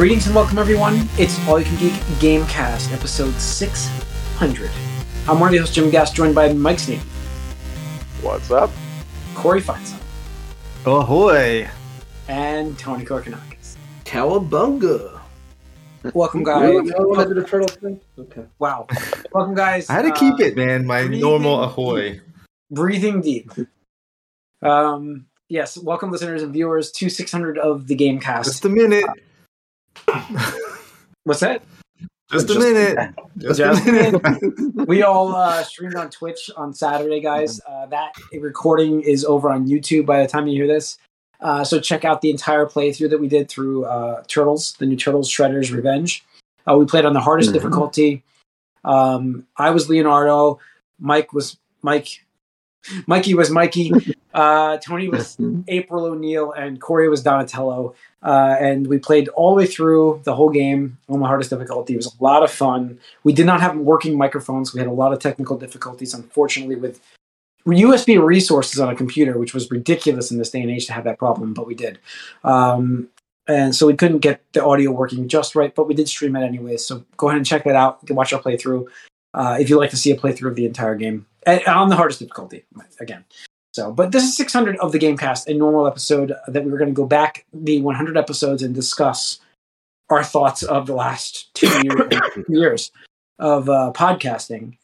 Greetings 0.00 0.24
and 0.24 0.34
welcome, 0.34 0.56
everyone. 0.58 1.06
It's 1.18 1.38
All 1.46 1.58
You 1.58 1.66
Can 1.66 1.76
Geek 1.76 1.92
Gamecast, 2.20 2.90
episode 2.90 3.34
600. 3.34 4.70
I'm 5.28 5.38
one 5.38 5.48
of 5.48 5.52
the 5.52 5.58
hosts, 5.58 5.74
Jim 5.74 5.90
Gass, 5.90 6.10
joined 6.10 6.34
by 6.34 6.54
Mike 6.54 6.78
Sneed, 6.78 7.00
What's 8.22 8.50
up? 8.50 8.70
Corey 9.34 9.60
Feinstein, 9.60 10.00
Ahoy! 10.86 11.68
and 12.28 12.78
Tony 12.78 13.04
Korkanakis. 13.04 13.76
Cowabunga. 14.06 15.20
Welcome, 16.14 16.44
guys. 16.44 16.82
No 16.86 17.08
one 17.08 17.28
did 17.28 17.36
a 17.36 17.44
turtle 17.44 17.68
thing? 17.68 18.00
Okay. 18.18 18.44
Wow. 18.58 18.86
Welcome, 19.34 19.54
guys. 19.54 19.90
I 19.90 19.92
had 19.92 20.02
to 20.06 20.12
Uh, 20.12 20.16
keep 20.16 20.40
it, 20.40 20.56
man. 20.56 20.86
My 20.86 21.04
normal 21.08 21.62
ahoy. 21.62 22.20
breathing 22.70 23.20
deep. 23.20 23.52
Um, 24.62 25.26
yes, 25.50 25.76
welcome, 25.76 26.10
listeners 26.10 26.42
and 26.42 26.54
viewers, 26.54 26.90
to 26.92 27.10
600 27.10 27.58
of 27.58 27.86
the 27.86 27.94
Gamecast. 27.94 28.44
Just 28.44 28.64
a 28.64 28.70
minute. 28.70 29.04
What's 31.24 31.40
that? 31.40 31.62
Just 32.30 32.50
a 32.50 32.58
minute. 32.58 33.14
Just 33.38 33.58
Just 33.58 33.86
a 33.86 33.92
minute. 33.92 34.22
we 34.88 35.02
all 35.02 35.34
uh, 35.34 35.62
streamed 35.64 35.96
on 35.96 36.10
Twitch 36.10 36.48
on 36.56 36.72
Saturday, 36.72 37.20
guys. 37.20 37.60
Uh, 37.68 37.86
that 37.86 38.12
recording 38.32 39.00
is 39.02 39.24
over 39.24 39.50
on 39.50 39.66
YouTube 39.66 40.06
by 40.06 40.22
the 40.22 40.28
time 40.28 40.46
you 40.46 40.54
hear 40.54 40.72
this. 40.72 40.96
Uh, 41.40 41.64
so 41.64 41.80
check 41.80 42.04
out 42.04 42.20
the 42.20 42.30
entire 42.30 42.66
playthrough 42.66 43.10
that 43.10 43.18
we 43.18 43.26
did 43.26 43.48
through 43.48 43.84
uh, 43.86 44.22
Turtles, 44.28 44.74
the 44.78 44.86
new 44.86 44.96
Turtles 44.96 45.28
Shredder's 45.28 45.72
Revenge. 45.72 46.24
Uh, 46.68 46.76
we 46.76 46.84
played 46.84 47.04
on 47.04 47.14
the 47.14 47.20
hardest 47.20 47.50
Mhm. 47.50 47.54
difficulty. 47.54 48.22
Um, 48.84 49.46
I 49.56 49.70
was 49.70 49.88
Leonardo. 49.88 50.60
Mike 51.00 51.32
was 51.32 51.56
Mike. 51.82 52.24
Mikey 53.06 53.34
was 53.34 53.50
Mikey. 53.50 53.92
Uh, 54.32 54.76
Tony 54.78 55.08
was 55.08 55.36
April 55.66 56.04
O'Neil, 56.04 56.52
and 56.52 56.80
Corey 56.80 57.08
was 57.08 57.20
Donatello. 57.20 57.96
Uh, 58.22 58.56
and 58.60 58.86
we 58.86 58.96
played 58.96 59.28
all 59.30 59.50
the 59.50 59.56
way 59.56 59.66
through 59.66 60.20
the 60.24 60.36
whole 60.36 60.50
game 60.50 60.98
on 61.08 61.18
the 61.18 61.26
hardest 61.26 61.50
difficulty. 61.50 61.94
It 61.94 61.96
was 61.96 62.14
a 62.14 62.22
lot 62.22 62.44
of 62.44 62.50
fun. 62.50 63.00
We 63.24 63.32
did 63.32 63.44
not 63.44 63.60
have 63.60 63.76
working 63.76 64.16
microphones. 64.16 64.72
We 64.72 64.78
had 64.78 64.86
a 64.86 64.92
lot 64.92 65.12
of 65.12 65.18
technical 65.18 65.58
difficulties, 65.58 66.14
unfortunately, 66.14 66.76
with 66.76 67.00
USB 67.66 68.22
resources 68.22 68.78
on 68.78 68.88
a 68.88 68.94
computer, 68.94 69.36
which 69.36 69.52
was 69.52 69.70
ridiculous 69.70 70.30
in 70.30 70.38
this 70.38 70.50
day 70.50 70.60
and 70.60 70.70
age 70.70 70.86
to 70.86 70.92
have 70.92 71.04
that 71.04 71.18
problem, 71.18 71.52
but 71.52 71.66
we 71.66 71.74
did. 71.74 71.98
Um, 72.44 73.08
and 73.48 73.74
so 73.74 73.86
we 73.86 73.94
couldn't 73.94 74.18
get 74.18 74.42
the 74.52 74.64
audio 74.64 74.92
working 74.92 75.26
just 75.26 75.56
right, 75.56 75.74
but 75.74 75.88
we 75.88 75.94
did 75.94 76.08
stream 76.08 76.36
it 76.36 76.44
anyway. 76.44 76.76
So 76.76 77.04
go 77.16 77.28
ahead 77.28 77.38
and 77.38 77.46
check 77.46 77.64
that 77.64 77.74
out. 77.74 77.98
You 78.02 78.06
can 78.06 78.16
watch 78.16 78.32
our 78.32 78.40
playthrough 78.40 78.86
uh, 79.34 79.56
if 79.60 79.68
you'd 79.68 79.78
like 79.78 79.90
to 79.90 79.96
see 79.96 80.10
a 80.10 80.16
playthrough 80.16 80.48
of 80.48 80.56
the 80.56 80.66
entire 80.66 80.94
game 80.94 81.26
and 81.44 81.64
on 81.66 81.88
the 81.88 81.96
hardest 81.96 82.20
difficulty 82.20 82.64
again. 83.00 83.24
So, 83.72 83.92
but 83.92 84.10
this 84.10 84.24
is 84.24 84.36
600 84.36 84.76
of 84.78 84.92
the 84.92 84.98
Gamecast, 84.98 85.46
a 85.46 85.54
normal 85.54 85.86
episode 85.86 86.32
that 86.48 86.64
we 86.64 86.70
were 86.72 86.78
going 86.78 86.90
to 86.90 86.94
go 86.94 87.06
back 87.06 87.46
the 87.52 87.80
100 87.80 88.16
episodes 88.16 88.62
and 88.62 88.74
discuss 88.74 89.38
our 90.08 90.24
thoughts 90.24 90.64
of 90.64 90.86
the 90.86 90.94
last 90.94 91.54
two 91.54 91.68
years, 91.84 92.12
years 92.48 92.92
of 93.38 93.68
uh, 93.68 93.92
podcasting. 93.94 94.76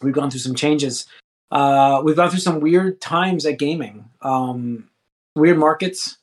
We've 0.00 0.14
gone 0.14 0.30
through 0.30 0.40
some 0.40 0.54
changes. 0.54 1.06
Uh, 1.50 2.00
we've 2.02 2.16
gone 2.16 2.30
through 2.30 2.40
some 2.40 2.60
weird 2.60 3.00
times 3.00 3.44
at 3.44 3.58
gaming. 3.58 4.08
Um, 4.22 4.88
weird 5.36 5.58
markets, 5.58 6.16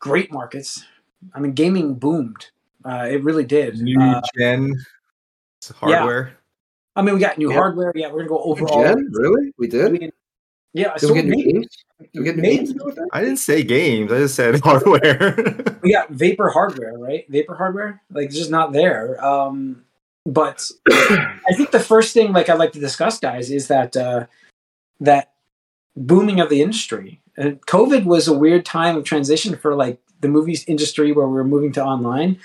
great 0.00 0.32
markets. 0.32 0.84
I 1.34 1.38
mean, 1.38 1.52
gaming 1.52 1.94
boomed. 1.94 2.50
Uh, 2.84 3.06
it 3.08 3.22
really 3.22 3.44
did. 3.44 3.78
New 3.78 4.00
Uh, 4.00 4.20
gen 4.36 4.74
hardware. 5.76 6.39
I 6.96 7.02
mean, 7.02 7.14
we 7.14 7.20
got 7.20 7.38
new 7.38 7.48
Yep. 7.50 7.56
hardware. 7.58 7.92
Yeah, 7.94 8.08
we're 8.12 8.18
gonna 8.18 8.28
go 8.28 8.38
over 8.42 8.66
all. 8.66 8.82
Jen? 8.82 9.08
Really? 9.12 9.52
We 9.58 9.66
did? 9.68 9.92
We- 9.92 10.12
yeah, 10.72 10.92
Did 10.92 11.00
so 11.00 11.08
we 11.08 11.14
get 11.14 11.24
new 11.24 11.36
maybe- 11.36 11.52
games? 11.52 11.76
Did 12.00 12.08
we 12.14 12.24
get 12.24 12.36
new 12.36 12.42
maybe- 12.42 12.56
games 12.66 12.74
with 12.84 12.94
that? 12.96 13.08
I 13.12 13.20
didn't 13.22 13.38
say 13.38 13.62
games. 13.64 14.12
I 14.12 14.18
just 14.18 14.34
said 14.36 14.60
hardware. 14.64 15.34
we 15.82 15.92
got 15.92 16.10
vapor 16.10 16.48
hardware, 16.48 16.96
right? 16.98 17.24
Vapor 17.28 17.54
hardware, 17.56 18.02
like 18.10 18.26
it's 18.26 18.36
just 18.36 18.50
not 18.50 18.72
there. 18.72 19.22
Um, 19.24 19.84
but 20.26 20.68
I 20.90 21.54
think 21.56 21.70
the 21.72 21.80
first 21.80 22.12
thing, 22.14 22.32
like 22.32 22.48
I'd 22.48 22.58
like 22.58 22.72
to 22.72 22.80
discuss, 22.80 23.18
guys, 23.18 23.50
is 23.50 23.66
that 23.68 23.96
uh, 23.96 24.26
that 25.00 25.32
booming 25.96 26.38
of 26.40 26.48
the 26.50 26.62
industry. 26.62 27.20
And 27.36 27.60
COVID 27.66 28.04
was 28.04 28.28
a 28.28 28.36
weird 28.36 28.64
time 28.64 28.96
of 28.96 29.04
transition 29.04 29.56
for 29.56 29.74
like 29.74 29.98
the 30.20 30.28
movies 30.28 30.64
industry, 30.68 31.10
where 31.12 31.26
we 31.26 31.34
were 31.34 31.44
moving 31.44 31.72
to 31.72 31.84
online. 31.84 32.38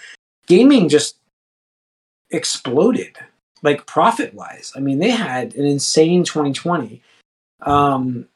Gaming 0.47 0.89
just 0.89 1.17
exploded, 2.31 3.17
like 3.65 3.85
profit 3.85 4.33
wise. 4.33 4.71
I 4.75 4.79
mean, 4.79 4.99
they 4.99 5.09
had 5.09 5.55
an 5.55 5.65
insane 5.65 6.23
2020. 6.23 7.01
Um, 7.61 8.27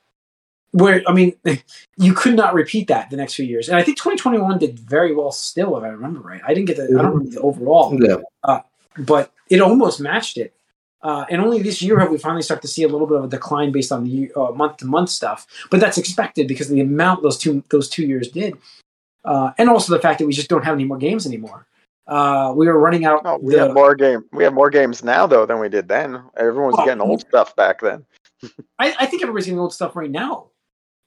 where 0.71 1.01
I 1.07 1.13
mean, 1.13 1.35
you 1.97 2.13
could 2.13 2.35
not 2.35 2.53
repeat 2.53 2.87
that 2.87 3.09
the 3.09 3.17
next 3.17 3.35
few 3.35 3.45
years. 3.45 3.69
And 3.69 3.77
I 3.77 3.83
think 3.83 3.97
2021 3.97 4.59
did 4.59 4.79
very 4.79 5.13
well 5.15 5.31
still, 5.31 5.77
if 5.77 5.83
I 5.83 5.87
remember 5.87 6.19
right. 6.19 6.41
I 6.45 6.53
didn't 6.53 6.67
get 6.67 6.77
the 6.77 6.83
I 6.85 7.01
don't 7.01 7.13
remember 7.13 7.29
the 7.29 7.41
overall, 7.41 7.97
Yeah. 8.01 8.61
but 8.97 9.31
it 9.49 9.61
almost 9.61 9.99
matched 9.99 10.37
it. 10.37 10.53
Uh, 11.01 11.25
and 11.29 11.41
only 11.41 11.61
this 11.61 11.81
year 11.81 11.97
have 11.99 12.11
we 12.11 12.17
finally 12.17 12.41
started 12.41 12.61
to 12.61 12.67
see 12.67 12.83
a 12.83 12.87
little 12.87 13.07
bit 13.07 13.17
of 13.17 13.23
a 13.23 13.27
decline 13.29 13.71
based 13.71 13.91
on 13.91 14.03
the 14.03 14.31
uh, 14.35 14.51
month 14.51 14.77
to 14.77 14.85
month 14.85 15.09
stuff. 15.09 15.47
But 15.71 15.79
that's 15.79 15.97
expected 15.97 16.47
because 16.47 16.69
of 16.69 16.75
the 16.75 16.81
amount 16.81 17.23
those 17.23 17.37
two 17.37 17.63
those 17.69 17.87
two 17.87 18.05
years 18.05 18.27
did, 18.29 18.57
uh, 19.23 19.51
and 19.57 19.69
also 19.69 19.93
the 19.93 20.01
fact 20.01 20.19
that 20.19 20.25
we 20.25 20.33
just 20.33 20.49
don't 20.49 20.65
have 20.65 20.73
any 20.75 20.83
more 20.83 20.97
games 20.97 21.25
anymore. 21.25 21.65
Uh, 22.09 22.53
we 22.55 22.65
were 22.67 22.79
running 22.79 23.05
out. 23.05 23.23
No, 23.23 23.37
we 23.41 23.53
the- 23.53 23.59
have 23.67 23.73
more 23.73 23.93
game. 23.95 24.23
We 24.33 24.43
have 24.43 24.53
more 24.53 24.69
games 24.69 25.03
now 25.03 25.27
though 25.27 25.45
than 25.45 25.59
we 25.59 25.69
did 25.69 25.87
then. 25.87 26.21
Everyone 26.37 26.67
was 26.71 26.75
Well, 26.77 26.85
getting 26.87 27.01
old 27.01 27.21
stuff 27.29 27.55
back 27.55 27.81
then. 27.81 28.05
I, 28.79 28.95
I 28.99 29.05
think 29.05 29.21
everybody's 29.21 29.45
getting 29.45 29.59
old 29.59 29.73
stuff 29.73 29.95
right 29.95 30.09
now. 30.09 30.47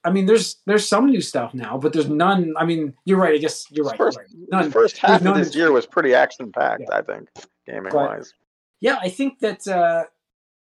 I 0.04 0.10
mean, 0.10 0.26
there's 0.26 0.56
there's 0.66 0.86
some 0.86 1.06
new 1.06 1.20
stuff 1.20 1.54
now, 1.54 1.76
but 1.78 1.92
there's 1.92 2.08
none. 2.08 2.54
I 2.56 2.64
mean, 2.64 2.94
you're 3.04 3.18
right. 3.18 3.34
I 3.34 3.38
guess 3.38 3.66
you're 3.70 3.84
right. 3.86 3.96
First, 3.96 4.18
you're 4.18 4.40
right. 4.42 4.48
None. 4.52 4.64
the 4.66 4.70
first 4.70 4.98
half 4.98 5.24
of 5.24 5.34
this 5.36 5.54
year 5.54 5.70
was 5.72 5.86
pretty 5.86 6.14
action 6.14 6.50
packed. 6.52 6.84
Yeah. 6.88 6.96
I 6.98 7.02
think, 7.02 7.28
gaming 7.66 7.84
But- 7.92 7.94
wise. 7.94 8.34
yeah, 8.80 8.98
I 9.00 9.08
think 9.08 9.38
that 9.40 9.66
uh, 9.66 10.04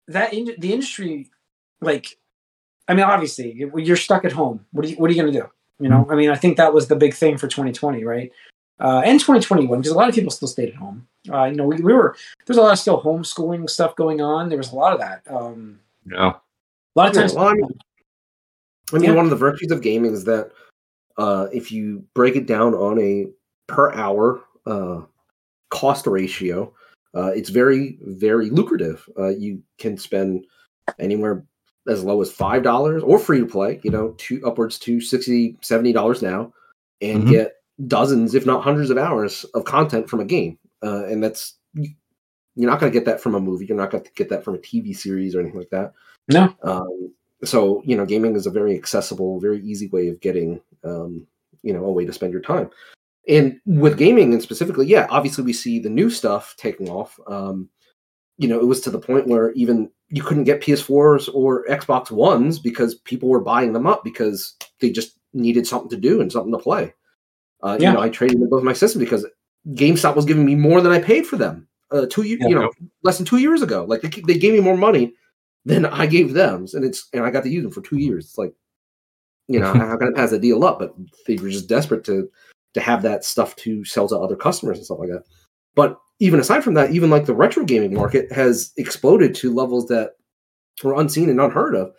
that 0.08 0.32
in, 0.34 0.50
the 0.58 0.72
industry, 0.72 1.30
like, 1.80 2.18
I 2.88 2.94
mean, 2.94 3.04
obviously, 3.04 3.52
you- 3.52 3.72
you're 3.78 3.96
stuck 3.96 4.24
at 4.24 4.32
home. 4.32 4.66
What 4.72 4.84
are 4.84 4.88
you 4.88 4.96
What 4.96 5.08
are 5.10 5.14
you 5.14 5.20
going 5.22 5.32
to 5.32 5.40
do? 5.40 5.46
You 5.78 5.88
know, 5.88 6.06
I 6.10 6.14
mean, 6.14 6.30
I 6.30 6.36
think 6.36 6.56
that 6.58 6.74
was 6.74 6.86
the 6.88 6.96
big 6.96 7.14
thing 7.14 7.38
for 7.38 7.48
2020, 7.48 8.04
right? 8.04 8.30
Uh, 8.82 9.00
and 9.04 9.20
2021, 9.20 9.78
because 9.81 9.93
a 9.93 9.97
lot 9.97 10.09
of 10.09 10.15
people 10.15 10.31
still 10.31 10.48
stayed 10.48 10.70
at 10.70 10.75
home. 10.75 11.06
Uh, 11.32 11.44
you 11.44 11.54
know, 11.54 11.65
we, 11.65 11.76
we 11.76 11.93
were 11.93 12.16
there's 12.47 12.56
a 12.56 12.60
lot 12.60 12.72
of 12.72 12.78
still 12.81 13.00
homeschooling 13.00 13.70
stuff 13.70 13.94
going 13.94 14.20
on. 14.20 14.48
There 14.48 14.59
was 14.59 14.72
a 14.72 14.75
lot 14.75 14.93
of 14.93 14.98
that. 14.98 15.22
Um, 15.32 15.78
no. 16.04 16.16
a 16.16 16.41
lot 16.97 17.09
of 17.09 17.15
Yeah, 17.15 17.20
times, 17.20 17.34
well, 17.34 17.47
I 17.47 17.53
mean, 17.54 17.69
I 18.93 18.97
mean, 18.98 19.04
Yeah. 19.10 19.15
one 19.16 19.25
of 19.25 19.31
the 19.31 19.37
virtues 19.37 19.70
of 19.70 19.82
gaming 19.82 20.12
is 20.12 20.25
that 20.25 20.50
uh, 21.16 21.47
if 21.53 21.70
you 21.70 22.04
break 22.15 22.34
it 22.34 22.47
down 22.47 22.75
on 22.75 22.98
a 22.98 23.28
per 23.69 23.93
hour 23.93 24.43
uh, 24.66 25.03
cost 25.70 26.06
ratio, 26.09 26.75
uh, 27.14 27.31
it's 27.37 27.50
very, 27.50 27.99
very 28.03 28.50
lucrative. 28.50 29.09
Uh, 29.16 29.28
you 29.28 29.62
can 29.78 29.97
spend 29.97 30.44
anywhere 30.99 31.44
as 31.87 32.03
low 32.03 32.20
as 32.20 32.32
five 32.32 32.62
dollars 32.64 33.03
or 33.04 33.19
free 33.19 33.38
to 33.38 33.47
play. 33.47 33.81
You 33.84 33.91
know, 33.93 34.14
two 34.19 34.44
upwards 34.44 34.78
to 34.81 35.00
60 35.00 35.56
70 35.60 35.93
dollars 35.93 36.20
now, 36.20 36.53
and 37.00 37.22
Mhm. 37.25 37.28
get 37.31 37.61
dozens, 37.86 38.34
if 38.34 38.46
not 38.46 38.62
hundreds, 38.62 38.90
of 38.90 38.98
hours 38.98 39.44
of 39.54 39.64
content 39.64 40.08
from 40.08 40.20
a 40.20 40.24
game. 40.24 40.58
Uh, 40.82 41.04
and 41.04 41.22
that's 41.22 41.56
you're 41.74 42.70
not 42.70 42.80
going 42.80 42.92
to 42.92 42.98
get 42.98 43.06
that 43.06 43.20
from 43.20 43.34
a 43.34 43.40
movie. 43.40 43.66
You're 43.66 43.76
not 43.76 43.90
going 43.90 44.04
to 44.04 44.10
get 44.14 44.28
that 44.28 44.44
from 44.44 44.54
a 44.54 44.58
TV 44.58 44.94
series 44.94 45.34
or 45.34 45.40
anything 45.40 45.58
like 45.58 45.70
that. 45.70 45.92
no, 46.28 46.54
Um, 46.62 47.14
so 47.44 47.82
you 47.84 47.96
know, 47.96 48.06
gaming 48.06 48.36
is 48.36 48.46
a 48.46 48.50
very 48.50 48.74
accessible, 48.74 49.40
very 49.40 49.60
easy 49.60 49.88
way 49.88 50.08
of 50.08 50.20
getting 50.20 50.60
um, 50.84 51.26
you 51.62 51.72
know 51.72 51.84
a 51.84 51.92
way 51.92 52.04
to 52.04 52.12
spend 52.12 52.32
your 52.32 52.42
time. 52.42 52.70
And 53.28 53.60
with 53.66 53.98
gaming, 53.98 54.32
and 54.32 54.42
specifically, 54.42 54.86
yeah, 54.86 55.06
obviously 55.08 55.44
we 55.44 55.52
see 55.52 55.78
the 55.78 55.88
new 55.88 56.10
stuff 56.10 56.54
taking 56.56 56.88
off. 56.88 57.18
Um, 57.26 57.68
you 58.38 58.48
know, 58.48 58.58
it 58.58 58.66
was 58.66 58.80
to 58.82 58.90
the 58.90 58.98
point 58.98 59.28
where 59.28 59.52
even 59.52 59.90
you 60.08 60.22
couldn't 60.22 60.44
get 60.44 60.60
PS4s 60.60 61.32
or 61.32 61.64
Xbox 61.66 62.10
Ones 62.10 62.58
because 62.58 62.96
people 62.96 63.28
were 63.28 63.40
buying 63.40 63.72
them 63.72 63.86
up 63.86 64.02
because 64.02 64.56
they 64.80 64.90
just 64.90 65.18
needed 65.32 65.66
something 65.66 65.90
to 65.90 65.96
do 65.96 66.20
and 66.20 66.32
something 66.32 66.52
to 66.52 66.58
play. 66.58 66.92
Uh, 67.62 67.76
Yeah. 67.81 67.91
You 67.91 67.97
know, 67.97 68.03
I 68.03 68.09
traded 68.09 68.41
in 68.41 68.49
both 68.49 68.62
my 68.62 68.73
system 68.73 69.00
because 69.00 69.26
GameStop 69.75 70.17
was 70.17 70.25
giving 70.25 70.44
me 70.44 70.55
more 70.55 70.81
than 70.81 70.93
I 70.93 71.00
paid 71.00 71.26
for 71.26 71.37
them 71.37 71.69
uh, 71.91 72.06
two 72.11 72.23
years, 72.23 72.41
Yeah. 72.43 72.49
you 72.49 72.55
know, 72.55 72.70
less 73.03 73.19
than 73.19 73.26
two 73.26 73.38
years 73.38 73.62
ago. 73.62 73.85
Like 73.85 74.00
they, 74.03 74.09
they 74.09 74.38
gave 74.38 74.55
me 74.55 74.61
more 74.61 74.76
money 74.76 75.14
than 75.64 75.87
I 75.87 76.06
gave 76.06 76.32
them, 76.35 76.67
and 76.73 76.85
it's 76.85 77.09
and 77.12 77.25
I 77.25 77.31
got 77.31 77.44
to 77.44 77.50
use 77.50 77.62
them 77.62 77.73
for 77.73 77.82
two 77.82 77.99
years. 77.99 78.25
It's 78.26 78.38
like, 78.38 78.53
you 79.49 79.61
know, 79.61 79.73
how 79.75 79.97
can 79.97 80.09
I 80.09 80.12
pass 80.17 80.31
the 80.31 80.38
deal 80.38 80.64
up? 80.64 80.79
But 80.81 80.94
they 81.26 81.37
were 81.37 81.50
just 81.50 81.69
desperate 81.69 82.05
to 82.05 82.29
to 82.75 82.81
have 82.81 83.03
that 83.03 83.25
stuff 83.25 83.55
to 83.56 83.85
sell 83.85 84.09
to 84.09 84.19
other 84.19 84.35
customers 84.37 84.79
and 84.79 84.85
stuff 84.87 84.99
like 84.99 85.11
that. 85.11 85.25
But 85.75 85.99
even 86.19 86.41
aside 86.41 86.64
from 86.64 86.75
that, 86.75 86.91
even 86.91 87.11
like 87.11 87.26
the 87.26 87.35
retro 87.35 87.64
gaming 87.64 87.94
market 87.94 88.32
has 88.32 88.73
exploded 88.76 89.35
to 89.37 89.55
levels 89.55 89.87
that 89.88 90.12
were 90.82 90.99
unseen 90.99 91.29
and 91.29 91.41
unheard 91.41 91.75
of, 91.75 91.93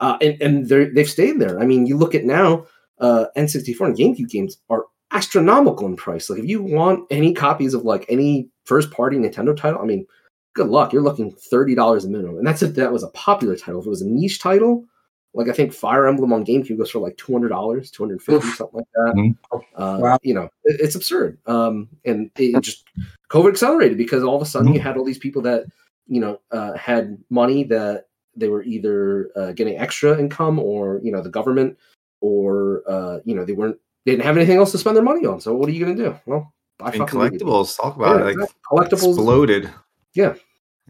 uh, 0.00 0.16
and 0.22 0.40
and 0.40 0.68
they're, 0.68 0.92
they've 0.94 1.08
stayed 1.10 1.40
there. 1.40 1.58
I 1.60 1.66
mean, 1.66 1.86
you 1.86 1.96
look 1.96 2.14
at 2.14 2.24
now, 2.24 2.66
uh, 3.00 3.26
N64 3.36 3.86
and 3.86 3.96
GameCube 3.96 4.28
games 4.28 4.58
are 4.70 4.84
astronomical 5.12 5.86
in 5.86 5.96
price. 5.96 6.30
Like 6.30 6.38
if 6.40 6.46
you 6.48 6.62
want 6.62 7.04
any 7.10 7.32
copies 7.34 7.74
of 7.74 7.84
like 7.84 8.04
any 8.08 8.48
first 8.64 8.90
party 8.90 9.16
Nintendo 9.16 9.56
title, 9.56 9.80
I 9.80 9.84
mean, 9.84 10.06
good 10.54 10.68
luck. 10.68 10.92
You're 10.92 11.02
looking 11.02 11.32
thirty 11.32 11.74
dollars 11.74 12.04
a 12.04 12.08
minimum, 12.08 12.38
and 12.38 12.46
that's 12.46 12.62
if 12.62 12.74
that 12.74 12.92
was 12.92 13.02
a 13.02 13.08
popular 13.08 13.56
title. 13.56 13.80
If 13.80 13.86
it 13.86 13.90
was 13.90 14.02
a 14.02 14.08
niche 14.08 14.38
title, 14.40 14.84
Like 15.32 15.48
I 15.48 15.52
think 15.52 15.72
Fire 15.72 16.08
Emblem 16.08 16.32
on 16.32 16.44
GameCube 16.44 16.76
goes 16.78 16.90
for 16.90 16.98
like 16.98 17.16
two 17.16 17.32
hundred 17.32 17.50
dollars, 17.50 17.90
two 17.90 18.02
hundred 18.02 18.20
fifty, 18.22 18.48
something 18.56 18.78
like 18.78 18.86
that. 18.94 19.14
Mhm. 19.14 19.36
Uh, 19.76 19.98
Wow. 20.00 20.18
You 20.22 20.34
know, 20.34 20.48
it- 20.64 20.80
it's 20.80 20.96
absurd. 20.96 21.38
Um, 21.46 21.88
and 22.04 22.30
it, 22.36 22.56
it 22.56 22.60
just 22.62 22.84
COVID 23.30 23.50
accelerated 23.50 23.96
because 23.96 24.24
all 24.24 24.34
of 24.36 24.42
a 24.42 24.46
sudden 24.46 24.68
you 24.74 24.80
had 24.80 24.96
all 24.96 25.04
these 25.04 25.18
people 25.18 25.42
that 25.42 25.66
you 26.08 26.20
know 26.20 26.40
uh, 26.50 26.72
had 26.74 27.16
money 27.30 27.62
that 27.64 28.06
they 28.36 28.48
were 28.48 28.62
either 28.64 29.30
uh, 29.36 29.52
getting 29.52 29.76
extra 29.78 30.18
income 30.18 30.58
or 30.58 31.00
you 31.04 31.12
know 31.12 31.22
the 31.22 31.30
government 31.30 31.76
or 32.20 32.82
uh, 32.88 33.20
you 33.24 33.34
know 33.34 33.44
they 33.44 33.52
weren't 33.52 33.78
they 34.04 34.12
didn't 34.12 34.24
have 34.24 34.36
anything 34.36 34.56
else 34.56 34.72
to 34.72 34.78
spend 34.78 34.96
their 34.96 35.04
money 35.04 35.26
on. 35.26 35.40
So 35.40 35.54
what 35.54 35.68
are 35.68 35.72
you 35.72 35.84
going 35.84 35.96
to 35.96 36.02
do? 36.04 36.16
Well, 36.26 36.52
buy 36.78 36.88
And 36.90 36.98
fucking 36.98 37.20
video 37.20 37.38
collectibles, 37.46 37.76
talk 37.76 37.96
about 37.96 38.20
Yeah, 38.20 38.28
it. 38.30 38.36
Like 38.38 38.48
collectibles 38.70 39.14
exploded. 39.16 39.70
Yeah, 40.14 40.34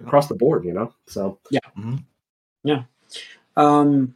across 0.05 0.29
the 0.29 0.35
board. 0.35 0.65
You 0.65 0.73
know, 0.73 0.95
so 1.07 1.39
Yeah. 1.51 1.61
Yeah. 2.63 2.83
Um, 3.57 4.15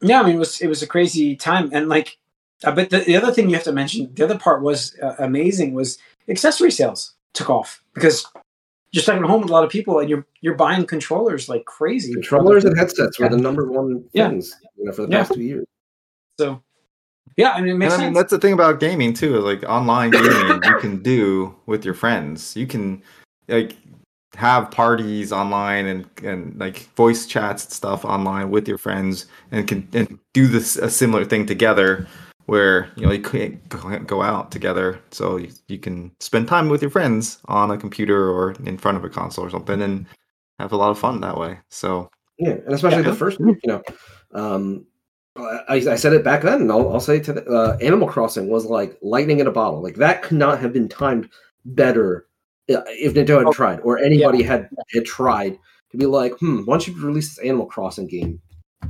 yeah, 0.00 0.20
I 0.20 0.24
mean, 0.26 0.36
it 0.36 0.38
was 0.38 0.60
it 0.60 0.66
was 0.68 0.82
a 0.82 0.86
crazy 0.86 1.36
time, 1.36 1.70
and 1.72 1.88
like, 1.88 2.18
uh, 2.64 2.72
but 2.72 2.90
the, 2.90 2.98
the 2.98 3.16
other 3.16 3.32
thing 3.32 3.48
you 3.48 3.54
have 3.54 3.64
to 3.64 3.72
mention, 3.72 4.12
the 4.14 4.24
other 4.24 4.38
part 4.38 4.62
was 4.62 4.96
uh, 5.00 5.14
amazing 5.18 5.74
was 5.74 5.98
accessory 6.28 6.70
sales 6.72 7.14
took 7.34 7.48
off 7.48 7.82
because 7.94 8.26
you're 8.90 9.02
stuck 9.02 9.16
at 9.16 9.22
home 9.22 9.40
with 9.42 9.50
a 9.50 9.52
lot 9.52 9.64
of 9.64 9.70
people, 9.70 10.00
and 10.00 10.10
you're 10.10 10.26
you're 10.40 10.56
buying 10.56 10.84
controllers 10.86 11.48
like 11.48 11.64
crazy. 11.66 12.12
controllers 12.12 12.64
and 12.64 12.76
headsets 12.76 13.18
were 13.18 13.28
the 13.28 13.36
number 13.36 13.70
one 13.70 14.04
Yeah. 14.12 14.28
things 14.28 14.54
you 14.76 14.84
know 14.86 14.92
for 14.92 15.02
the 15.02 15.12
Yeah. 15.12 15.18
past 15.18 15.34
two 15.34 15.42
years. 15.42 15.66
So, 16.38 16.60
yeah, 17.36 17.50
I 17.52 17.60
mean, 17.60 17.70
it 17.70 17.72
And 17.72 17.80
makes 17.80 17.94
I 17.94 18.04
mean, 18.04 18.12
that's 18.12 18.30
the 18.30 18.38
thing 18.38 18.52
about 18.52 18.80
gaming 18.80 19.12
too. 19.14 19.40
Like 19.40 19.62
online 19.64 20.12
gaming, 20.12 20.62
you 20.64 20.74
can 20.80 21.02
do 21.02 21.54
with 21.66 21.84
your 21.84 21.94
friends. 21.94 22.56
You 22.56 22.66
can 22.66 23.02
like 23.48 23.76
have 24.34 24.70
parties 24.70 25.32
online 25.32 25.86
and 25.86 26.06
and 26.22 26.58
like 26.58 26.88
voice 26.96 27.26
chats 27.26 27.64
and 27.64 27.72
stuff 27.72 28.04
online 28.04 28.50
with 28.50 28.68
your 28.68 28.78
friends, 28.78 29.26
and 29.50 29.66
can 29.66 29.88
and 29.92 30.18
do 30.34 30.46
this 30.46 30.76
a 30.76 30.90
similar 30.90 31.24
thing 31.24 31.46
together. 31.46 32.06
Where 32.46 32.90
you 32.96 33.06
know 33.06 33.12
you 33.12 33.22
can't 33.22 33.66
go- 33.68 33.98
go 34.00 34.20
out 34.22 34.50
together, 34.50 35.00
so 35.10 35.36
you, 35.36 35.48
you 35.68 35.78
can 35.78 36.10
spend 36.20 36.48
time 36.48 36.68
with 36.68 36.82
your 36.82 36.90
friends 36.90 37.38
on 37.46 37.70
a 37.70 37.78
computer 37.78 38.28
or 38.30 38.52
in 38.66 38.76
front 38.78 38.96
of 38.98 39.04
a 39.04 39.08
console 39.08 39.46
or 39.46 39.50
something, 39.50 39.80
and 39.80 40.06
have 40.58 40.72
a 40.72 40.76
lot 40.76 40.90
of 40.90 40.98
fun 40.98 41.20
that 41.20 41.36
way. 41.38 41.58
So 41.70 42.10
Yeah, 42.38 42.52
and 42.66 42.74
especially 42.74 43.02
Yeah. 43.02 43.10
the 43.10 43.16
first, 43.16 43.38
you 43.38 43.56
know, 43.64 43.82
um, 44.34 44.86
I, 45.36 45.76
I 45.76 45.96
said 45.96 46.12
it 46.12 46.24
back 46.24 46.42
then, 46.42 46.60
and 46.62 46.70
I'll, 46.70 46.92
I'll 46.92 47.00
say 47.00 47.16
it 47.16 47.24
to 47.24 47.32
the, 47.32 47.44
uh, 47.46 47.78
Animal 47.80 48.08
Crossing 48.08 48.48
was 48.48 48.66
like 48.66 48.98
lightning 49.00 49.40
in 49.40 49.46
a 49.46 49.50
bottle. 49.52 49.82
Like 49.82 49.96
that 49.96 50.22
could 50.22 50.36
not 50.36 50.60
have 50.60 50.72
been 50.72 50.88
timed 50.88 51.30
better 51.64 52.26
uh, 52.70 52.82
if 52.88 53.14
Nintendo 53.14 53.38
had 53.38 53.46
Oh, 53.46 53.52
tried, 53.52 53.80
or 53.80 53.98
anybody 53.98 54.42
had 54.42 54.68
had 54.92 55.04
tried 55.06 55.58
to 55.90 55.96
be 55.96 56.06
like, 56.06 56.32
hmm, 56.38 56.64
once 56.66 56.86
you 56.86 56.94
release 57.02 57.34
this 57.34 57.44
Animal 57.44 57.66
Crossing 57.66 58.06
game, 58.06 58.40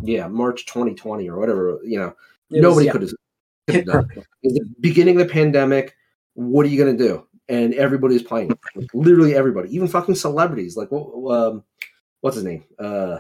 yeah, 0.03 0.27
March 0.27 0.67
2020 0.67 1.29
or 1.29 1.39
whatever, 1.39 1.79
you 1.85 1.99
know, 1.99 2.15
It 2.51 2.61
nobody 2.61 2.87
yeah. 2.87 2.93
could 2.93 3.03
have 3.03 3.11
could 3.69 3.75
have 3.77 3.85
done. 3.87 4.09
it. 4.17 4.27
It 4.43 4.55
the 4.55 4.75
beginning 4.81 5.21
of 5.21 5.29
the 5.29 5.33
pandemic. 5.33 5.95
What 6.35 6.67
are 6.67 6.71
you 6.71 6.79
gonna 6.79 6.97
do? 6.97 7.27
And 7.49 7.75
everybody's 7.75 8.23
playing. 8.23 8.49
Like, 8.75 8.89
literally 8.95 9.35
everybody, 9.35 9.75
even 9.75 9.87
fucking 9.87 10.17
celebrities. 10.17 10.77
Like 10.77 10.91
what? 10.91 11.33
Um, 11.33 11.63
what's 12.21 12.37
his 12.37 12.45
name? 12.45 12.65
Uh, 12.79 13.19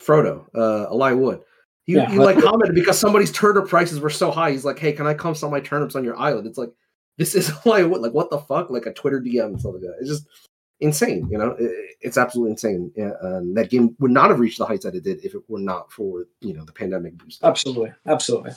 Frodo. 0.00 0.46
Uh, 0.54 0.86
Elijah 0.90 1.16
Wood. 1.16 1.40
He, 1.84 1.94
Yeah. 1.94 2.10
he 2.10 2.18
like 2.18 2.38
commented 2.40 2.74
because 2.74 2.98
somebody's 2.98 3.30
turnip 3.32 3.68
prices 3.68 4.00
were 4.00 4.10
so 4.10 4.30
high. 4.30 4.50
He's 4.50 4.64
like, 4.64 4.78
"Hey, 4.78 4.92
can 4.92 5.06
I 5.06 5.14
come 5.14 5.34
sell 5.34 5.50
my 5.50 5.60
turnips 5.60 5.94
on 5.94 6.04
your 6.04 6.16
island?" 6.18 6.46
It's 6.46 6.58
like 6.58 6.72
this 7.18 7.34
is 7.34 7.52
Wood. 7.64 8.00
Like 8.00 8.12
what 8.12 8.30
the 8.30 8.38
fuck? 8.38 8.70
Like 8.70 8.86
a 8.86 8.92
Twitter 8.92 9.20
DM 9.20 9.46
and 9.46 9.60
stuff 9.60 9.74
like 9.74 9.82
that. 9.82 9.96
It's 10.00 10.08
just 10.08 10.26
insane. 10.80 11.28
You 11.30 11.38
know, 11.38 11.56
It- 11.58 11.96
it's 12.00 12.18
absolutely 12.18 12.50
insane. 12.52 12.92
Yeah, 12.96 13.12
um, 13.22 13.54
that 13.54 13.70
game 13.70 13.96
would 13.98 14.10
not 14.10 14.28
have 14.30 14.38
reached 14.40 14.58
the 14.58 14.66
heights 14.66 14.84
that 14.84 14.94
it 14.94 15.04
did 15.04 15.24
if 15.24 15.34
it 15.34 15.42
were 15.48 15.58
not 15.60 15.90
for 15.92 16.26
you 16.40 16.52
know 16.54 16.64
the 16.64 16.72
pandemic 16.72 17.16
boost. 17.16 17.42
Absolutely, 17.44 17.92
absolutely. 18.06 18.52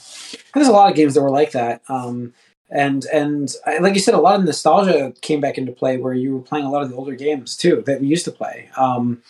There's 0.53 0.67
a 0.67 0.71
lot 0.73 0.89
of 0.89 0.95
games 0.97 1.13
that 1.13 1.21
were 1.21 1.29
like 1.29 1.51
that, 1.51 1.81
um, 1.89 2.33
and 2.69 3.05
and 3.13 3.53
I, 3.65 3.77
like 3.79 3.93
you 3.93 3.99
said, 4.01 4.13
a 4.15 4.19
lot 4.19 4.37
of 4.39 4.45
nostalgia 4.45 5.13
came 5.21 5.39
back 5.41 5.57
into 5.57 5.71
play 5.71 5.97
where 5.97 6.13
you 6.13 6.33
were 6.35 6.41
playing 6.41 6.65
a 6.65 6.71
lot 6.71 6.81
of 6.83 6.89
the 6.89 6.95
older 6.95 7.15
games 7.15 7.55
too 7.55 7.83
that 7.85 8.01
we 8.01 8.07
used 8.07 8.25
to 8.25 8.31
play. 8.31 8.69
Um, 8.75 9.21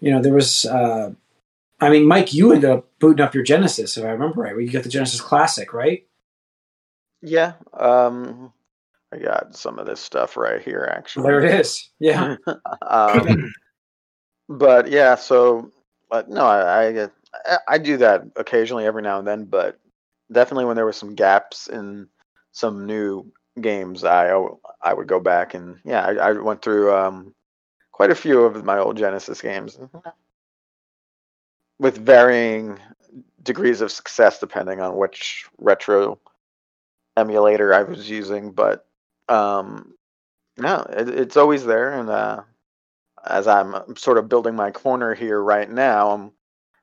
you 0.00 0.10
know, 0.12 0.20
there 0.22 0.34
was, 0.34 0.64
uh, 0.66 1.12
I 1.80 1.90
mean, 1.90 2.06
Mike, 2.06 2.32
you 2.32 2.52
ended 2.52 2.70
up 2.70 2.88
booting 2.98 3.24
up 3.24 3.34
your 3.34 3.44
Genesis, 3.44 3.96
if 3.96 4.04
I 4.04 4.08
remember 4.10 4.42
right, 4.42 4.52
where 4.52 4.60
you 4.60 4.70
got 4.70 4.84
the 4.84 4.88
Genesis 4.88 5.20
Classic, 5.20 5.72
right? 5.72 6.06
Yeah. 7.22 7.54
Um, 7.72 8.52
I 9.12 9.18
got 9.18 9.56
some 9.56 9.78
of 9.78 9.86
this 9.86 10.00
stuff 10.00 10.36
right 10.36 10.62
here, 10.62 10.88
actually. 10.96 11.24
There 11.24 11.44
it 11.44 11.60
is. 11.60 11.90
Yeah, 12.00 12.36
um, 12.86 13.52
but 14.48 14.90
yeah, 14.90 15.14
so 15.14 15.70
but 16.10 16.28
no, 16.28 16.44
I, 16.44 16.88
I 16.88 17.04
I- 17.04 17.58
I 17.68 17.78
do 17.78 17.96
that 17.98 18.22
occasionally 18.36 18.86
every 18.86 19.02
now 19.02 19.18
and 19.18 19.26
then, 19.26 19.44
but 19.44 19.78
definitely 20.32 20.66
when 20.66 20.76
there 20.76 20.84
were 20.84 20.92
some 20.92 21.14
gaps 21.14 21.66
in 21.68 22.08
some 22.52 22.86
new 22.86 23.30
games, 23.60 24.04
I 24.04 24.36
I 24.82 24.94
would 24.94 25.08
go 25.08 25.20
back 25.20 25.54
and 25.54 25.78
yeah, 25.84 26.04
I, 26.06 26.14
I 26.30 26.32
went 26.32 26.62
through 26.62 26.94
um, 26.94 27.34
quite 27.92 28.10
a 28.10 28.14
few 28.14 28.42
of 28.42 28.64
my 28.64 28.78
old 28.78 28.96
Genesis 28.96 29.40
games 29.40 29.78
with 31.78 31.98
varying 31.98 32.78
degrees 33.42 33.80
of 33.80 33.92
success 33.92 34.38
depending 34.38 34.80
on 34.80 34.96
which 34.96 35.46
retro 35.58 36.18
emulator 37.16 37.74
I 37.74 37.82
was 37.82 38.08
using, 38.08 38.52
but 38.52 38.86
um, 39.28 39.94
no, 40.56 40.86
it, 40.90 41.08
it's 41.08 41.36
always 41.36 41.64
there, 41.64 41.98
and 41.98 42.08
uh, 42.08 42.42
as 43.26 43.46
I'm 43.46 43.96
sort 43.96 44.18
of 44.18 44.28
building 44.28 44.54
my 44.54 44.70
corner 44.70 45.14
here 45.14 45.40
right 45.42 45.70
now, 45.70 46.10
I'm 46.10 46.32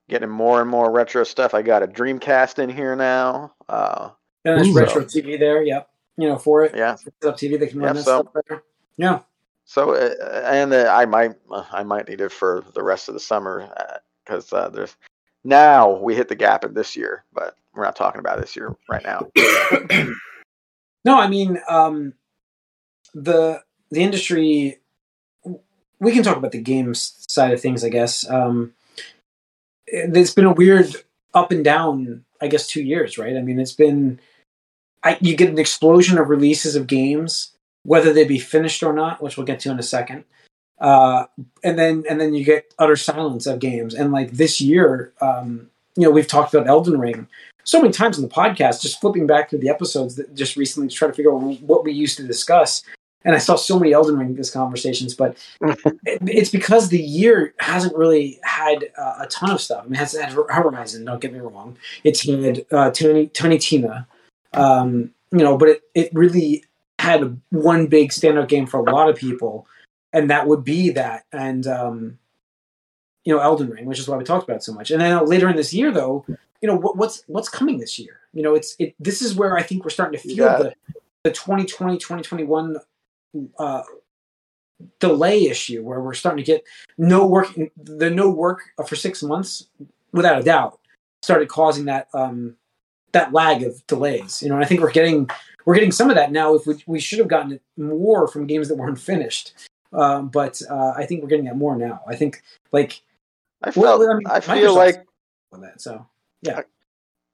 getting 0.09 0.29
more 0.29 0.61
and 0.61 0.69
more 0.69 0.91
retro 0.91 1.23
stuff. 1.23 1.53
I 1.53 1.61
got 1.61 1.83
a 1.83 1.87
Dreamcast 1.87 2.59
in 2.59 2.69
here 2.69 2.95
now. 2.95 3.53
Uh, 3.69 4.09
and 4.43 4.57
there's 4.57 4.69
Ooh. 4.69 4.73
retro 4.79 5.03
TV 5.03 5.37
there. 5.39 5.61
Yep, 5.63 5.89
you 6.17 6.27
know, 6.27 6.37
for 6.37 6.63
it, 6.65 6.75
yeah, 6.75 6.93
it's 6.93 7.25
up 7.25 7.37
TV 7.37 7.59
that 7.59 7.69
can 7.69 7.79
run 7.79 7.87
Yeah, 7.89 7.93
this 7.93 8.05
so- 8.05 8.21
stuff 8.21 8.33
better. 8.33 8.63
Yeah, 8.97 9.19
so 9.65 9.91
uh, 9.95 10.43
and 10.45 10.73
uh, 10.73 10.91
I 10.93 11.05
might 11.05 11.35
uh, 11.49 11.65
I 11.71 11.83
might 11.83 12.07
need 12.09 12.21
it 12.21 12.31
for 12.31 12.63
the 12.73 12.83
rest 12.83 13.07
of 13.07 13.13
the 13.13 13.19
summer 13.19 13.69
because 14.25 14.51
uh, 14.53 14.69
there's 14.69 14.95
now 15.43 15.89
we 15.97 16.15
hit 16.15 16.27
the 16.27 16.35
gap 16.35 16.63
in 16.65 16.73
this 16.73 16.95
year, 16.95 17.23
but 17.33 17.55
we're 17.73 17.83
not 17.83 17.95
talking 17.95 18.19
about 18.19 18.39
this 18.39 18.55
year 18.55 18.75
right 18.89 19.03
now. 19.03 19.27
No, 21.03 21.19
I 21.19 21.27
mean 21.27 21.59
um, 21.67 22.13
the 23.13 23.63
the 23.89 24.01
industry. 24.01 24.77
We 25.99 26.11
can 26.13 26.23
talk 26.23 26.37
about 26.37 26.51
the 26.51 26.61
games 26.61 27.25
side 27.27 27.53
of 27.53 27.61
things, 27.61 27.83
I 27.83 27.89
guess. 27.89 28.27
Um, 28.29 28.73
it- 29.87 30.15
it's 30.15 30.33
been 30.33 30.45
a 30.45 30.53
weird 30.53 30.95
up 31.33 31.51
and 31.51 31.63
down, 31.63 32.25
I 32.41 32.47
guess, 32.47 32.67
two 32.67 32.83
years, 32.83 33.17
right? 33.17 33.35
I 33.35 33.41
mean, 33.41 33.59
it's 33.59 33.73
been 33.73 34.19
I, 35.03 35.17
you 35.21 35.35
get 35.35 35.49
an 35.49 35.57
explosion 35.57 36.19
of 36.19 36.29
releases 36.29 36.75
of 36.75 36.85
games, 36.85 37.51
whether 37.83 38.13
they 38.13 38.23
be 38.23 38.37
finished 38.39 38.83
or 38.83 38.93
not, 38.93 39.21
which 39.23 39.37
we'll 39.37 39.45
get 39.47 39.59
to 39.61 39.71
in 39.71 39.79
a 39.79 39.83
second. 39.83 40.23
Uh, 40.81 41.27
and 41.63 41.79
then 41.79 42.03
and 42.09 42.19
then 42.19 42.33
you 42.33 42.43
get 42.43 42.73
utter 42.79 42.95
silence 42.95 43.45
of 43.45 43.59
games. 43.59 43.93
And 43.93 44.11
like 44.11 44.31
this 44.31 44.59
year, 44.59 45.13
um, 45.21 45.69
you 45.95 46.03
know, 46.03 46.09
we've 46.09 46.27
talked 46.27 46.53
about 46.53 46.67
Elden 46.67 46.99
Ring 46.99 47.27
so 47.63 47.81
many 47.81 47.93
times 47.93 48.17
in 48.17 48.23
the 48.23 48.33
podcast, 48.33 48.81
just 48.81 48.99
flipping 48.99 49.27
back 49.27 49.49
through 49.49 49.59
the 49.59 49.69
episodes 49.69 50.15
that 50.15 50.33
just 50.35 50.55
recently 50.57 50.89
to 50.89 50.95
try 50.95 51.07
to 51.07 51.13
figure 51.13 51.33
out 51.33 51.39
what 51.61 51.83
we 51.83 51.91
used 51.91 52.17
to 52.17 52.23
discuss. 52.23 52.83
And 53.23 53.35
I 53.35 53.37
saw 53.37 53.55
so 53.55 53.77
many 53.77 53.93
Elden 53.93 54.17
Ring 54.17 54.35
conversations, 54.51 55.13
but 55.13 55.37
it, 55.61 56.19
it's 56.23 56.49
because 56.49 56.89
the 56.89 57.01
year 57.01 57.53
hasn't 57.59 57.95
really 57.95 58.39
had 58.41 58.85
uh, 58.97 59.17
a 59.19 59.27
ton 59.27 59.51
of 59.51 59.61
stuff. 59.61 59.81
I 59.81 59.83
mean, 59.83 59.93
it 59.93 59.97
has 59.97 60.13
had 60.13 60.33
Horizon. 60.33 61.05
Don't 61.05 61.21
get 61.21 61.31
me 61.31 61.39
wrong; 61.39 61.77
it's 62.03 62.27
had 62.27 62.65
uh, 62.71 62.89
Tiny 62.89 63.27
Tiny 63.27 63.59
Tina, 63.59 64.07
um, 64.53 65.13
you 65.31 65.39
know, 65.39 65.55
but 65.55 65.69
it 65.69 65.81
it 65.93 66.09
really 66.13 66.63
had 66.97 67.39
one 67.51 67.87
big 67.87 68.09
standout 68.09 68.47
game 68.47 68.65
for 68.65 68.79
a 68.79 68.91
lot 68.91 69.07
of 69.07 69.15
people, 69.15 69.67
and 70.13 70.29
that 70.29 70.47
would 70.47 70.63
be 70.63 70.91
that. 70.91 71.25
And 71.31 71.65
um, 71.67 72.19
you 73.23 73.33
know, 73.33 73.41
Elden 73.41 73.69
Ring, 73.69 73.85
which 73.85 73.99
is 73.99 74.07
why 74.07 74.17
we 74.17 74.23
talked 74.23 74.43
about 74.43 74.57
it 74.57 74.63
so 74.63 74.73
much. 74.73 74.91
And 74.91 75.01
then 75.01 75.25
later 75.25 75.49
in 75.49 75.55
this 75.55 75.73
year, 75.73 75.91
though, 75.91 76.25
you 76.61 76.67
know, 76.67 76.75
what, 76.75 76.97
what's 76.97 77.23
what's 77.27 77.49
coming 77.49 77.79
this 77.79 77.99
year? 77.99 78.19
You 78.33 78.43
know, 78.43 78.55
it's 78.55 78.75
it. 78.79 78.95
This 78.99 79.21
is 79.21 79.35
where 79.35 79.57
I 79.57 79.63
think 79.63 79.83
we're 79.83 79.89
starting 79.89 80.19
to 80.19 80.27
feel 80.27 80.37
got 80.37 80.59
the 80.59 80.75
the 81.23 81.31
2020 81.31 81.97
2021 81.97 82.77
uh, 83.59 83.83
delay 84.99 85.45
issue 85.45 85.83
where 85.83 86.01
we're 86.01 86.13
starting 86.13 86.43
to 86.43 86.51
get 86.51 86.63
no 86.97 87.25
work 87.25 87.47
the 87.77 88.09
no 88.09 88.29
work 88.29 88.61
for 88.87 88.95
six 88.95 89.21
months 89.21 89.67
without 90.11 90.39
a 90.39 90.43
doubt 90.43 90.79
started 91.21 91.47
causing 91.47 91.85
that 91.85 92.07
um 92.13 92.55
that 93.11 93.31
lag 93.31 93.61
of 93.63 93.85
delays 93.87 94.41
you 94.41 94.49
know 94.49 94.55
and 94.55 94.63
i 94.63 94.67
think 94.67 94.81
we're 94.81 94.91
getting 94.91 95.29
we're 95.65 95.75
getting 95.75 95.91
some 95.91 96.09
of 96.09 96.15
that 96.15 96.31
now 96.31 96.55
if 96.55 96.65
we, 96.65 96.81
we 96.87 96.99
should 96.99 97.19
have 97.19 97.27
gotten 97.27 97.59
more 97.77 98.27
from 98.27 98.47
games 98.47 98.67
that 98.67 98.75
weren't 98.75 98.99
finished 98.99 99.53
um, 99.93 100.29
but 100.29 100.61
uh, 100.69 100.93
i 100.97 101.05
think 101.05 101.21
we're 101.21 101.27
getting 101.29 101.45
that 101.45 101.57
more 101.57 101.75
now 101.75 102.01
i 102.07 102.15
think 102.15 102.41
like 102.71 103.01
I 103.63 103.71
Well, 103.75 104.01
I 104.09 104.13
mean, 104.15 104.27
I 104.27 104.39
feel 104.39 104.73
like 104.75 105.05
that 105.51 105.79
so 105.81 106.05
yeah, 106.41 106.61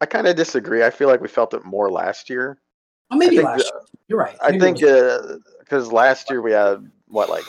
I 0.01 0.05
kind 0.05 0.27
of 0.27 0.35
disagree. 0.35 0.83
I 0.83 0.89
feel 0.89 1.07
like 1.07 1.21
we 1.21 1.29
felt 1.29 1.53
it 1.53 1.63
more 1.63 1.89
last 1.89 2.29
year. 2.29 2.57
well, 3.09 3.17
maybe 3.19 3.37
think 3.37 3.45
last 3.47 3.59
the- 3.59 3.63
year 3.73 3.81
you're 4.09 4.19
right 4.19 4.37
I 4.41 4.57
think 4.59 4.81
it 4.81 4.85
was- 4.85 5.41
because 5.59 5.91
last 5.91 6.29
year 6.29 6.41
we 6.41 6.51
had 6.51 6.89
what 7.07 7.29
like 7.29 7.45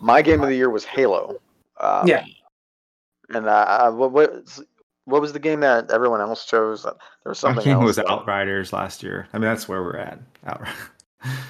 my 0.00 0.22
game 0.22 0.42
of 0.42 0.48
the 0.48 0.56
year 0.56 0.70
was 0.70 0.84
Halo. 0.84 1.40
Um, 1.78 2.06
Yeah. 2.08 2.24
And 3.28 3.46
uh, 3.46 3.92
what, 3.92 4.10
what 4.10 4.58
what 5.04 5.20
was 5.20 5.32
the 5.32 5.38
game 5.38 5.60
that 5.60 5.90
everyone 5.92 6.20
else 6.20 6.44
chose? 6.46 6.82
There 6.82 6.92
was 7.24 7.38
I 7.44 7.48
something 7.48 7.62
think 7.64 7.72
it 7.74 7.80
else. 7.80 7.84
was 7.84 7.96
that- 7.96 8.10
Outriders 8.10 8.72
last 8.72 9.02
year. 9.04 9.28
I 9.32 9.38
mean, 9.38 9.42
that's 9.48 9.68
where 9.68 9.82
we're 9.84 9.98
at. 9.98 10.18
Outrider. 10.46 10.72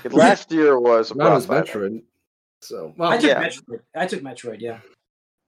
Last 0.11 0.51
year 0.53 0.79
was 0.79 1.15
Not 1.15 1.33
as 1.33 1.47
Crossfire. 1.47 2.01
Metroid. 2.61 2.67
So 2.67 2.95
well, 2.97 3.11
I 3.11 3.17
took 3.17 3.31
yeah. 3.31 3.43
Metroid. 3.43 3.81
I 3.95 4.07
took 4.07 4.23
Metroid. 4.23 4.61
Yeah. 4.61 4.79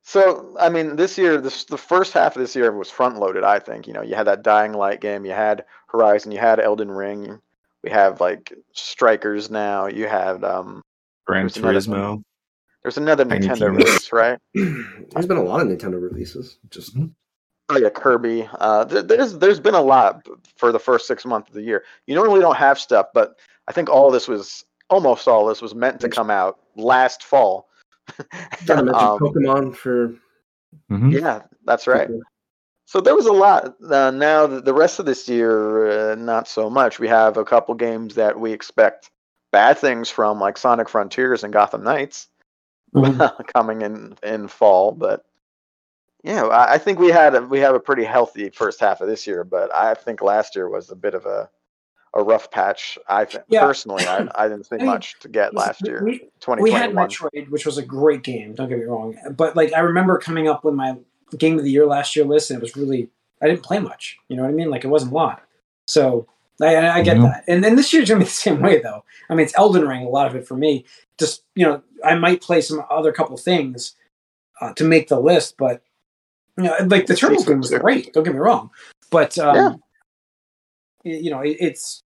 So 0.05 0.57
I 0.59 0.69
mean, 0.69 0.97
this 0.97 1.17
year, 1.17 1.41
this 1.41 1.65
the 1.65 1.79
first 1.79 2.13
half 2.13 2.37
of 2.37 2.41
this 2.41 2.57
year 2.57 2.73
was 2.73 2.91
front 2.91 3.19
loaded. 3.19 3.45
I 3.45 3.59
think 3.59 3.87
you 3.87 3.93
know 3.93 4.03
you 4.03 4.15
had 4.15 4.27
that 4.27 4.43
Dying 4.43 4.73
Light 4.73 5.01
game, 5.01 5.25
you 5.25 5.33
had 5.33 5.65
Horizon, 5.89 6.33
you 6.33 6.39
had 6.39 6.61
Elden 6.61 6.91
Ring. 6.91 7.41
We 7.85 7.91
have 7.91 8.21
like 8.21 8.53
Strikers 8.73 9.51
now. 9.51 9.87
You 9.87 10.07
had 10.07 10.45
um. 10.45 10.83
Gran 11.27 11.45
There's 11.45 11.57
another 11.57 11.79
Turismo. 11.79 12.23
There's 12.83 12.99
another 12.99 13.25
Tiny 13.25 13.47
Nintendo 13.47 13.59
Tina's. 13.59 13.85
release, 13.85 14.13
right? 14.13 14.39
there's 14.55 15.27
been 15.27 15.37
a 15.37 15.43
lot 15.43 15.61
of 15.61 15.69
Nintendo 15.69 16.03
releases. 16.03 16.59
Just 16.71 16.97
Oh 17.69 17.79
yeah, 17.79 17.91
Kirby. 17.91 18.49
Uh, 18.59 18.85
there, 18.85 19.03
there's 19.03 19.39
there's 19.39 19.61
been 19.61 19.75
a 19.75 19.81
lot 19.81 20.27
for 20.57 20.73
the 20.73 20.81
first 20.81 21.07
six 21.07 21.25
months 21.25 21.49
of 21.49 21.55
the 21.55 21.63
year. 21.63 21.85
You 22.07 22.15
normally 22.17 22.41
don't 22.41 22.57
have 22.57 22.79
stuff, 22.79 23.07
but 23.15 23.39
I 23.69 23.73
think 23.73 23.89
all 23.89 24.11
this 24.11 24.27
was 24.27 24.65
almost 24.93 25.27
all 25.27 25.47
this 25.47 25.63
was 25.63 25.75
meant 25.75 26.01
to 26.01 26.09
come 26.09 26.31
out 26.31 26.59
last 26.77 27.25
fall. 27.25 27.69
Um, 28.69 28.89
Pokemon 28.89 29.77
for 29.77 30.15
Mhm. 30.91 31.13
yeah, 31.13 31.43
that's 31.65 31.87
right. 31.87 32.09
So 32.85 33.01
there 33.01 33.15
was 33.15 33.27
a 33.27 33.33
lot. 33.33 33.75
Uh, 33.83 34.11
now 34.11 34.47
the, 34.47 34.61
the 34.61 34.75
rest 34.75 34.99
of 34.99 35.07
this 35.07 35.29
year, 35.29 36.13
uh, 36.13 36.15
not 36.15 36.49
so 36.49 36.69
much. 36.69 36.99
We 36.99 37.09
have 37.09 37.37
a 37.37 37.45
couple 37.45 37.75
games 37.75 38.15
that 38.17 38.39
we 38.39 38.53
expect 38.53 39.11
bad 39.51 39.79
things 39.79 40.11
from, 40.11 40.41
like 40.41 40.59
Sonic 40.59 40.89
Frontiers 40.89 41.45
and 41.45 41.53
Gotham 41.53 41.85
Knights, 41.85 42.29
coming 43.55 43.83
in 43.83 44.17
in 44.23 44.49
fall. 44.49 44.93
But 44.93 45.25
yeah, 46.25 46.45
I, 46.45 46.75
I 46.75 46.79
think 46.79 46.99
we 46.99 47.09
had 47.09 47.35
a, 47.35 47.43
we 47.43 47.61
have 47.61 47.75
a 47.75 47.81
pretty 47.81 48.05
healthy 48.05 48.51
first 48.51 48.81
half 48.81 49.01
of 49.01 49.09
this 49.09 49.27
year. 49.27 49.45
But 49.45 49.73
I 49.75 49.95
think 49.95 50.21
last 50.21 50.57
year 50.57 50.69
was 50.69 50.91
a 50.91 50.97
bit 50.97 51.15
of 51.15 51.25
a 51.27 51.49
a 52.15 52.23
rough 52.23 52.51
patch. 52.51 52.99
I 53.09 53.25
think 53.25 53.45
Yeah. 53.49 53.61
personally, 53.67 54.05
I, 54.07 54.29
I 54.35 54.49
didn't 54.49 54.67
think 54.67 54.83
I 54.83 54.85
mean, 54.85 54.93
much 54.95 55.19
to 55.21 55.29
get 55.29 55.55
last 55.55 55.87
year. 55.87 56.03
We, 56.05 56.29
we 56.61 56.71
had. 56.71 56.91
Metroid, 56.91 57.49
which 57.51 57.65
was 57.65 57.79
a 57.79 57.83
great 57.83 58.23
game. 58.23 58.55
Don't 58.55 58.69
get 58.69 58.79
me 58.79 58.85
wrong, 58.85 59.17
but 59.37 59.57
like 59.57 59.73
I 59.73 59.81
remember 59.81 60.19
coming 60.19 60.49
up 60.49 60.65
with 60.65 60.75
my 60.75 60.97
game 61.39 61.59
of 61.59 61.65
the 61.65 61.71
year 61.71 61.87
last 61.87 62.15
year 62.15 62.25
list, 62.25 62.51
and 62.51 62.59
it 62.59 62.63
was 62.63 62.77
really 62.77 63.09
I 63.41 63.47
didn't 63.49 63.63
play 63.63 63.79
much. 63.79 64.19
You 64.29 64.37
know 64.37 64.43
what 64.43 64.51
I 64.51 64.53
mean? 64.53 64.71
Like 64.71 64.85
it 64.85 64.89
wasn't 64.89 65.13
a 65.13 65.15
lot. 65.15 65.43
So 65.87 66.27
I, 66.61 66.77
I 66.77 66.97
I 66.97 67.03
get 67.03 67.17
Mhm. 67.17 67.25
that. 67.25 67.45
And 67.49 67.65
then 67.65 67.77
this 67.77 67.93
year's 67.93 68.09
gonna 68.09 68.21
be 68.21 68.25
the 68.27 68.31
same 68.31 68.61
way, 68.61 68.79
though. 68.81 69.05
I 69.31 69.35
mean, 69.35 69.45
it's 69.47 69.57
Elden 69.57 69.89
Ring. 69.89 70.05
A 70.05 70.09
lot 70.11 70.27
of 70.27 70.37
it 70.37 70.47
for 70.47 70.55
me. 70.57 70.85
Just 71.19 71.43
you 71.55 71.65
know, 71.65 71.83
I 72.05 72.15
might 72.15 72.43
play 72.43 72.61
some 72.61 72.85
other 72.91 73.11
couple 73.13 73.37
things 73.39 73.95
uh, 74.61 74.75
to 74.75 74.85
make 74.85 75.09
the 75.09 75.19
list, 75.19 75.57
but 75.57 75.83
you 76.59 76.65
know, 76.65 76.77
like 76.87 77.07
the 77.07 77.17
Turtles 77.17 77.47
game 77.47 77.59
was 77.61 77.71
great. 77.71 78.13
Don't 78.13 78.25
get 78.25 78.35
me 78.35 78.39
wrong, 78.39 78.71
but 79.11 79.39
um, 79.39 79.57
Yeah. 79.57 79.75
Y- 81.05 81.13
you 81.13 81.31
know, 81.31 81.41
it, 81.41 81.57
it's 81.61 82.01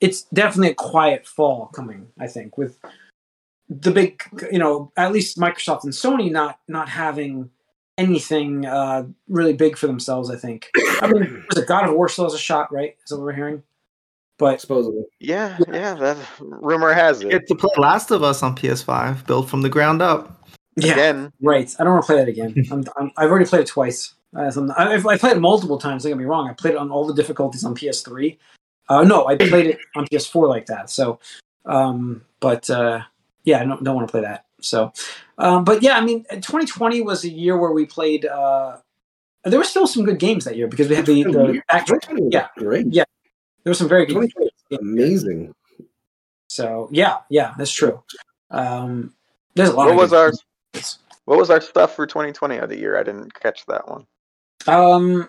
it's 0.00 0.22
definitely 0.22 0.70
a 0.70 0.74
quiet 0.74 1.26
fall 1.26 1.66
coming. 1.74 2.08
I 2.18 2.26
think 2.26 2.58
with 2.58 2.78
the 3.68 3.90
big, 3.90 4.22
you 4.52 4.58
know, 4.58 4.92
at 4.96 5.12
least 5.12 5.38
Microsoft 5.38 5.84
and 5.84 5.92
Sony 5.92 6.30
not 6.30 6.58
not 6.68 6.88
having 6.88 7.50
anything 7.96 8.66
uh, 8.66 9.04
really 9.28 9.52
big 9.52 9.76
for 9.78 9.86
themselves. 9.86 10.30
I 10.30 10.36
think. 10.36 10.68
I 11.00 11.06
mean, 11.06 11.44
was 11.48 11.58
it 11.58 11.68
God 11.68 11.88
of 11.88 11.94
War 11.94 12.08
still 12.08 12.24
has 12.24 12.34
a 12.34 12.38
shot, 12.38 12.72
right? 12.72 12.96
Is 13.04 13.10
that 13.10 13.16
what 13.16 13.24
we're 13.24 13.32
hearing? 13.32 13.62
But 14.36 14.60
supposedly. 14.60 15.04
Yeah, 15.20 15.56
yeah. 15.68 15.94
That 15.94 16.16
rumor 16.40 16.92
has 16.92 17.20
it. 17.20 17.30
Get 17.30 17.46
to 17.46 17.54
play 17.54 17.70
Last 17.78 18.10
of 18.10 18.24
Us 18.24 18.42
on 18.42 18.56
PS5, 18.56 19.26
built 19.26 19.48
from 19.48 19.62
the 19.62 19.68
ground 19.68 20.02
up. 20.02 20.44
yeah, 20.76 20.92
Again, 20.92 21.32
right. 21.40 21.72
I 21.78 21.84
don't 21.84 21.92
want 21.92 22.02
to 22.04 22.06
play 22.06 22.16
that 22.16 22.28
again. 22.28 22.52
I'm, 22.72 22.82
I'm, 22.98 23.12
I've 23.16 23.30
already 23.30 23.44
played 23.46 23.60
it 23.62 23.68
twice. 23.68 24.12
Uh, 24.36 24.50
I'm- 24.54 24.72
I've, 24.76 25.06
I 25.06 25.16
played 25.16 25.36
it 25.36 25.40
multiple 25.40 25.78
times. 25.78 26.02
Don't 26.02 26.10
get 26.10 26.18
me 26.18 26.24
wrong. 26.24 26.48
I 26.48 26.52
played 26.52 26.74
it 26.74 26.76
on 26.78 26.90
all 26.90 27.06
the 27.06 27.14
difficulties 27.14 27.64
on 27.64 27.74
PS3. 27.74 28.36
Uh, 28.88 29.02
no, 29.04 29.26
I 29.26 29.36
played 29.36 29.66
it 29.66 29.78
on 29.96 30.06
PS4 30.06 30.48
like 30.48 30.66
that. 30.66 30.90
So, 30.90 31.18
um, 31.64 32.22
but 32.40 32.68
uh, 32.68 33.00
yeah, 33.44 33.60
I 33.60 33.64
don't, 33.64 33.82
don't 33.82 33.94
want 33.94 34.08
to 34.08 34.12
play 34.12 34.20
that. 34.22 34.44
So, 34.60 34.92
um, 35.38 35.64
but 35.64 35.82
yeah, 35.82 35.96
I 35.96 36.00
mean, 36.00 36.24
2020 36.30 37.00
was 37.02 37.24
a 37.24 37.28
year 37.28 37.56
where 37.56 37.72
we 37.72 37.86
played. 37.86 38.26
Uh, 38.26 38.78
there 39.44 39.58
were 39.58 39.64
still 39.64 39.86
some 39.86 40.04
good 40.04 40.18
games 40.18 40.44
that 40.44 40.56
year 40.56 40.66
because 40.68 40.88
we 40.88 40.96
had 40.96 41.06
the, 41.06 41.22
the 41.24 41.62
actual. 41.68 41.98
yeah. 42.30 42.48
great. 42.56 42.86
Yeah. 42.90 43.04
There 43.62 43.70
were 43.70 43.74
some 43.74 43.88
very 43.88 44.06
good 44.06 44.14
2020 44.14 44.50
was 44.70 44.80
amazing. 44.80 45.54
So 46.48 46.88
yeah, 46.92 47.18
yeah, 47.30 47.54
that's 47.58 47.72
true. 47.72 48.02
Um, 48.50 49.14
there's 49.54 49.70
a 49.70 49.72
lot. 49.72 49.86
what 49.86 49.90
of 49.92 49.96
was 49.96 50.10
good 50.10 50.16
our 50.18 50.32
games. 50.74 50.98
what 51.24 51.38
was 51.38 51.50
our 51.50 51.60
stuff 51.60 51.96
for 51.96 52.06
2020 52.06 52.58
of 52.58 52.68
the 52.68 52.78
year? 52.78 52.98
I 52.98 53.02
didn't 53.02 53.34
catch 53.34 53.66
that 53.66 53.88
one. 53.88 54.06
Um, 54.68 55.28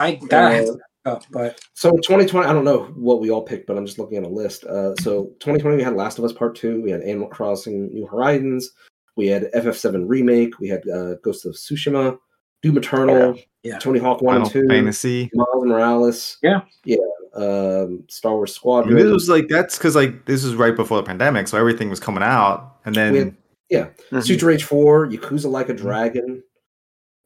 I 0.00 0.18
that 0.30 0.44
I 0.44 0.52
have 0.52 0.62
Uh, 0.62 0.66
to 0.66 0.72
look 0.72 0.80
up, 1.06 1.22
but 1.30 1.60
So 1.74 1.90
2020, 1.92 2.46
I 2.48 2.52
don't 2.52 2.64
know 2.64 2.84
what 2.96 3.20
we 3.20 3.30
all 3.30 3.42
picked, 3.42 3.66
but 3.66 3.76
I'm 3.78 3.86
just 3.86 3.98
looking 3.98 4.18
at 4.18 4.24
a 4.24 4.28
list. 4.28 4.64
Uh, 4.64 4.94
so 4.96 5.26
2020, 5.40 5.76
we 5.76 5.82
had 5.82 5.94
Last 5.96 6.18
of 6.18 6.24
Us 6.24 6.32
Part 6.32 6.54
Two, 6.56 6.80
we 6.82 6.90
had 6.90 7.02
Animal 7.02 7.28
Crossing: 7.28 7.92
New 7.94 8.06
Horizons, 8.06 8.70
we 9.16 9.26
had 9.28 9.50
FF7 9.54 10.04
remake, 10.06 10.58
we 10.58 10.68
had 10.68 10.86
uh, 10.88 11.14
Ghost 11.22 11.46
of 11.46 11.54
Tsushima, 11.54 12.18
Doom 12.62 12.76
Eternal, 12.78 13.38
Yeah. 13.62 13.78
Tony 13.78 13.98
Hawk 13.98 14.20
One 14.22 14.34
Final 14.34 14.42
and 14.44 14.52
Two, 14.52 14.68
Fantasy. 14.68 15.30
Miles 15.34 15.64
Morales, 15.64 16.38
Yeah. 16.42 16.60
yeah, 16.84 16.96
um, 17.34 18.04
Star 18.08 18.32
Wars 18.34 18.50
And 18.50 18.54
Squadron. 18.54 18.96
this 18.96 19.10
was 19.12 19.28
like 19.28 19.46
that's 19.48 19.78
because 19.78 19.94
like 19.96 20.26
this 20.26 20.44
was 20.44 20.54
right 20.54 20.74
before 20.76 20.96
the 20.98 21.02
pandemic, 21.04 21.48
so 21.48 21.56
everything 21.58 21.88
was 21.90 22.00
coming 22.00 22.22
out, 22.22 22.76
and 22.84 22.94
then 22.94 23.12
We 23.12 23.18
had- 23.20 23.36
Mm-hmm. 23.72 24.20
Streets 24.20 24.42
of 24.42 24.46
Rage 24.46 24.62
4, 24.62 25.08
Yakuza 25.08 25.50
Like 25.50 25.68
a 25.68 25.74
Dragon, 25.74 26.40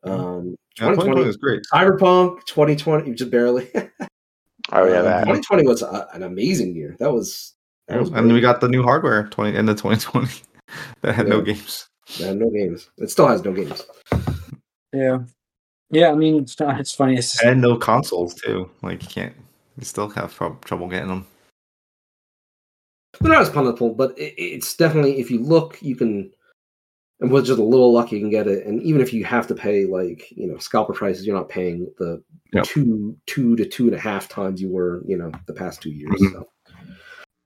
um, 0.04 0.56
yeah, 0.78 0.90
2020 0.90 0.94
2020, 0.94 1.26
was 1.26 1.36
great. 1.36 1.62
Cyberpunk 1.72 2.44
2020, 2.46 3.14
just 3.14 3.30
barely. 3.30 3.70
Oh 4.72 4.84
yeah, 4.86 4.98
Um, 4.98 5.04
that. 5.04 5.20
2020 5.22 5.66
was 5.66 5.82
a, 5.82 6.08
an 6.12 6.22
amazing 6.22 6.76
year. 6.76 6.96
That 7.00 7.12
was, 7.12 7.54
that 7.88 7.98
was 7.98 8.10
and 8.10 8.18
then 8.18 8.32
we 8.32 8.40
got 8.40 8.60
the 8.60 8.68
new 8.68 8.82
hardware 8.82 9.26
20 9.28 9.56
end 9.56 9.68
the 9.68 9.74
2020 9.74 10.42
that 11.00 11.14
had 11.14 11.28
no 11.28 11.40
games. 11.40 11.88
It 12.20 12.26
had 12.26 12.36
no 12.36 12.50
games. 12.50 12.88
It 12.98 13.10
still 13.10 13.26
has 13.26 13.44
no 13.44 13.52
games. 13.52 13.82
yeah, 14.92 15.18
yeah. 15.90 16.10
I 16.10 16.14
mean, 16.14 16.42
it's, 16.42 16.58
not, 16.60 16.78
it's 16.78 16.94
funny. 16.94 17.16
It's 17.16 17.32
just, 17.32 17.44
And 17.44 17.60
no 17.60 17.76
consoles 17.76 18.34
too. 18.34 18.70
Like 18.82 19.02
you 19.02 19.08
can't, 19.08 19.34
you 19.78 19.84
still 19.84 20.08
have 20.10 20.34
prob- 20.34 20.64
trouble 20.64 20.88
getting 20.88 21.08
them. 21.08 21.26
They're 23.20 23.32
not 23.32 23.42
as 23.42 23.50
plentiful, 23.50 23.92
but 23.92 24.16
it, 24.16 24.34
it's 24.38 24.76
definitely 24.76 25.18
if 25.18 25.30
you 25.30 25.42
look, 25.42 25.82
you 25.82 25.96
can. 25.96 26.30
And 27.20 27.30
with 27.30 27.44
just 27.46 27.58
a 27.58 27.62
little 27.64 27.92
luck, 27.92 28.12
you 28.12 28.18
can 28.18 28.30
get 28.30 28.46
it. 28.46 28.64
And 28.66 28.82
even 28.82 29.00
if 29.02 29.12
you 29.12 29.24
have 29.24 29.46
to 29.48 29.54
pay 29.54 29.84
like 29.84 30.30
you 30.32 30.46
know 30.46 30.56
scalper 30.58 30.92
prices, 30.94 31.26
you're 31.26 31.36
not 31.36 31.48
paying 31.48 31.86
the 31.98 32.22
Yep. 32.52 32.64
two 32.64 33.16
two 33.26 33.54
to 33.56 33.64
two 33.64 33.84
and 33.86 33.94
a 33.94 33.98
half 33.98 34.28
times 34.28 34.60
you 34.60 34.68
were 34.70 35.02
you 35.06 35.16
know 35.16 35.30
the 35.46 35.52
past 35.52 35.80
two 35.82 35.90
years. 35.90 36.20
Mhm. 36.20 36.32
So. 36.32 36.48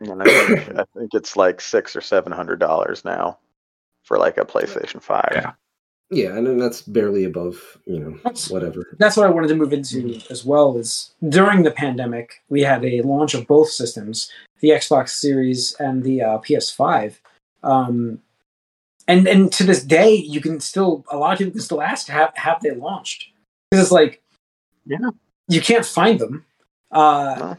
And 0.00 0.22
I 0.22 0.24
think, 0.24 0.68
I 0.78 0.84
think 0.96 1.10
it's 1.14 1.36
like 1.36 1.60
six 1.60 1.94
or 1.96 2.00
seven 2.00 2.32
hundred 2.32 2.58
dollars 2.60 3.04
now 3.04 3.38
for 4.02 4.18
like 4.18 4.38
a 4.38 4.44
PlayStation 4.44 5.02
Five. 5.02 5.28
Yeah. 5.32 5.52
Yeah, 6.10 6.36
and 6.36 6.46
then 6.46 6.58
that's 6.58 6.82
barely 6.82 7.24
above 7.24 7.78
you 7.86 7.98
know 7.98 8.10
That's- 8.24 8.50
whatever. 8.50 8.84
that's 8.98 9.16
what 9.16 9.26
I 9.26 9.30
wanted 9.30 9.48
to 9.48 9.56
move 9.56 9.72
into 9.72 10.20
as 10.30 10.44
well. 10.44 10.76
Is 10.76 11.12
during 11.28 11.62
the 11.64 11.70
pandemic, 11.70 12.42
we 12.48 12.60
had 12.62 12.84
a 12.84 13.00
launch 13.02 13.34
of 13.34 13.46
both 13.46 13.68
systems, 13.70 14.30
the 14.60 14.68
Xbox 14.70 15.10
Series 15.10 15.74
and 15.80 16.04
the 16.04 16.22
uh, 16.22 16.38
PS5. 16.38 17.16
Um, 17.62 18.20
and 19.08 19.26
and 19.28 19.52
to 19.52 19.64
this 19.64 19.82
day, 19.82 20.14
you 20.14 20.40
can 20.40 20.60
still 20.60 21.04
a 21.10 21.16
lot 21.16 21.32
of 21.32 21.38
people 21.38 21.52
can 21.52 21.60
still 21.60 21.82
ask 21.82 22.08
have 22.08 22.32
have 22.36 22.60
they 22.62 22.70
launched 22.72 23.28
because 23.70 23.82
it's 23.84 23.92
like 23.92 24.22
Yeah. 24.86 24.98
you 25.48 25.60
can't 25.60 25.84
find 25.86 26.18
them. 26.18 26.44
Uh, 26.90 27.36
No. 27.38 27.56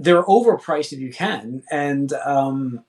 They're 0.00 0.22
overpriced 0.22 0.92
if 0.92 1.00
you 1.00 1.12
can, 1.12 1.64
and 1.72 2.12
um, 2.24 2.84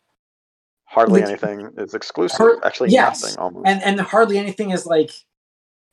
Hardly 0.86 1.22
Which- 1.22 1.30
anything 1.30 1.72
is 1.78 1.94
exclusive. 1.94 2.38
Har- 2.38 2.66
Actually, 2.66 2.90
yes. 2.92 3.22
nothing 3.24 3.38
almost. 3.40 3.68
and 3.68 3.82
and 3.84 4.00
hardly 4.02 4.38
anything 4.38 4.72
is 4.72 4.86
like 4.86 5.12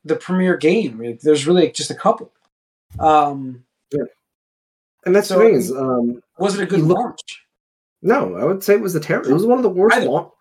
the 0.04 0.16
premier 0.16 0.56
game. 0.56 0.98
Like, 0.98 1.20
There's 1.20 1.46
really 1.46 1.70
just 1.70 1.90
a 1.90 1.94
couple. 1.94 2.32
Um, 2.98 3.64
And 5.04 5.14
that's 5.14 5.28
So- 5.28 5.38
the 5.38 5.44
thing 5.44 5.54
is, 5.54 5.70
um, 5.72 6.20
was 6.38 6.58
it 6.58 6.62
a 6.62 6.66
good 6.66 6.80
launch? 6.82 7.44
no, 8.02 8.34
I 8.36 8.44
would 8.44 8.62
say 8.64 8.74
it 8.74 8.80
was 8.80 8.92
the 8.92 9.00
terrible. 9.00 9.30
It 9.30 9.34
was 9.34 9.46
one 9.46 9.58
of 9.58 9.62
the 9.62 9.70
worst. 9.70 10.00
Launch- 10.00 10.32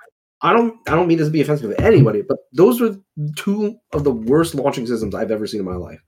I 0.42 0.54
don't. 0.54 0.78
I 0.88 0.92
don't 0.96 1.08
mean 1.08 1.18
this 1.18 1.28
to 1.28 1.32
be 1.32 1.42
offensive 1.42 1.76
to 1.76 1.82
anybody, 1.84 2.22
but 2.22 2.38
those 2.54 2.82
were 2.82 2.96
two 3.36 3.78
of 3.94 4.04
the 4.04 4.12
worst 4.12 4.54
launching 4.54 4.86
systems 4.86 5.16
I've 5.16 5.32
ever 5.32 5.48
seen 5.48 5.62
in 5.62 5.66
my 5.66 5.76
life. 5.76 6.02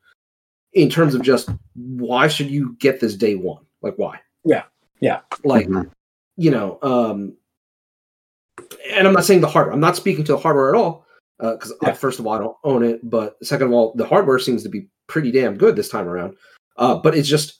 In 0.73 0.89
terms 0.89 1.15
of 1.15 1.21
just 1.21 1.49
why 1.75 2.27
should 2.27 2.49
you 2.49 2.75
get 2.79 2.99
this 2.99 3.15
day 3.15 3.35
one? 3.35 3.63
Like 3.81 3.95
why? 3.95 4.19
Yeah. 4.43 4.63
Yeah. 4.99 5.21
Like 5.43 5.67
Mhm. 5.67 5.89
you 6.35 6.51
know, 6.51 6.77
um, 6.81 7.35
and 8.91 9.07
I'm 9.07 9.13
not 9.13 9.25
saying 9.25 9.41
the 9.41 9.47
hardware. 9.47 9.73
I'm 9.73 9.79
not 9.79 9.95
speaking 9.95 10.23
to 10.25 10.33
the 10.33 10.37
hardware 10.37 10.69
at 10.69 10.75
all 10.79 11.05
because 11.39 11.73
Yeah. 11.81 11.93
first 11.93 12.19
of 12.19 12.27
all, 12.27 12.33
I 12.33 12.39
don't 12.39 12.57
own 12.63 12.83
it, 12.83 12.99
but 13.09 13.37
second 13.43 13.67
of 13.67 13.73
all, 13.73 13.93
the 13.95 14.05
hardware 14.05 14.39
seems 14.39 14.63
to 14.63 14.69
be 14.69 14.87
pretty 15.07 15.31
damn 15.31 15.57
good 15.57 15.75
this 15.75 15.89
time 15.89 16.07
around. 16.07 16.35
Uh, 16.77 16.95
but 16.95 17.15
it's 17.15 17.29
just 17.29 17.59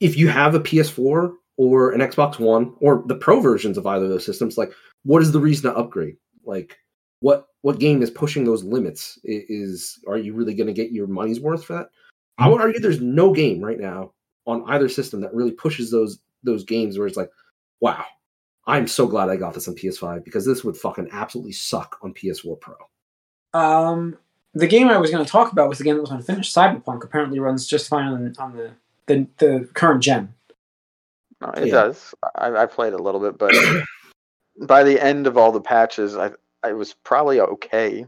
if 0.00 0.16
you 0.16 0.28
have 0.28 0.54
a 0.54 0.60
PS4 0.60 1.34
or 1.56 1.90
an 1.90 2.00
Xbox 2.00 2.38
One 2.38 2.74
or 2.80 3.02
the 3.06 3.16
Pro 3.16 3.40
versions 3.40 3.76
of 3.76 3.86
either 3.86 4.04
of 4.04 4.10
those 4.10 4.24
systems, 4.24 4.56
like 4.56 4.72
what 5.04 5.22
is 5.22 5.32
the 5.32 5.40
reason 5.40 5.70
to 5.70 5.76
upgrade? 5.78 6.16
Like 6.44 6.78
what 7.20 7.48
what 7.62 7.78
game 7.80 8.02
is 8.02 8.10
pushing 8.10 8.44
those 8.44 8.62
limits? 8.64 9.18
I- 9.24 9.44
Is 9.48 9.98
are 10.06 10.16
you 10.18 10.34
really 10.34 10.54
going 10.54 10.66
to 10.68 10.72
get 10.72 10.92
your 10.92 11.06
money's 11.06 11.40
worth 11.40 11.64
for 11.64 11.74
that? 11.74 11.90
I 12.38 12.48
would 12.48 12.60
argue 12.60 12.80
there's 12.80 13.00
no 13.00 13.32
game 13.32 13.60
right 13.64 13.80
now 13.80 14.12
on 14.46 14.62
either 14.68 14.88
system 14.88 15.20
that 15.22 15.34
really 15.34 15.50
pushes 15.52 15.90
those 15.90 16.20
those 16.44 16.64
games 16.64 16.96
where 16.98 17.06
it's 17.08 17.16
like, 17.16 17.30
wow, 17.80 18.04
I'm 18.66 18.86
so 18.86 19.06
glad 19.08 19.28
I 19.28 19.36
got 19.36 19.54
this 19.54 19.66
on 19.66 19.74
PS5 19.74 20.22
because 20.24 20.46
this 20.46 20.62
would 20.62 20.76
fucking 20.76 21.08
absolutely 21.12 21.52
suck 21.52 21.98
on 22.02 22.14
PS4 22.14 22.60
Pro. 22.60 22.76
Um, 23.54 24.16
the 24.54 24.68
game 24.68 24.88
I 24.88 24.98
was 24.98 25.10
going 25.10 25.24
to 25.24 25.30
talk 25.30 25.50
about 25.52 25.68
was 25.68 25.78
the 25.78 25.84
game 25.84 25.96
that 25.96 26.00
was 26.02 26.10
unfinished. 26.12 26.54
Cyberpunk 26.54 27.02
apparently 27.02 27.40
runs 27.40 27.66
just 27.66 27.88
fine 27.88 28.06
on, 28.06 28.34
on 28.38 28.56
the, 28.56 28.70
the 29.06 29.26
the 29.38 29.68
current 29.74 30.02
gen. 30.02 30.32
No, 31.40 31.48
it 31.56 31.66
Yeah. 31.66 31.72
does. 31.72 32.14
I, 32.36 32.52
I 32.54 32.66
played 32.66 32.92
a 32.92 33.02
little 33.02 33.20
bit, 33.20 33.36
but 33.38 33.52
by 34.66 34.82
the 34.84 35.02
end 35.02 35.26
of 35.26 35.36
all 35.36 35.52
the 35.52 35.60
patches, 35.60 36.16
I 36.16 36.32
I 36.62 36.72
was 36.72 36.92
probably 36.94 37.40
okay 37.40 38.04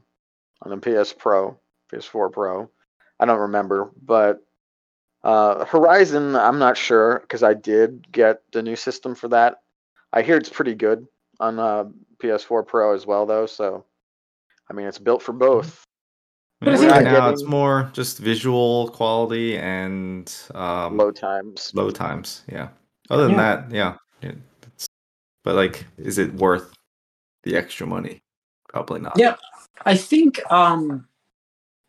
on 0.62 0.70
the 0.70 0.76
PS 0.78 1.12
Pro, 1.12 1.58
PS4 1.92 2.32
Pro. 2.32 2.70
I 3.18 3.26
don't 3.26 3.38
remember, 3.40 3.90
but 4.02 4.42
uh, 5.22 5.64
Horizon, 5.66 6.34
I'm 6.34 6.58
not 6.58 6.76
sure 6.76 7.20
because 7.20 7.42
I 7.42 7.54
did 7.54 8.10
get 8.10 8.42
the 8.52 8.62
new 8.62 8.76
system 8.76 9.14
for 9.14 9.28
that. 9.28 9.60
I 10.12 10.22
hear 10.22 10.36
it's 10.36 10.48
pretty 10.48 10.74
good 10.74 11.06
on 11.38 11.58
uh, 11.58 11.84
PS4 12.22 12.66
Pro 12.66 12.94
as 12.94 13.06
well, 13.06 13.26
though. 13.26 13.46
So, 13.46 13.84
I 14.68 14.72
mean, 14.72 14.86
it's 14.86 14.98
built 14.98 15.22
for 15.22 15.32
both. 15.32 15.84
But 16.60 16.78
Right 16.78 17.04
now, 17.04 17.12
getting- 17.20 17.32
it's 17.34 17.44
more 17.44 17.90
just 17.92 18.18
visual 18.18 18.88
quality 18.88 19.56
and 19.56 20.30
um, 20.54 20.96
Low 20.96 21.10
times. 21.10 21.70
load 21.74 21.94
times. 21.94 22.42
Yeah. 22.50 22.68
Other 23.08 23.22
than 23.24 23.32
Yeah. 23.32 23.56
that, 23.68 23.70
yeah. 24.22 24.32
It- 25.44 25.48
it's, 25.48 25.54
but 25.54 25.54
like, 25.56 25.86
is 25.98 26.18
it 26.18 26.34
worth 26.34 26.72
the 27.44 27.56
extra 27.56 27.86
money? 27.86 28.22
Probably 28.68 29.00
not. 29.00 29.14
Yeah. 29.16 29.36
I 29.84 29.96
think. 29.96 30.40
Um, 30.52 31.06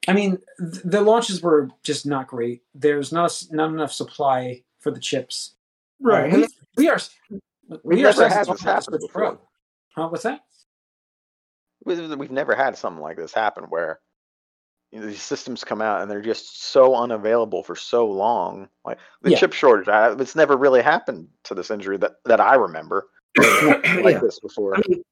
I 0.08 0.14
mean, 0.14 0.38
th- 0.60 0.84
the 0.84 1.02
launches 1.02 1.42
were 1.42 1.70
just 1.84 2.06
not 2.06 2.28
great. 2.28 2.64
There's 2.74 3.12
not 3.12 3.44
not 3.52 3.70
enough 3.70 3.92
supply 3.92 4.64
for 4.80 4.92
the 4.92 5.00
chips. 5.00 5.56
Uh, 6.04 6.28
we, 6.32 6.48
we 6.78 6.90
are. 6.90 6.98
We 7.30 7.78
We've 7.84 8.00
are 8.00 8.02
never 8.02 8.14
starting 8.14 8.32
to 8.32 8.38
had 8.38 8.48
this 8.48 8.62
happen 8.64 8.84
Switch 9.00 9.12
Pro. 9.12 9.32
before. 9.32 9.48
Huh? 9.96 10.08
What's 10.10 10.24
that? 10.24 10.42
We- 11.86 12.16
We've 12.16 12.32
never 12.32 12.56
had 12.56 12.78
something 12.78 13.02
like 13.02 13.18
this 13.18 13.34
happen 13.34 13.66
where 13.66 14.00
you 14.92 15.00
know, 15.00 15.06
these 15.06 15.22
systems 15.22 15.64
come 15.64 15.82
out 15.82 16.02
and 16.02 16.10
they're 16.12 16.22
just 16.22 16.64
so 16.64 16.96
unavailable 16.96 17.64
for 17.64 17.76
so 17.76 18.08
long. 18.08 18.68
Like 18.84 18.98
the 19.22 19.32
Yeah. 19.32 19.38
chip 19.38 19.54
shortage, 19.54 19.88
I, 19.88 20.12
it's 20.14 20.36
never 20.36 20.58
really 20.58 20.82
happened 20.82 21.28
to 21.46 21.54
this 21.56 21.70
injury 21.72 21.98
that, 21.98 22.14
that 22.26 22.42
I 22.42 22.56
remember 22.56 23.08
like 23.38 24.16
yeah. 24.16 24.20
this 24.20 24.40
before. 24.40 24.76
I 24.76 24.82
mean, 24.88 25.04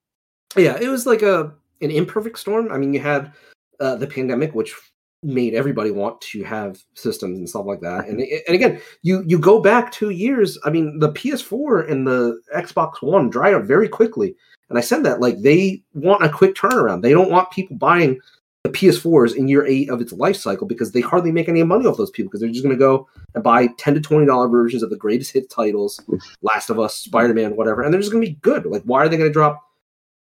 yeah, 0.55 0.77
it 0.79 0.89
was 0.89 1.05
like 1.05 1.21
a 1.21 1.53
an 1.81 1.91
imperfect 1.91 2.37
storm. 2.39 2.71
I 2.71 2.77
mean, 2.77 2.93
you 2.93 2.99
had 2.99 3.33
uh, 3.79 3.95
the 3.95 4.07
pandemic, 4.07 4.53
which 4.53 4.73
made 5.21 5.53
everybody 5.53 5.91
want 5.91 6.19
to 6.21 6.43
have 6.43 6.81
systems 6.93 7.37
and 7.39 7.49
stuff 7.49 7.65
like 7.65 7.81
that. 7.81 8.07
And 8.07 8.21
and 8.21 8.55
again, 8.55 8.81
you 9.01 9.23
you 9.27 9.37
go 9.37 9.59
back 9.61 9.91
two 9.91 10.09
years. 10.09 10.57
I 10.63 10.69
mean, 10.69 10.99
the 10.99 11.11
PS4 11.11 11.89
and 11.89 12.07
the 12.07 12.39
Xbox 12.55 13.01
One 13.01 13.29
dried 13.29 13.53
up 13.53 13.63
very 13.63 13.89
quickly. 13.89 14.35
And 14.69 14.77
I 14.77 14.81
said 14.81 15.03
that 15.03 15.19
like 15.19 15.41
they 15.41 15.81
want 15.93 16.23
a 16.23 16.29
quick 16.29 16.55
turnaround. 16.55 17.01
They 17.01 17.11
don't 17.11 17.31
want 17.31 17.51
people 17.51 17.75
buying 17.75 18.19
the 18.63 18.69
PS4s 18.69 19.35
in 19.35 19.47
year 19.47 19.65
eight 19.65 19.89
of 19.89 20.01
its 20.01 20.11
life 20.11 20.35
cycle 20.35 20.67
because 20.67 20.91
they 20.91 20.99
hardly 21.01 21.31
make 21.31 21.47
any 21.47 21.63
money 21.63 21.85
off 21.85 21.97
those 21.97 22.09
people 22.11 22.29
because 22.29 22.41
they're 22.41 22.49
just 22.49 22.63
going 22.63 22.75
to 22.75 22.79
go 22.79 23.07
and 23.33 23.43
buy 23.43 23.67
ten 23.77 23.93
to 23.93 24.01
twenty 24.01 24.25
dollar 24.25 24.47
versions 24.49 24.83
of 24.83 24.89
the 24.89 24.97
greatest 24.97 25.31
hit 25.31 25.49
titles, 25.49 25.99
Last 26.41 26.69
of 26.69 26.79
Us, 26.79 26.95
Spider 26.97 27.33
Man, 27.33 27.55
whatever, 27.55 27.81
and 27.81 27.93
they're 27.93 28.01
just 28.01 28.11
going 28.11 28.23
to 28.23 28.29
be 28.29 28.37
good. 28.41 28.65
Like, 28.65 28.83
why 28.83 28.99
are 29.03 29.09
they 29.09 29.17
going 29.17 29.29
to 29.29 29.33
drop 29.33 29.63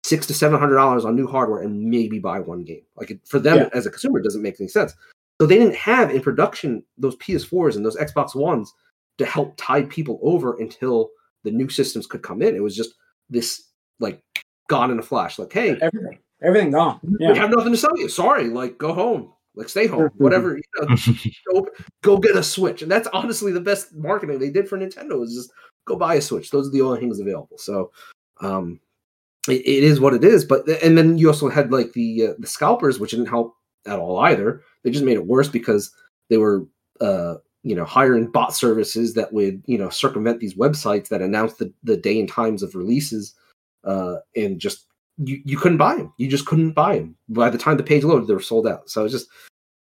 six 0.03 0.27
to 0.27 0.35
seven 0.35 0.59
hundred 0.59 0.75
dollars 0.77 1.05
on 1.05 1.15
new 1.15 1.27
hardware 1.29 1.63
and 1.63 1.81
maybe 1.85 2.19
buy 2.19 2.41
one 2.41 2.65
game? 2.65 2.83
Like, 2.97 3.17
for 3.25 3.39
them 3.39 3.59
Yeah. 3.59 3.69
as 3.73 3.87
a 3.87 3.91
consumer, 3.91 4.19
it 4.19 4.25
doesn't 4.25 4.43
make 4.43 4.61
any 4.61 4.69
sense. 4.69 4.95
So 5.41 5.47
they 5.47 5.59
didn't 5.59 5.77
have 5.77 6.11
in 6.11 6.21
production 6.21 6.83
those 6.99 7.17
PS4s 7.17 7.77
and 7.77 7.85
those 7.85 7.97
Xbox 7.97 8.35
Ones 8.35 8.73
to 9.19 9.25
help 9.27 9.55
tide 9.57 9.89
people 9.91 10.19
over 10.23 10.57
until 10.59 11.11
the 11.45 11.51
new 11.53 11.69
systems 11.69 12.07
could 12.07 12.23
come 12.23 12.43
in. 12.43 12.57
It 12.57 12.63
was 12.63 12.75
just 12.77 12.95
this 13.31 13.69
like 14.01 14.21
gone 14.69 14.91
in 14.91 14.99
a 14.99 15.03
flash. 15.03 15.39
Like, 15.39 15.53
hey, 15.53 15.77
Everything. 15.81 16.19
Everything 16.45 16.71
gone. 16.71 17.01
we 17.03 17.37
have 17.37 17.51
nothing 17.51 17.73
to 17.73 17.79
sell 17.79 17.97
you. 17.97 18.09
Sorry, 18.09 18.49
like 18.49 18.79
go 18.79 18.93
home, 18.93 19.33
like 19.55 19.69
stay 19.69 19.87
home, 19.87 20.11
whatever. 20.17 20.57
You 20.57 20.63
know, 20.81 20.97
go, 21.53 21.69
go 22.03 22.19
get 22.19 22.37
a 22.37 22.43
Switch, 22.43 22.83
and 22.83 22.91
that's 22.91 23.09
honestly 23.13 23.51
the 23.53 23.61
best 23.61 23.95
marketing 23.95 24.39
they 24.39 24.51
did 24.51 24.69
for 24.69 24.79
Nintendo 24.79 25.23
is 25.25 25.35
just 25.35 25.53
go 25.87 25.97
buy 25.97 26.17
a 26.17 26.21
Switch. 26.21 26.51
Those 26.51 26.69
are 26.69 26.73
the 26.73 26.83
only 26.83 27.01
things 27.01 27.19
available. 27.19 27.57
So, 27.57 27.91
um, 28.41 28.81
it, 29.49 29.61
it 29.61 29.85
is 29.85 30.01
what 30.01 30.15
it 30.15 30.25
is. 30.25 30.45
But 30.45 30.69
and 30.83 30.99
then 30.99 31.17
you 31.17 31.29
also 31.29 31.49
had 31.49 31.73
like 31.73 31.93
the 31.95 32.29
uh, 32.29 32.35
the 32.39 32.47
scalpers, 32.47 33.01
which 33.01 33.13
didn't 33.13 33.27
help 33.27 33.55
at 33.87 33.99
all 33.99 34.19
either. 34.21 34.63
They 34.83 34.91
just 34.91 35.05
made 35.05 35.17
it 35.17 35.27
worse 35.27 35.49
because 35.49 35.91
they 36.29 36.37
were 36.37 36.67
uh 37.01 37.37
you 37.63 37.75
know 37.75 37.85
hiring 37.85 38.31
bot 38.31 38.55
services 38.55 39.15
that 39.15 39.33
would 39.33 39.63
you 39.67 39.79
know 39.79 39.89
circumvent 39.89 40.41
these 40.41 40.55
websites 40.55 41.09
that 41.09 41.23
announce 41.23 41.55
the, 41.55 41.73
the 41.83 41.97
day 41.97 42.21
and 42.21 42.29
times 42.29 42.63
of 42.63 42.75
releases 42.75 43.35
uh 43.85 44.17
and 44.37 44.61
just 44.61 44.87
you, 45.19 45.41
you 45.45 45.57
couldn't 45.57 45.79
buy 45.79 45.95
them 45.97 46.13
you 46.19 46.29
just 46.29 46.47
couldn't 46.47 46.73
buy 46.73 46.99
them 46.99 47.17
by 47.29 47.49
the 47.51 47.59
time 47.59 47.77
the 47.77 47.83
page 47.83 48.03
loaded 48.05 48.27
they 48.29 48.35
were 48.35 48.41
sold 48.41 48.67
out 48.67 48.89
so 48.91 49.05
it's 49.05 49.13
just 49.13 49.29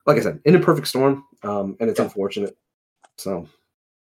like 0.06 0.16
i 0.16 0.20
said 0.20 0.40
an 0.46 0.54
imperfect 0.54 0.86
storm 0.86 1.24
um 1.42 1.76
and 1.80 1.90
it's 1.90 1.98
unfortunate 2.00 2.56
so 3.18 3.46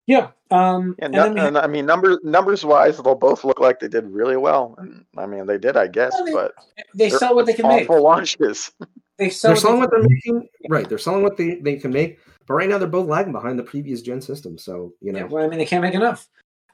Yeah. 0.08 0.32
Um, 0.52 0.96
Yeah, 0.98 1.06
and 1.06 1.14
no, 1.14 1.24
then 1.24 1.38
had- 1.38 1.48
and 1.48 1.58
I 1.60 1.68
mean 1.68 1.86
numbers 1.86 2.18
numbers 2.24 2.66
wise, 2.66 2.98
they'll 2.98 3.14
both 3.14 3.44
look 3.44 3.60
like 3.60 3.80
they 3.80 3.88
did 3.88 4.06
really 4.08 4.38
well. 4.38 4.74
And 4.80 5.06
I 5.16 5.28
mean, 5.28 5.46
they 5.46 5.60
did, 5.60 5.78
I 5.78 5.86
guess, 5.88 6.14
Well, 6.16 6.26
they- 6.26 6.34
but 6.34 6.54
they 6.96 7.10
sell 7.12 7.36
what 7.36 7.46
they 7.46 7.54
can 7.54 7.68
make. 7.68 7.88
awful 7.88 8.02
launches. 8.04 8.72
They 9.20 9.30
sell 9.30 9.50
they're 9.50 9.56
what 9.56 9.62
selling 9.62 9.76
they 9.76 9.82
what 9.82 9.92
they're 9.92 10.00
can 10.00 10.10
making 10.14 10.50
right 10.70 10.88
they're 10.90 10.98
selling 10.98 11.22
what 11.24 11.36
they, 11.38 11.56
they 11.56 11.76
can 11.76 11.92
make 11.92 12.20
but 12.48 12.54
right 12.54 12.70
now 12.70 12.78
they're 12.80 12.88
both 12.88 13.08
lagging 13.10 13.34
behind 13.34 13.60
the 13.60 13.64
previous 13.64 14.02
gen 14.02 14.22
system 14.22 14.58
so 14.58 14.94
you 15.02 15.12
know 15.12 15.20
Yeah, 15.20 15.26
well, 15.26 15.44
I 15.44 15.48
mean, 15.50 15.60
they 15.60 15.66
can't 15.66 15.82
make 15.84 15.94
enough. 15.94 16.28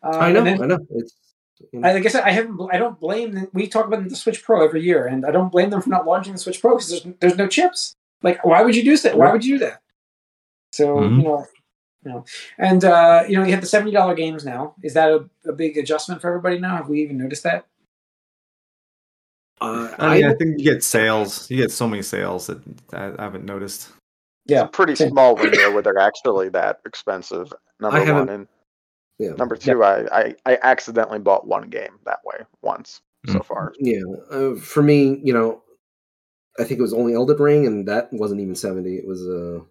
Uh, 0.04 0.12
i 0.20 0.32
know 0.32 0.44
then- 0.44 0.62
i 0.62 0.68
know 0.68 0.78
it's 0.92 1.16
you 1.72 1.80
know, 1.80 1.88
I, 1.88 2.00
guess 2.00 2.16
I 2.16 2.32
haven't. 2.32 2.60
I 2.72 2.78
don't 2.78 3.00
blame. 3.00 3.34
Them. 3.34 3.48
We 3.54 3.68
talk 3.68 3.86
about 3.86 4.08
the 4.08 4.16
Switch 4.16 4.44
Pro 4.44 4.64
every 4.66 4.82
year, 4.84 5.08
and 5.08 5.26
I 5.26 5.32
don't 5.32 5.52
blame 5.52 5.70
them 5.70 5.82
for 5.82 5.90
not 5.90 6.06
launching 6.06 6.34
the 6.34 6.40
Switch 6.40 6.60
Pro 6.62 6.76
because 6.76 6.90
there's 6.90 7.16
there's 7.20 7.38
no 7.38 7.48
chips. 7.48 7.96
Like, 8.22 8.44
why 8.44 8.62
would 8.62 8.76
you 8.76 8.84
do 8.84 8.98
that? 8.98 9.18
Why 9.18 9.32
would 9.32 9.46
you 9.46 9.58
do 9.58 9.66
that? 9.66 9.82
So 10.72 10.98
Mhm. 10.98 11.18
you 11.18 11.24
know, 11.24 11.46
you 12.04 12.12
know, 12.12 12.26
and 12.58 12.84
uh, 12.84 13.24
you 13.28 13.38
know, 13.38 13.46
you 13.46 13.52
have 13.52 13.62
the 13.62 13.68
seventy 13.68 13.92
dollar 13.92 14.16
games 14.16 14.44
now. 14.46 14.76
Is 14.84 14.94
that 14.96 15.10
a, 15.10 15.30
a 15.48 15.54
big 15.54 15.78
adjustment 15.78 16.22
for 16.22 16.28
everybody 16.30 16.60
now? 16.60 16.76
Have 16.78 16.90
we 16.90 17.02
even 17.02 17.18
noticed 17.18 17.44
that? 17.44 17.66
uh, 19.62 19.96
I 19.98 20.16
mean, 20.16 20.26
I 20.26 20.32
I, 20.32 20.36
think 20.36 20.60
you 20.60 20.66
get 20.66 20.84
sales. 20.84 21.50
You 21.50 21.58
get 21.58 21.72
so 21.72 21.88
many 21.88 22.02
sales 22.02 22.48
that 22.48 22.62
I, 22.94 23.14
I 23.18 23.24
haven't 23.24 23.46
noticed. 23.46 23.90
Yeah. 24.46 24.62
It's 24.64 24.68
a 24.68 24.72
pretty 24.72 24.96
Same. 24.96 25.10
small 25.12 25.36
window 25.36 25.72
where 25.74 25.82
they're 25.82 25.98
actually 25.98 26.50
that 26.50 26.82
expensive. 26.86 27.52
Number 27.80 27.98
one 27.98 28.08
haven't- 28.08 28.30
and 28.30 28.48
yeah. 29.20 29.32
number 29.32 29.56
two, 29.56 29.84
I, 29.84 30.06
I 30.12 30.36
I 30.46 30.58
accidentally 30.64 31.20
bought 31.20 31.48
one 31.48 31.70
game 31.70 32.00
that 32.06 32.20
way 32.26 32.38
once 32.62 33.02
so 33.28 33.40
Mm. 33.40 33.46
far. 33.46 33.74
Yeah, 33.80 34.02
uh, 34.32 34.56
for 34.56 34.84
me, 34.84 35.20
you 35.24 35.34
know, 35.34 35.62
I 36.60 36.64
think 36.64 36.80
it 36.80 36.84
was 36.84 36.94
only 36.94 37.14
Elden 37.16 37.38
Ring, 37.38 37.66
and 37.68 37.88
that 37.88 38.12
wasn't 38.14 38.42
even 38.42 38.56
seventy. 38.56 38.96
It 38.98 39.08
was 39.08 39.26
uh, 39.28 39.62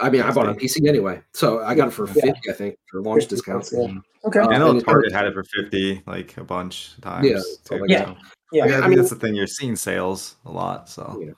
I 0.00 0.10
mean, 0.10 0.20
I 0.22 0.30
bought 0.32 0.46
it 0.46 0.50
on 0.50 0.56
PC 0.58 0.86
anyway, 0.86 1.22
so 1.32 1.62
I 1.62 1.74
got 1.74 1.88
it 1.88 1.92
for 1.92 2.06
Yeah. 2.08 2.12
fifty, 2.14 2.50
I 2.50 2.52
think, 2.52 2.76
for 2.90 3.00
launch 3.00 3.26
discounts. 3.28 3.72
Yeah. 3.74 3.94
Okay. 4.26 4.40
Uh, 4.40 4.48
I 4.48 4.58
know 4.58 4.70
and 4.70 4.80
it- 4.80 4.84
Target 4.84 5.12
had 5.12 5.24
it 5.26 5.32
for 5.34 5.44
fifty, 5.44 6.02
like 6.06 6.36
a 6.36 6.44
bunch 6.44 6.94
of 6.98 7.04
times. 7.04 7.26
Yeah, 7.26 7.40
too, 7.64 7.78
like 7.80 7.88
that. 7.90 8.06
so. 8.08 8.16
Yeah. 8.52 8.64
I, 8.64 8.66
I 8.66 8.70
think 8.70 8.86
mean- 8.88 8.98
that's 8.98 9.10
the 9.10 9.16
thing. 9.16 9.34
You're 9.34 9.46
seeing 9.46 9.74
sales 9.76 10.36
a 10.44 10.50
lot. 10.50 10.88
So 10.90 11.18
Yeah. 11.24 11.32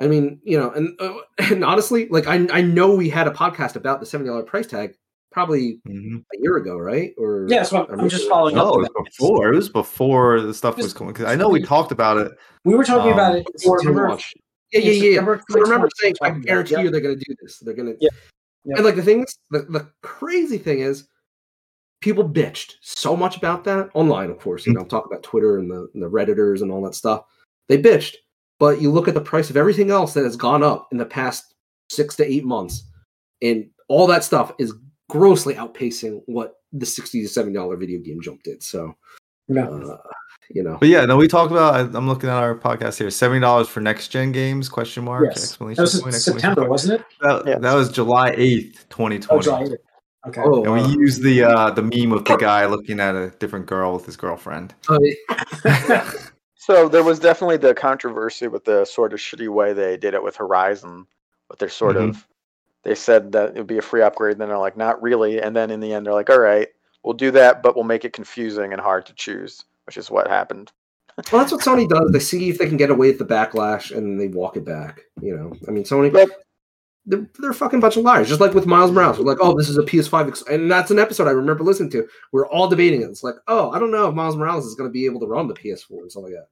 I 0.00 0.08
mean, 0.08 0.40
you 0.42 0.58
know, 0.58 0.70
and 0.72 1.00
uh, 1.00 1.14
and 1.52 1.64
honestly, 1.64 2.08
like 2.08 2.26
I 2.26 2.44
I 2.52 2.62
know 2.62 2.96
we 2.96 3.08
had 3.10 3.28
a 3.28 3.30
podcast 3.30 3.76
about 3.76 4.00
the 4.00 4.06
seventy 4.06 4.28
dollar 4.30 4.42
price 4.42 4.66
tag 4.66 4.96
probably 5.34 5.80
Mhm. 5.86 6.24
a 6.32 6.38
year 6.40 6.56
ago, 6.56 6.78
right? 6.78 7.12
Or 7.18 7.46
Yeah, 7.50 7.64
so 7.64 7.84
I'm, 7.88 8.00
I'm 8.00 8.08
just 8.08 8.22
maybe- 8.22 8.30
following 8.30 8.56
up. 8.56 8.64
no, 8.66 8.74
it 8.74 8.78
was 8.94 9.04
before. 9.18 9.52
It 9.52 9.56
was 9.56 9.68
before 9.68 10.40
the 10.40 10.54
stuff 10.54 10.76
was 10.76 10.86
Just- 10.86 10.96
coming. 10.96 11.12
Because 11.12 11.26
I 11.26 11.34
know 11.34 11.48
we 11.48 11.60
talked 11.62 11.90
about 11.92 12.16
it. 12.18 12.32
We 12.64 12.74
were 12.76 12.84
talking 12.84 13.12
Um, 13.12 13.18
about 13.18 13.34
it 13.34 13.38
in 13.38 13.44
before 13.52 13.78
the 13.78 13.82
September. 13.82 14.08
launch. 14.10 14.32
Yeah, 14.72 14.80
yeah, 14.80 14.90
yeah. 14.92 15.02
yeah. 15.02 15.10
September 15.18 15.42
I 15.50 15.60
remember 15.60 15.88
saying, 15.96 16.14
I 16.22 16.28
talking 16.28 16.36
about 16.36 16.44
it. 16.44 16.46
guarantee 16.46 16.74
Yeah. 16.74 16.80
you 16.82 16.90
they're 16.90 17.00
going 17.00 17.18
to 17.18 17.24
do 17.28 17.34
this. 17.42 17.58
They're 17.58 17.74
going 17.74 17.88
to. 17.92 17.96
Yeah. 18.00 18.08
Yeah. 18.64 18.76
And 18.76 18.84
like 18.84 18.94
the 18.96 19.02
thing 19.02 19.24
is, 19.24 19.36
the, 19.50 19.62
the 19.62 19.88
crazy 20.02 20.56
thing 20.56 20.78
is, 20.78 21.08
people 22.00 22.26
bitched 22.28 22.74
so 22.80 23.16
much 23.16 23.36
about 23.36 23.64
that 23.64 23.90
online. 23.94 24.30
Of 24.30 24.38
course, 24.38 24.66
you 24.66 24.72
know, 24.72 24.82
I'm 24.82 24.88
talking 24.88 25.10
about 25.10 25.22
Twitter 25.24 25.58
and 25.58 25.68
the, 25.70 25.88
and 25.94 26.02
the 26.02 26.08
redditors 26.10 26.62
and 26.62 26.70
all 26.70 26.82
that 26.82 26.94
stuff. 26.94 27.24
They 27.68 27.76
bitched, 27.82 28.14
but 28.60 28.80
you 28.80 28.90
look 28.92 29.08
at 29.08 29.14
the 29.14 29.20
price 29.20 29.50
of 29.50 29.56
everything 29.56 29.90
else 29.90 30.14
that 30.14 30.24
has 30.24 30.36
gone 30.36 30.62
up 30.62 30.88
in 30.92 30.98
the 30.98 31.06
past 31.06 31.54
six 31.90 32.14
to 32.16 32.24
eight 32.30 32.44
months, 32.44 32.84
and 33.42 33.68
all 33.88 34.06
that 34.06 34.24
stuff 34.24 34.52
is 34.58 34.72
grossly 35.08 35.54
outpacing 35.54 36.22
what 36.26 36.54
the 36.72 36.86
sixty 36.86 37.22
to 37.22 37.28
seventy 37.28 37.54
dollar 37.54 37.76
video 37.76 38.00
game 38.00 38.20
jump 38.20 38.42
did. 38.42 38.62
So, 38.62 38.94
Yeah. 39.48 39.68
uh, 39.68 39.98
you 40.50 40.62
know, 40.62 40.76
But 40.80 40.88
yeah, 40.88 41.04
no, 41.04 41.16
we 41.16 41.28
talked 41.28 41.52
about. 41.52 41.74
I- 41.74 41.96
I'm 41.98 42.08
looking 42.08 42.28
at 42.28 42.36
our 42.36 42.54
podcast 42.54 42.98
here. 42.98 43.10
Seventy 43.10 43.40
dollars 43.40 43.68
for 43.68 43.80
next 43.80 44.08
gen 44.08 44.32
games? 44.32 44.68
Question 44.68 45.04
mark. 45.04 45.24
Yes. 45.26 45.44
Exclamation 45.44 45.76
That 45.76 45.82
was 45.82 46.00
point, 46.00 46.14
September, 46.14 46.62
exclamation 46.62 46.70
wasn't 46.70 47.00
it? 47.00 47.06
That, 47.20 47.46
Yeah. 47.46 47.58
that 47.58 47.74
was 47.74 47.90
July 47.92 48.34
eighth, 48.36 48.88
twenty 48.88 49.16
Oh, 49.16 49.40
twenty. 49.40 49.42
July 49.44 49.62
8th. 49.64 49.76
Okay. 50.26 50.40
oh, 50.42 50.64
and 50.64 50.72
we 50.72 50.80
wow. 50.80 50.88
used 50.88 51.22
the 51.22 51.42
uh, 51.42 51.70
the 51.70 51.82
meme 51.82 52.12
of 52.12 52.24
the 52.24 52.36
guy 52.36 52.64
looking 52.66 52.98
at 52.98 53.14
a 53.14 53.28
different 53.38 53.66
girl 53.66 53.92
with 53.92 54.06
his 54.06 54.16
girlfriend. 54.16 54.74
Uh, 54.88 54.98
So 56.56 56.88
there 56.88 57.04
was 57.04 57.18
definitely 57.18 57.58
the 57.58 57.74
controversy 57.74 58.48
with 58.48 58.64
the 58.64 58.86
sort 58.86 59.12
of 59.12 59.18
shitty 59.18 59.50
way 59.50 59.74
they 59.74 59.98
did 59.98 60.14
it 60.14 60.22
with 60.22 60.36
Horizon, 60.36 61.04
with 61.50 61.58
their 61.58 61.68
sort 61.68 61.96
Mhm. 61.96 62.08
of 62.08 62.26
they 62.84 62.94
said 62.94 63.32
that 63.32 63.50
it 63.50 63.56
would 63.56 63.66
be 63.66 63.78
a 63.78 63.82
free 63.82 64.02
upgrade. 64.02 64.32
And 64.32 64.40
Then 64.40 64.48
they're 64.48 64.58
like, 64.58 64.76
not 64.76 65.00
really. 65.02 65.40
And 65.40 65.54
then 65.56 65.70
in 65.70 65.80
the 65.80 65.92
end, 65.92 66.04
they're 66.06 66.12
like, 66.12 66.30
all 66.30 66.40
right, 66.40 66.68
we'll 67.02 67.14
do 67.14 67.30
that, 67.32 67.62
but 67.62 67.74
we'll 67.74 67.84
make 67.84 68.04
it 68.04 68.12
confusing 68.12 68.72
and 68.72 68.80
hard 68.80 69.06
to 69.06 69.14
choose, 69.14 69.64
which 69.86 69.96
is 69.96 70.10
what 70.10 70.28
happened. 70.28 70.72
Well, 71.30 71.40
that's 71.42 71.52
what 71.52 71.60
Sony 71.60 71.88
does. 71.88 72.10
They 72.10 72.18
see 72.18 72.48
if 72.48 72.58
they 72.58 72.66
can 72.66 72.76
get 72.76 72.90
away 72.90 73.06
with 73.08 73.20
the 73.20 73.24
backlash, 73.24 73.96
and 73.96 74.20
they 74.20 74.26
walk 74.26 74.56
it 74.56 74.64
back. 74.64 75.02
You 75.22 75.36
know, 75.36 75.52
I 75.68 75.70
mean, 75.70 75.84
Sony. 75.84 76.12
But- 76.12 76.28
They're, 77.06 77.28
they're 77.38 77.50
a 77.50 77.54
fucking 77.54 77.78
bunch 77.78 77.96
of 77.96 78.02
liars. 78.02 78.28
Just 78.28 78.40
like 78.40 78.52
with 78.52 78.66
Miles 78.66 78.90
Morales, 78.90 79.18
we're 79.20 79.24
like, 79.26 79.38
"Oh, 79.40 79.56
this 79.56 79.68
is 79.68 79.78
a 79.78 79.82
PS5," 79.82 80.26
ex-. 80.26 80.42
and 80.50 80.68
that's 80.68 80.90
an 80.90 80.98
episode 80.98 81.28
I 81.28 81.32
remember 81.32 81.62
listening 81.62 81.90
to. 81.90 82.08
We're 82.32 82.48
all 82.48 82.66
debating 82.66 83.02
it. 83.02 83.10
It's 83.10 83.22
like, 83.22 83.36
"Oh, 83.46 83.70
I 83.70 83.78
don't 83.78 83.92
know 83.92 84.08
if 84.08 84.14
Miles 84.16 84.34
Morales 84.34 84.66
is 84.66 84.74
going 84.74 84.88
to 84.88 84.92
be 84.92 85.04
able 85.04 85.20
to 85.20 85.26
run 85.26 85.46
the 85.46 85.54
PS4 85.54 86.00
and 86.00 86.10
stuff 86.10 86.24
like 86.24 86.32
that." 86.32 86.48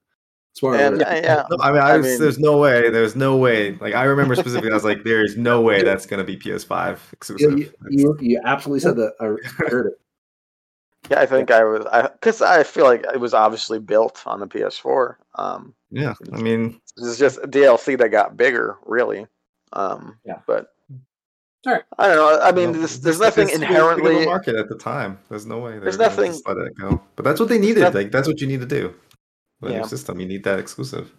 That's 0.54 0.62
why 0.62 0.76
I 0.76 0.82
And 0.82 1.02
uh, 1.02 1.06
yeah, 1.08 1.44
I 1.60 1.72
mean, 1.72 1.80
I 1.80 1.94
I 1.94 1.98
mean- 1.98 2.20
there's 2.20 2.38
no 2.38 2.58
way. 2.58 2.90
There's 2.90 3.16
no 3.16 3.36
way. 3.38 3.72
Like 3.76 3.94
I 3.94 4.04
remember 4.04 4.34
specifically, 4.34 4.70
I 4.70 4.74
was 4.74 4.84
like, 4.84 5.02
"There 5.04 5.24
is 5.24 5.36
no 5.36 5.62
way 5.62 5.82
that's 5.82 6.04
gonna 6.04 6.24
be 6.24 6.36
PS5 6.36 6.98
exclusive." 7.12 7.58
you, 7.58 7.72
you, 7.88 8.16
you 8.20 8.40
absolutely 8.44 8.80
said 8.80 8.96
that. 8.96 9.14
I, 9.18 9.24
I 9.64 9.68
heard 9.70 9.86
it. 9.86 9.92
yeah, 11.10 11.20
I 11.20 11.26
think 11.26 11.50
I 11.50 11.64
was, 11.64 11.86
because 12.12 12.42
I, 12.42 12.62
feel 12.64 12.84
like 12.84 13.02
it 13.14 13.18
was 13.18 13.32
obviously 13.32 13.78
built 13.78 14.22
on 14.26 14.40
the 14.40 14.46
PS4. 14.46 15.16
Um, 15.36 15.74
yeah, 15.90 16.12
I 16.32 16.42
mean, 16.42 16.80
this 16.98 17.06
is 17.06 17.18
just 17.18 17.38
a 17.38 17.48
DLC 17.48 17.96
that 17.98 18.10
got 18.10 18.36
bigger, 18.36 18.76
really. 18.84 19.26
Um, 19.72 20.18
Yeah. 20.26 20.40
But 20.46 20.68
All 21.66 21.72
right. 21.72 21.82
I 21.98 22.08
don't 22.08 22.16
know. 22.16 22.40
I 22.42 22.52
mean, 22.52 22.70
well, 22.72 22.80
there's, 22.80 23.00
there's 23.00 23.20
nothing 23.20 23.44
it's 23.44 23.54
too 23.54 23.60
big 23.60 23.68
inherently. 23.70 24.26
market 24.26 24.54
at 24.56 24.68
the 24.68 24.76
time. 24.76 25.18
There's 25.30 25.46
no 25.46 25.60
way. 25.60 25.78
There's 25.78 25.98
nothing- 25.98 26.32
just 26.32 26.46
let 26.46 26.58
it 26.58 26.76
go. 26.78 27.00
But 27.16 27.24
that's 27.24 27.40
what 27.40 27.48
they 27.48 27.58
needed. 27.58 27.80
noth- 27.80 27.94
Like 27.94 28.10
that's 28.12 28.28
what 28.28 28.40
you 28.42 28.46
need 28.46 28.60
to 28.60 28.66
do. 28.66 28.94
With 29.62 29.72
Yeah. 29.72 29.78
your 29.78 29.88
system, 29.88 30.20
you 30.20 30.26
need 30.26 30.44
that 30.44 30.58
exclusive. 30.58 31.12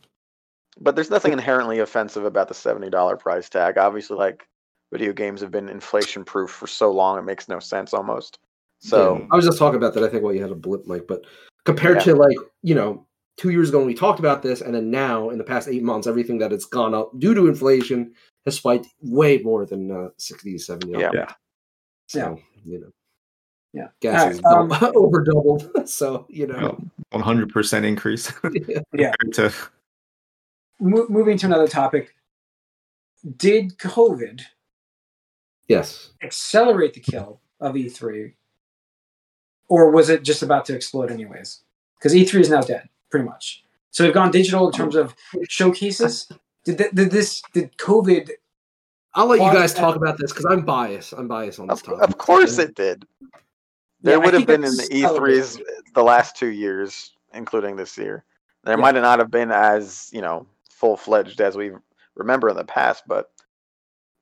But 0.80 0.96
there's 0.96 1.10
nothing 1.10 1.34
inherently 1.34 1.80
offensive 1.80 2.26
about 2.26 2.48
the 2.50 2.54
seventy 2.54 2.90
dollar 2.90 3.16
price 3.16 3.50
tag. 3.50 3.78
Obviously, 3.78 4.18
like 4.18 4.48
video 4.92 5.14
games 5.14 5.42
have 5.42 5.50
been 5.50 5.70
inflation 5.70 6.24
proof 6.24 6.52
for 6.52 6.68
so 6.68 6.92
long, 6.92 7.18
it 7.18 7.24
makes 7.24 7.48
no 7.48 7.60
sense 7.60 7.94
almost. 7.94 8.40
So 8.80 9.18
Yeah. 9.18 9.28
I 9.32 9.36
was 9.36 9.46
just 9.46 9.58
talking 9.58 9.78
about 9.78 9.94
that. 9.94 10.04
I 10.04 10.10
think 10.10 10.24
while 10.24 10.34
you 10.34 10.42
had 10.42 10.52
a 10.52 10.56
blip, 10.56 10.86
Mike, 10.86 11.06
but 11.08 11.26
compared 11.66 11.98
Yeah. 11.98 12.04
to 12.04 12.16
like 12.16 12.38
you 12.62 12.76
know 12.76 13.08
two 13.38 13.50
years 13.50 13.70
ago 13.70 13.80
when 13.80 13.88
we 13.88 13.94
talked 13.96 14.20
about 14.20 14.44
this, 14.44 14.62
and 14.62 14.76
then 14.76 14.92
now 14.92 15.30
in 15.30 15.38
the 15.38 15.44
past 15.44 15.68
eight 15.68 15.82
months, 15.84 16.06
everything 16.06 16.38
that 16.40 16.52
has 16.52 16.66
gone 16.66 16.94
up 16.94 17.18
due 17.18 17.34
to 17.34 17.48
inflation 17.48 18.14
has 18.46 18.56
spiked 18.58 18.88
way 19.02 19.38
more 19.40 19.66
than 19.66 19.90
uh, 19.90 20.10
60 20.18 20.58
70 20.58 20.92
Yeah. 20.92 21.12
Yeah. 21.14 21.34
So 22.08 22.38
you 22.66 22.82
know, 22.82 22.90
Yeah. 23.74 23.88
gas 24.02 24.22
All 24.24 24.30
is 24.32 24.42
um, 24.46 24.70
dou- 24.80 24.94
over 24.96 25.24
doubled. 25.24 25.70
So 25.88 26.26
you 26.30 26.48
know, 26.48 26.80
One 27.12 27.24
hundred 27.24 27.50
percent 27.50 27.86
increase. 27.86 28.32
Yeah. 28.94 29.14
to 29.34 29.52
Mo- 30.80 31.08
moving 31.10 31.38
to 31.40 31.46
another 31.46 31.68
topic. 31.68 32.16
Did 33.38 33.78
COVID 33.78 34.42
yes. 35.68 36.10
accelerate 36.22 36.94
the 36.94 37.00
kill 37.00 37.40
of 37.62 37.76
E3, 37.76 38.34
or 39.70 39.92
was 39.92 40.10
it 40.10 40.24
just 40.24 40.44
about 40.44 40.66
to 40.66 40.76
explode 40.76 41.10
anyways? 41.10 41.62
Because 41.98 42.14
E3 42.14 42.42
is 42.42 42.50
now 42.50 42.62
dead, 42.62 42.90
pretty 43.10 43.26
much. 43.26 43.64
So 43.92 44.04
we've 44.04 44.14
gone 44.14 44.30
digital 44.32 44.66
in 44.68 44.74
terms 44.74 44.96
of 44.96 45.16
showcases. 45.48 46.28
Did, 46.66 46.78
th- 46.80 46.92
did 46.94 47.12
this 47.12 47.42
did 47.54 47.78
COVID? 47.78 48.30
I'll 49.16 49.28
let 49.28 49.40
you 49.40 49.54
guys 49.58 49.74
talk 49.74 49.96
about 49.96 50.18
this 50.18 50.32
because 50.34 50.46
I'm 50.46 50.66
biased. 50.66 51.14
I'm 51.14 51.28
biased 51.28 51.60
on 51.60 51.68
this 51.68 51.80
of, 51.82 51.86
topic. 51.86 52.10
of 52.10 52.18
course 52.18 52.58
it 52.58 52.76
did. 52.76 53.06
There 54.04 54.18
Yeah, 54.18 54.26
would 54.26 54.34
have 54.34 54.46
been 54.46 54.64
in 54.64 54.76
the 54.76 54.88
E3s 54.92 55.60
the 55.94 56.04
last 56.04 56.36
two 56.36 56.50
years, 56.50 57.14
including 57.34 57.78
this 57.78 57.98
year. 57.98 58.24
There 58.64 58.76
Yeah. 58.78 58.82
might 58.82 58.96
not 58.96 59.20
have 59.20 59.32
been 59.32 59.52
as 59.52 60.10
you 60.14 60.22
know 60.22 60.46
full 60.70 60.98
fledged 60.98 61.42
as 61.42 61.56
we 61.58 61.72
remember 62.16 62.50
in 62.50 62.56
the 62.58 62.64
past, 62.66 63.04
but 63.08 63.32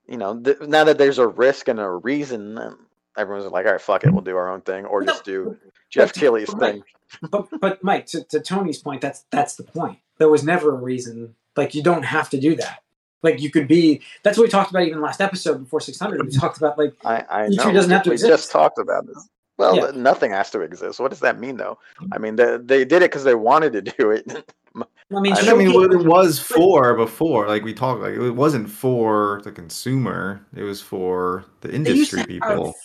you 0.07 0.17
know 0.17 0.39
th- 0.39 0.61
now 0.61 0.83
that 0.83 0.97
there's 0.97 1.17
a 1.17 1.27
risk 1.27 1.67
and 1.67 1.79
a 1.79 1.89
reason, 1.89 2.77
everyone's 3.17 3.51
like, 3.51 3.65
all 3.65 3.71
right, 3.73 3.81
fuck 3.81 4.03
it, 4.03 4.11
we'll 4.11 4.21
do 4.21 4.37
our 4.37 4.49
own 4.49 4.61
thing, 4.61 4.85
or 4.85 5.01
No, 5.01 5.11
just 5.11 5.25
do 5.25 5.57
Jeff 5.89 6.13
but 6.13 6.59
thing. 6.59 6.83
But 7.29 7.47
but 7.59 7.83
Mike, 7.83 8.05
to, 8.07 8.23
to 8.25 8.39
Tony's 8.39 8.77
point, 8.77 9.01
that's 9.01 9.25
that's 9.31 9.55
the 9.55 9.63
point. 9.63 9.99
There 10.17 10.29
was 10.29 10.43
never 10.43 10.69
a 10.71 10.77
reason. 10.77 11.35
Like 11.57 11.75
you 11.75 11.83
don't 11.83 12.03
have 12.03 12.29
to 12.29 12.39
do 12.39 12.55
that. 12.55 12.83
Like 13.23 13.41
you 13.41 13.51
could 13.51 13.67
be. 13.67 14.01
That's 14.23 14.37
what 14.37 14.43
we 14.45 14.49
talked 14.49 14.69
about 14.71 14.83
even 14.83 15.01
last 15.01 15.21
episode 15.21 15.57
before 15.59 15.81
600. 15.81 16.25
We 16.25 16.31
talked 16.31 16.57
about 16.57 16.77
like 16.77 16.93
I, 17.03 17.25
I 17.29 17.41
E3 17.49 17.57
know. 17.57 17.71
doesn't 17.73 17.91
have 17.91 18.03
to 18.03 18.09
we 18.11 18.13
exist. 18.15 18.29
just 18.31 18.51
talked 18.51 18.79
about 18.79 19.05
this. 19.07 19.27
Well, 19.61 19.75
Yeah. 19.75 19.91
nothing 20.01 20.31
has 20.31 20.49
to 20.51 20.61
exist. 20.61 20.99
What 20.99 21.11
does 21.11 21.19
that 21.21 21.39
mean, 21.39 21.57
though? 21.57 21.77
I 22.11 22.17
mean, 22.17 22.35
they, 22.35 22.57
they 22.57 22.83
did 22.83 23.03
it 23.03 23.11
because 23.11 23.23
they 23.23 23.35
wanted 23.35 23.73
to 23.73 23.81
do 23.81 24.11
it. 24.11 24.25
I 24.75 25.19
mean, 25.19 25.33
I 25.33 25.53
mean, 25.53 25.73
what 25.73 25.91
it 25.91 26.05
was 26.05 26.39
for 26.39 26.95
before, 26.95 27.47
like 27.47 27.63
we 27.63 27.73
talked, 27.73 28.01
like 28.01 28.13
it 28.15 28.31
wasn't 28.31 28.69
for 28.69 29.41
the 29.43 29.51
consumer; 29.51 30.39
it 30.55 30.63
was 30.63 30.81
for 30.81 31.43
the 31.59 31.69
industry 31.73 32.17
to 32.17 32.19
have- 32.21 32.27
people. 32.29 32.75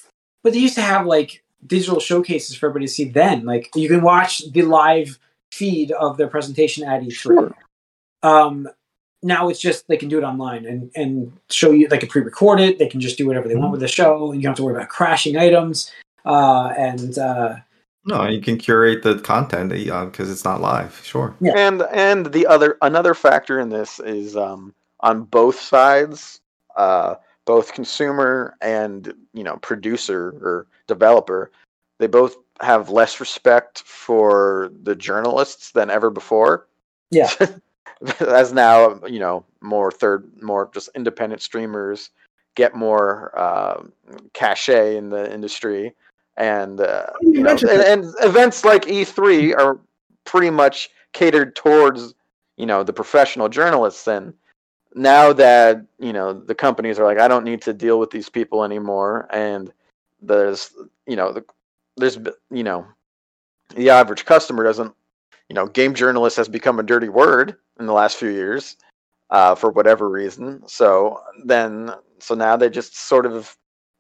but 0.43 0.53
they 0.53 0.59
used 0.59 0.75
to 0.75 0.81
have 0.83 1.07
like 1.07 1.45
digital 1.69 2.01
showcases 2.01 2.57
for 2.57 2.67
everybody 2.67 2.87
to 2.87 2.93
see. 2.93 3.05
Then, 3.09 3.45
like 3.45 3.71
you 3.77 3.89
can 3.89 4.03
watch 4.03 4.43
the 4.51 4.63
live 4.63 5.19
feed 5.53 5.93
of 5.93 6.17
their 6.17 6.27
presentation 6.27 6.83
at 6.87 7.03
E3. 7.03 7.13
Sure. 7.13 7.55
Um, 8.25 8.69
now 9.23 9.49
it's 9.49 9.61
just 9.61 9.87
they 9.87 9.97
can 9.97 10.09
do 10.09 10.19
it 10.19 10.25
online 10.25 10.67
and 10.67 10.91
and 10.97 11.33
show 11.51 11.71
you. 11.71 11.87
They 11.87 11.99
can 11.99 12.09
pre-record 12.09 12.59
it. 12.61 12.81
They 12.81 12.89
can 12.89 13.01
just 13.01 13.17
do 13.17 13.29
whatever 13.29 13.47
they 13.47 13.55
want 13.55 13.71
with 13.71 13.81
the 13.81 13.89
show. 13.89 14.33
You 14.33 14.41
don't 14.43 14.51
have 14.51 14.57
to 14.57 14.65
worry 14.65 14.75
about 14.75 14.89
crashing 14.89 15.37
items. 15.37 15.93
Uh, 16.27 16.75
and 16.77 17.19
uh, 17.19 17.57
No, 18.05 18.27
you 18.27 18.41
can 18.41 18.59
curate 18.59 19.03
the 19.03 19.19
content 19.21 19.71
because 19.71 20.31
it's 20.31 20.45
not 20.45 20.61
live. 20.61 21.01
Sure. 21.03 21.35
Yeah. 21.41 21.53
And 21.57 21.83
and 21.93 22.33
the 22.33 22.47
other 22.47 22.77
another 22.83 23.15
factor 23.15 23.61
in 23.61 23.69
this 23.69 24.01
is 24.01 24.37
um, 24.37 24.75
on 25.01 25.23
both 25.23 25.59
sides, 25.59 26.41
uh, 26.77 27.15
both 27.45 27.73
consumer 27.73 28.57
and 28.61 29.15
you 29.33 29.45
know 29.45 29.57
producer 29.59 30.35
or 30.43 30.67
developer, 30.89 31.53
they 31.99 32.09
both 32.09 32.37
have 32.61 32.91
less 32.91 33.21
respect 33.21 33.83
for 33.83 34.71
the 34.83 34.97
journalists 34.97 35.71
than 35.73 35.91
ever 35.91 36.11
before. 36.11 36.67
Yeah. 37.11 37.31
As 38.21 38.53
now 38.53 39.01
you 39.07 39.21
know 39.21 39.45
more 39.61 39.91
third 39.91 40.31
more 40.43 40.71
just 40.75 40.91
independent 40.95 41.41
streamers 41.41 42.11
get 42.57 42.75
more 42.75 43.33
uh, 43.39 43.83
cachet 44.33 44.97
in 44.97 45.11
the 45.11 45.33
industry 45.33 45.95
and 46.37 46.81
uh, 46.81 47.07
You 47.21 47.43
know, 47.43 47.51
and, 47.51 47.63
and 48.05 48.15
events 48.23 48.65
like 48.65 48.85
E3 48.85 49.57
are 49.57 49.79
pretty 50.25 50.51
much 50.51 50.91
catered 51.13 51.57
towards 51.57 52.15
you 52.57 52.67
know 52.67 52.83
the 52.83 52.93
professional 52.93 53.49
journalists. 53.49 54.07
And 54.07 54.35
now 54.95 55.33
that 55.33 55.85
you 55.99 56.13
know 56.13 56.33
the 56.33 56.55
companies 56.55 56.99
are 56.99 57.05
like 57.05 57.19
I 57.19 57.29
don't 57.29 57.45
need 57.45 57.63
to 57.63 57.73
deal 57.73 57.99
with 57.99 58.11
these 58.11 58.29
people 58.29 58.65
anymore 58.65 59.29
and 59.31 59.73
there's 60.23 60.73
you 61.07 61.17
know 61.17 61.33
the 61.33 61.45
there's 61.97 62.19
you 62.51 62.63
know 62.63 62.87
the 63.75 63.91
average 63.91 64.25
customer 64.25 64.65
doesn't 64.65 64.95
you 65.49 65.55
know 65.55 65.67
game 65.67 65.95
journalist 65.95 66.37
has 66.37 66.49
become 66.49 66.79
a 66.79 66.83
dirty 66.83 67.09
word 67.09 67.57
in 67.79 67.87
the 67.87 67.93
last 67.93 68.17
few 68.17 68.31
years 68.31 68.77
uh, 69.31 69.55
for 69.55 69.71
whatever 69.71 70.09
reason. 70.09 70.63
So 70.67 71.21
then 71.45 71.91
so 72.19 72.35
now 72.35 72.57
they 72.57 72.71
just 72.71 72.97
sort 72.97 73.27
of 73.27 73.57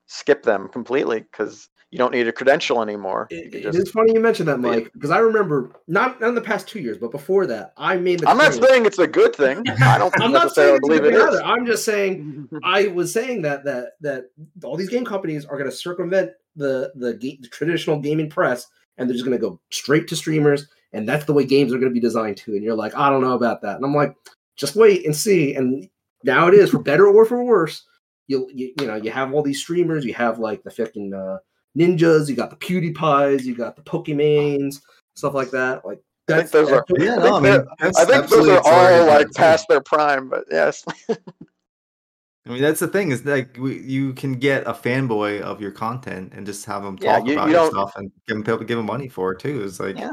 skip 0.06 0.42
them 0.42 0.68
completely 0.68 1.20
because 1.20 1.68
you 1.92 1.98
don't 1.98 2.12
need 2.12 2.26
a 2.26 2.32
credential 2.32 2.82
anymore 2.82 3.28
It, 3.30 3.62
just- 3.62 3.78
is 3.78 3.90
funny 3.90 4.12
you 4.12 4.20
mentioned 4.20 4.48
that, 4.48 4.58
Mike, 4.58 4.90
because 4.92 5.10
I 5.10 5.18
remember 5.18 5.70
not, 5.86 6.20
not 6.20 6.28
in 6.30 6.34
the 6.34 6.40
past 6.40 6.66
two 6.68 6.80
years, 6.80 6.98
but 6.98 7.10
before 7.10 7.46
that, 7.46 7.72
I 7.76 7.96
made 7.96 8.20
the. 8.20 8.28
I'm 8.28 8.36
not 8.38 8.54
saying 8.54 8.86
it's 8.86 8.98
a 8.98 9.06
good 9.06 9.34
thing. 9.36 9.62
I 9.82 9.96
don't 9.98 10.12
I'm 10.20 10.32
not 10.32 10.52
saying 10.54 10.76
it's 10.76 10.86
believe 10.88 11.04
it 11.04 11.10
be 11.10 11.16
is. 11.16 11.22
either. 11.22 11.42
I'm 11.44 11.64
just 11.64 11.84
saying 11.84 12.48
I 12.64 12.88
was 12.88 13.12
saying 13.12 13.42
that 13.42 13.64
that 13.64 13.92
that 14.00 14.30
all 14.64 14.76
these 14.76 14.88
game 14.90 15.04
companies 15.04 15.44
are 15.44 15.56
going 15.56 15.70
to 15.70 15.76
circumvent 15.76 16.32
the 16.56 16.92
the, 16.96 17.14
ga- 17.14 17.38
the 17.40 17.48
traditional 17.48 18.00
gaming 18.00 18.28
press, 18.30 18.66
and 18.98 19.08
they're 19.08 19.14
just 19.14 19.24
going 19.24 19.38
to 19.38 19.40
go 19.40 19.60
straight 19.70 20.08
to 20.08 20.16
streamers, 20.16 20.66
and 20.92 21.08
that's 21.08 21.24
the 21.24 21.32
way 21.34 21.44
games 21.44 21.72
are 21.72 21.78
going 21.78 21.90
to 21.90 21.94
be 21.94 22.00
designed 22.00 22.36
too. 22.36 22.54
And 22.54 22.62
you're 22.64 22.74
like, 22.74 22.96
I 22.96 23.10
don't 23.10 23.22
know 23.22 23.34
about 23.34 23.62
that, 23.62 23.76
and 23.76 23.84
I'm 23.84 23.94
like, 23.94 24.14
just 24.56 24.74
wait 24.74 25.06
and 25.06 25.14
see. 25.14 25.54
And 25.54 25.88
now 26.24 26.48
it 26.48 26.54
is 26.54 26.70
for 26.70 26.78
better 26.80 27.06
or 27.06 27.24
for 27.24 27.44
worse. 27.44 27.84
You 28.26 28.50
you, 28.52 28.72
you 28.80 28.86
know 28.86 28.96
you 28.96 29.12
have 29.12 29.32
all 29.32 29.42
these 29.42 29.60
streamers. 29.60 30.04
You 30.04 30.14
have 30.14 30.38
like 30.40 30.62
the 30.64 30.70
fucking 30.70 31.14
uh, 31.14 31.36
ninjas. 31.76 32.28
You 32.28 32.36
got 32.36 32.50
the 32.50 32.56
PewDiePies. 32.56 33.44
You 33.44 33.54
got 33.54 33.76
the 33.76 33.82
Pokimanes, 33.82 34.80
stuff 35.14 35.34
like 35.34 35.50
that. 35.50 35.84
Like 35.84 36.00
I 36.28 36.38
think 36.38 36.50
those 36.50 36.70
are- 36.72 36.84
Yeah, 36.98 37.14
I 37.14 37.16
no, 37.16 37.40
think 37.40 37.66
I 37.80 37.84
mean, 37.84 37.92
I 37.98 38.04
think 38.04 38.28
those 38.28 38.48
are 38.48 38.60
all 38.64 39.06
like 39.06 39.26
too. 39.28 39.32
past 39.34 39.66
their 39.68 39.80
prime, 39.80 40.28
but 40.28 40.44
yes. 40.50 40.84
I 41.08 42.50
mean, 42.50 42.62
that's 42.62 42.78
the 42.80 42.86
thing 42.88 43.10
is 43.10 43.24
like 43.24 43.56
we, 43.58 43.80
you 43.80 44.12
can 44.12 44.34
get 44.34 44.66
a 44.68 44.72
fanboy 44.72 45.40
of 45.40 45.60
your 45.60 45.72
content 45.72 46.32
and 46.34 46.46
just 46.46 46.64
have 46.66 46.82
them 46.84 46.96
Yeah, 47.00 47.18
talk 47.18 47.26
you- 47.26 47.32
about 47.34 47.48
you 47.48 47.54
your 47.54 47.70
stuff 47.70 47.92
and 47.96 48.10
give 48.28 48.44
them 48.44 48.66
give 48.66 48.76
them 48.76 48.86
money 48.86 49.08
for 49.08 49.32
it 49.32 49.40
too. 49.40 49.64
It's 49.64 49.80
like 49.80 49.96
yeah, 49.98 50.12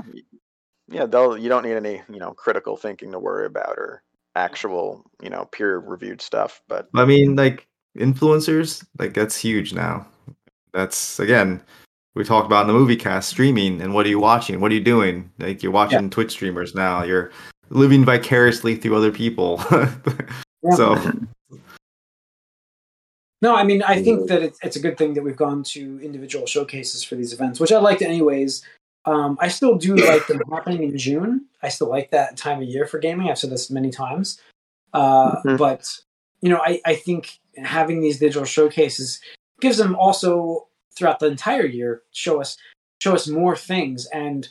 yeah. 0.87 1.05
They'll 1.05 1.37
you 1.37 1.47
don't 1.49 1.63
need 1.63 1.75
any 1.75 2.01
you 2.11 2.19
know 2.19 2.31
critical 2.31 2.75
thinking 2.75 3.11
to 3.11 3.19
worry 3.19 3.45
about 3.45 3.77
or 3.77 4.01
actual 4.35 5.05
you 5.21 5.29
know 5.29 5.45
peer 5.51 5.77
reviewed 5.79 6.21
stuff. 6.21 6.61
But 6.67 6.89
I 6.95 7.05
mean, 7.05 7.35
like 7.35 7.67
influencers, 7.97 8.83
like 8.97 9.13
that's 9.13 9.37
huge 9.37 9.73
now. 9.73 10.07
That's 10.73 11.19
again, 11.19 11.61
we 12.15 12.23
talked 12.23 12.45
about 12.47 12.61
in 12.61 12.67
the 12.67 12.73
movie 12.73 12.95
cast 12.95 13.29
streaming 13.29 13.81
and 13.81 13.93
what 13.93 14.05
are 14.05 14.09
you 14.09 14.19
watching? 14.19 14.59
What 14.59 14.71
are 14.71 14.75
you 14.75 14.83
doing? 14.83 15.31
Like 15.39 15.63
you're 15.63 15.71
watching 15.71 16.09
Twitch 16.09 16.31
streamers 16.31 16.73
now. 16.75 17.03
You're 17.03 17.31
living 17.69 18.03
vicariously 18.05 18.75
through 18.75 18.95
other 18.95 19.11
people. 19.11 19.61
So 20.77 20.95
No, 23.41 23.53
I 23.53 23.63
mean, 23.63 23.83
I 23.83 24.01
think 24.01 24.29
that 24.29 24.41
it's, 24.41 24.57
it's 24.63 24.77
a 24.77 24.79
good 24.79 24.97
thing 24.97 25.13
that 25.15 25.23
we've 25.23 25.35
gone 25.35 25.61
to 25.63 25.99
individual 26.01 26.45
showcases 26.45 27.03
for 27.03 27.15
these 27.15 27.33
events, 27.33 27.59
which 27.59 27.73
I 27.73 27.79
liked 27.79 28.01
anyways. 28.01 28.63
Um, 29.03 29.37
I 29.41 29.49
still 29.49 29.75
do 29.75 29.95
like 30.11 30.25
them 30.27 30.41
happening 30.49 30.83
in 30.83 30.97
June. 30.97 31.47
I 31.61 31.67
still 31.67 31.89
like 31.89 32.11
that 32.11 32.37
time 32.37 32.61
of 32.61 32.67
year 32.69 32.87
for 32.87 32.99
gaming. 32.99 33.29
I've 33.29 33.37
said 33.37 33.49
this 33.49 33.69
many 33.69 33.89
times. 33.91 34.39
Uh, 34.93 35.41
Mhm. 35.43 35.57
But, 35.57 35.85
you 36.39 36.47
know, 36.47 36.61
I, 36.63 36.79
I 36.85 36.95
think 36.95 37.39
having 37.61 37.99
these 37.99 38.19
digital 38.19 38.45
showcases 38.45 39.19
gives 39.63 39.77
them 39.77 39.95
also 39.95 40.67
throughout 40.95 41.19
the 41.19 41.25
entire 41.25 41.65
year 41.65 42.03
show 42.11 42.39
us 42.39 42.57
show 42.99 43.15
us 43.15 43.27
more 43.27 43.55
things 43.55 44.05
and 44.13 44.49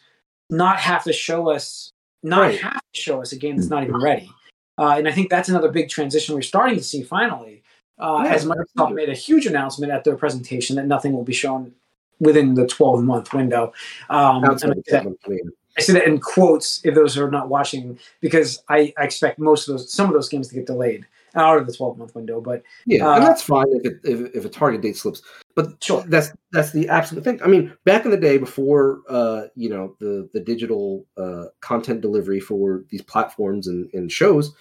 not 0.51 0.79
have 0.79 1.05
to 1.05 1.13
show 1.13 1.49
us 1.51 1.91
not 2.25 2.41
Right. 2.41 2.61
have 2.61 2.81
to 2.95 3.01
show 3.01 3.21
us 3.23 3.33
a 3.33 3.37
game 3.37 3.57
that's 3.57 3.69
not 3.69 3.83
even 3.85 4.01
ready. 4.01 4.29
Uh, 4.79 4.95
and 4.99 5.07
I 5.09 5.13
think 5.13 5.29
that's 5.31 5.49
another 5.49 5.71
big 5.71 5.89
transition 5.89 6.35
we're 6.35 6.43
starting 6.43 6.77
to 6.77 6.83
see 6.85 7.03
finally. 7.03 7.63
Uh, 7.99 8.23
Yeah, 8.25 8.35
as 8.35 8.45
Microsoft 8.45 8.61
absolutely. 8.79 8.95
made 8.95 9.09
a 9.11 9.15
huge 9.15 9.47
announcement 9.47 9.93
at 9.93 10.03
their 10.05 10.17
presentation 10.17 10.77
that 10.77 10.87
nothing 10.87 11.13
will 11.13 11.25
be 11.25 11.33
shown 11.33 11.73
within 12.21 12.55
the 12.55 12.67
12 12.67 13.03
month 13.05 13.33
window. 13.35 13.73
Um, 14.11 14.45
Outside 14.45 14.71
and 14.71 14.79
of 14.79 14.85
I, 14.87 14.91
say 14.91 14.97
that, 14.97 15.05
that, 15.05 15.17
I 15.27 15.29
mean, 15.29 15.51
I 15.77 15.81
say 15.81 15.93
that 15.95 16.07
in 16.07 16.21
quotes 16.21 16.81
if 16.85 16.95
those 16.95 17.17
are 17.19 17.31
not 17.31 17.49
watching, 17.49 17.99
because 18.21 18.63
I, 18.69 18.93
I 18.99 19.05
expect 19.05 19.39
most 19.39 19.69
of 19.69 19.75
those, 19.75 19.93
some 19.93 20.07
of 20.07 20.13
those 20.15 20.29
games 20.29 20.49
to 20.49 20.55
get 20.55 20.67
delayed 20.67 21.07
out 21.35 21.59
of 21.59 21.67
the 21.67 21.73
12 21.73 21.99
month 21.99 22.15
window. 22.15 22.41
But 22.41 22.63
Yeah, 22.87 23.07
Uh, 23.09 23.15
and 23.17 23.25
that's 23.25 23.43
fine 23.43 23.67
if 23.71 23.85
it 23.85 24.01
if, 24.05 24.35
if 24.35 24.45
a 24.45 24.49
target 24.49 24.81
date 24.83 24.97
slips. 24.97 25.23
But 25.55 25.83
Sure. 25.83 26.03
that's 26.09 26.33
that's 26.53 26.73
the 26.73 26.89
absolute 26.89 27.25
thing. 27.25 27.41
I 27.43 27.47
mean, 27.47 27.73
back 27.85 28.05
in 28.05 28.11
the 28.11 28.17
day 28.17 28.39
before 28.39 29.03
uh, 29.09 29.45
you 29.55 29.69
know, 29.69 29.97
the 30.01 30.29
the 30.33 30.41
digital 30.41 31.07
uh 31.17 31.47
content 31.61 32.01
delivery 32.01 32.41
for 32.41 32.85
these 32.91 33.03
platforms 33.03 33.67
and, 33.67 33.89
and 33.93 34.11
shows, 34.11 34.55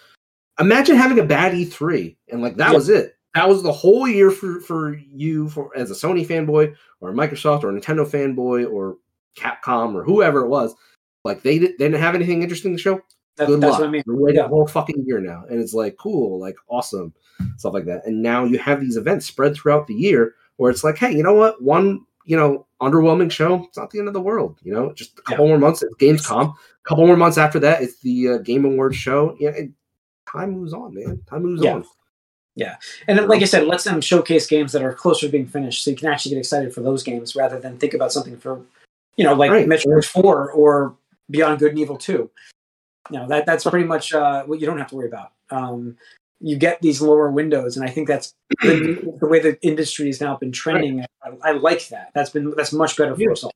imagine 0.60 0.96
having 0.98 1.20
a 1.20 1.24
bad 1.26 1.54
E3 1.54 2.16
and 2.30 2.42
like 2.42 2.58
that 2.58 2.70
Yeah. 2.70 2.76
was 2.76 2.90
it. 2.90 3.16
That 3.34 3.48
was 3.48 3.64
the 3.64 3.72
whole 3.72 4.08
year 4.08 4.30
for 4.30 4.60
for 4.60 4.94
you 4.96 5.48
for 5.50 5.72
as 5.76 5.90
a 5.90 5.94
Sony 5.94 6.28
fanboy 6.28 6.76
or 7.00 7.10
a 7.10 7.14
Microsoft 7.14 7.64
or 7.64 7.70
a 7.70 7.80
Nintendo 7.80 8.06
fanboy 8.06 8.70
or 8.70 8.98
Capcom 9.38 9.96
or 9.96 10.04
whoever 10.04 10.42
it 10.42 10.50
was. 10.50 10.76
Like 11.24 11.42
they, 11.44 11.60
did, 11.60 11.78
they 11.78 11.86
didn't 11.86 12.02
have 12.02 12.16
anything 12.16 12.42
interesting 12.42 12.76
to 12.76 12.82
show 12.82 13.00
that, 13.38 13.48
good 13.48 13.62
that's 13.62 13.72
luck. 13.72 13.80
what 13.82 13.88
I 13.88 13.91
mean. 13.91 14.04
We're 14.06 14.15
waiting 14.20 14.39
Yeah. 14.39 14.46
a 14.46 14.50
whole 14.50 14.67
fucking 14.67 15.04
year 15.06 15.20
now, 15.20 15.46
and 15.50 15.60
it's 15.60 15.74
like 15.74 15.98
cool, 15.98 16.39
like 16.39 16.56
awesome, 16.67 17.13
stuff 17.58 17.74
like 17.74 17.86
that. 17.86 18.06
And 18.06 18.22
now 18.22 18.44
you 18.44 18.58
have 18.60 18.82
these 18.82 18.98
events 18.98 19.26
spread 19.26 19.56
throughout 19.56 19.88
the 19.88 19.94
year 19.96 20.36
where 20.58 20.70
it's 20.72 20.84
like, 20.84 20.98
hey, 20.98 21.12
you 21.15 21.24
know 21.24 21.34
what? 21.34 21.62
One, 21.62 22.06
you 22.26 22.38
know, 22.38 22.65
underwhelming 22.82 23.32
show. 23.32 23.63
It's 23.65 23.78
not 23.78 23.89
the 23.91 24.00
end 24.00 24.08
of 24.08 24.13
the 24.13 24.22
world. 24.22 24.60
You 24.63 24.74
know, 24.74 24.94
just 24.94 25.17
a 25.20 25.22
couple 25.24 25.48
more 25.48 25.58
months. 25.58 25.82
It's 25.82 25.96
Gamescom. 25.96 26.54
A 26.54 26.88
couple 26.88 27.08
more 27.08 27.17
months 27.17 27.38
after 27.38 27.60
that, 27.60 27.82
it's 27.82 28.00
the 28.02 28.30
uh, 28.30 28.38
Game 28.39 28.65
Awards 28.65 28.96
show. 28.98 29.36
Yeah, 29.39 29.52
and 29.58 29.74
time 30.32 30.52
moves 30.52 30.74
on, 30.74 30.94
man. 30.94 31.22
Time 31.30 31.44
moves 31.44 31.63
Yeah. 31.63 31.76
on. 31.76 31.86
Yeah, 32.54 32.76
and 33.08 33.17
then, 33.17 33.30
like 33.30 33.41
I 33.41 33.46
said, 33.46 33.63
it 33.63 33.67
lets 33.70 33.86
them 33.86 34.02
showcase 34.02 34.46
games 34.46 34.74
that 34.74 34.84
are 34.84 34.94
closer 34.94 35.26
to 35.26 35.32
being 35.32 35.48
finished, 35.48 35.86
so 35.86 35.89
you 35.89 35.96
can 35.96 36.10
actually 36.10 36.32
get 36.32 36.39
excited 36.39 36.74
for 36.74 36.82
those 36.82 37.02
games 37.02 37.34
rather 37.34 37.58
than 37.58 37.78
think 37.78 37.94
about 37.94 38.12
something 38.12 38.38
for, 38.38 38.60
you 39.15 39.24
know, 39.24 39.34
like 39.34 39.52
Right. 39.52 39.65
Metroid 39.65 40.04
Four 40.04 40.52
or 40.52 40.94
Beyond 41.30 41.60
Good 41.60 41.70
and 41.70 41.80
Evil 41.80 41.96
Two. 41.98 42.30
You 43.12 43.19
know 43.19 43.28
that 43.28 43.45
that's 43.45 43.63
pretty 43.65 43.86
much 43.86 44.13
uh, 44.13 44.43
what 44.45 44.60
you 44.60 44.65
don't 44.65 44.78
have 44.78 44.88
to 44.89 44.95
worry 44.95 45.08
about. 45.08 45.32
Um, 45.50 45.97
you 46.39 46.58
get 46.58 46.82
these 46.82 47.02
lower 47.02 47.30
windows, 47.30 47.78
and 47.78 47.86
I 47.86 47.89
think 47.89 48.08
that's 48.08 48.34
the, 48.62 49.15
the 49.19 49.28
way 49.28 49.39
the 49.39 49.62
industry 49.62 50.08
has 50.08 50.19
now 50.21 50.38
been 50.38 50.52
trending. 50.52 51.06
I, 51.24 51.30
I 51.43 51.52
like 51.52 51.88
that. 51.89 52.12
That's 52.13 52.30
been 52.30 52.54
that's 52.56 52.74
much 52.74 52.97
better 52.97 53.15
for 53.15 53.21
Yeah. 53.21 53.32
us 53.32 53.43
all. 53.43 53.52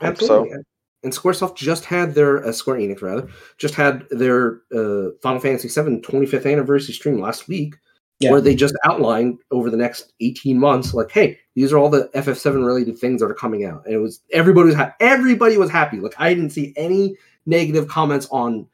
I 0.00 0.06
hope 0.06 0.12
Absolutely. 0.12 0.50
so. 0.50 0.62
And 1.02 1.12
SquareSoft 1.12 1.56
just 1.56 1.84
had 1.84 2.14
their 2.14 2.46
uh, 2.46 2.52
Square 2.52 2.78
Enix 2.78 3.02
rather 3.02 3.28
just 3.58 3.74
had 3.74 4.06
their 4.10 4.62
uh, 4.74 5.10
Final 5.22 5.38
Fantasy 5.40 5.68
VII 5.68 6.00
25th 6.00 6.50
anniversary 6.50 6.94
stream 6.94 7.20
last 7.20 7.46
week, 7.46 7.74
Yeah. 8.20 8.30
where 8.30 8.40
they 8.40 8.54
just 8.54 8.74
outlined 8.86 9.38
over 9.50 9.68
the 9.68 9.76
next 9.76 10.14
18 10.20 10.58
months, 10.58 10.94
like, 10.94 11.10
hey, 11.10 11.38
these 11.56 11.74
are 11.74 11.78
all 11.78 11.90
the 11.90 12.08
FF7 12.14 12.64
related 12.64 12.96
things 12.98 13.20
that 13.20 13.30
are 13.30 13.34
coming 13.34 13.66
out, 13.66 13.84
and 13.84 13.94
it 13.94 13.98
was 13.98 14.20
everybody 14.32 14.68
was 14.68 14.76
ha- 14.76 14.94
everybody 15.00 15.58
was 15.58 15.70
happy. 15.70 15.98
Like 16.00 16.14
I 16.18 16.32
didn't 16.32 16.50
see 16.50 16.72
any 16.76 17.16
negative 17.44 17.86
comments 17.88 18.26
on 18.30 18.66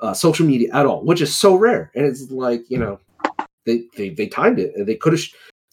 uh, 0.00 0.14
social 0.14 0.46
media 0.46 0.68
at 0.72 0.86
all, 0.86 1.04
which 1.04 1.20
is 1.20 1.36
so 1.36 1.54
rare. 1.56 1.90
And 1.94 2.04
it's 2.06 2.30
like 2.30 2.68
you 2.70 2.78
know, 2.78 3.00
they 3.64 3.84
they, 3.96 4.10
they 4.10 4.26
timed 4.26 4.58
it, 4.58 4.74
they 4.86 4.96
could 4.96 5.12
have. 5.12 5.22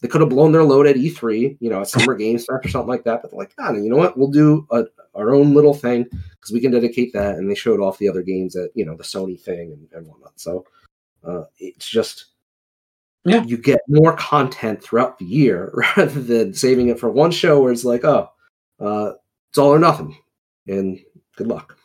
They 0.00 0.06
could 0.06 0.20
have 0.20 0.30
blown 0.30 0.52
their 0.52 0.62
load 0.62 0.86
at 0.86 0.94
E3, 0.94 1.56
you 1.58 1.68
know, 1.68 1.80
at 1.80 1.88
Summer 1.88 2.14
Games 2.14 2.44
Fest 2.44 2.64
or 2.64 2.68
something 2.68 2.88
like 2.88 3.02
that. 3.02 3.20
But 3.20 3.32
they're 3.32 3.38
like, 3.40 3.52
nah, 3.58 3.72
you 3.72 3.90
know 3.90 3.96
what? 3.96 4.16
We'll 4.16 4.30
do 4.30 4.64
a, 4.70 4.84
our 5.16 5.34
own 5.34 5.54
little 5.54 5.74
thing 5.74 6.04
because 6.04 6.52
we 6.52 6.60
can 6.60 6.70
dedicate 6.70 7.12
that. 7.14 7.34
And 7.34 7.50
they 7.50 7.56
showed 7.56 7.80
off 7.80 7.98
the 7.98 8.08
other 8.08 8.22
games 8.22 8.54
at 8.54 8.70
you 8.76 8.86
know 8.86 8.94
the 8.94 9.02
Sony 9.02 9.40
thing 9.40 9.72
and, 9.72 9.88
and 9.92 10.06
whatnot. 10.06 10.38
So 10.38 10.64
uh, 11.24 11.46
it's 11.58 11.88
just 11.88 12.26
Yeah. 13.24 13.42
you 13.42 13.58
get 13.58 13.80
more 13.88 14.14
content 14.14 14.80
throughout 14.80 15.18
the 15.18 15.24
year 15.24 15.72
rather 15.96 16.20
than 16.20 16.54
saving 16.54 16.90
it 16.90 17.00
for 17.00 17.10
one 17.10 17.32
show 17.32 17.60
where 17.60 17.72
it's 17.72 17.84
like, 17.84 18.04
oh, 18.04 18.30
uh, 18.78 19.14
it's 19.50 19.58
all 19.58 19.74
or 19.74 19.80
nothing, 19.80 20.16
and 20.68 21.00
good 21.34 21.48
luck. 21.48 21.76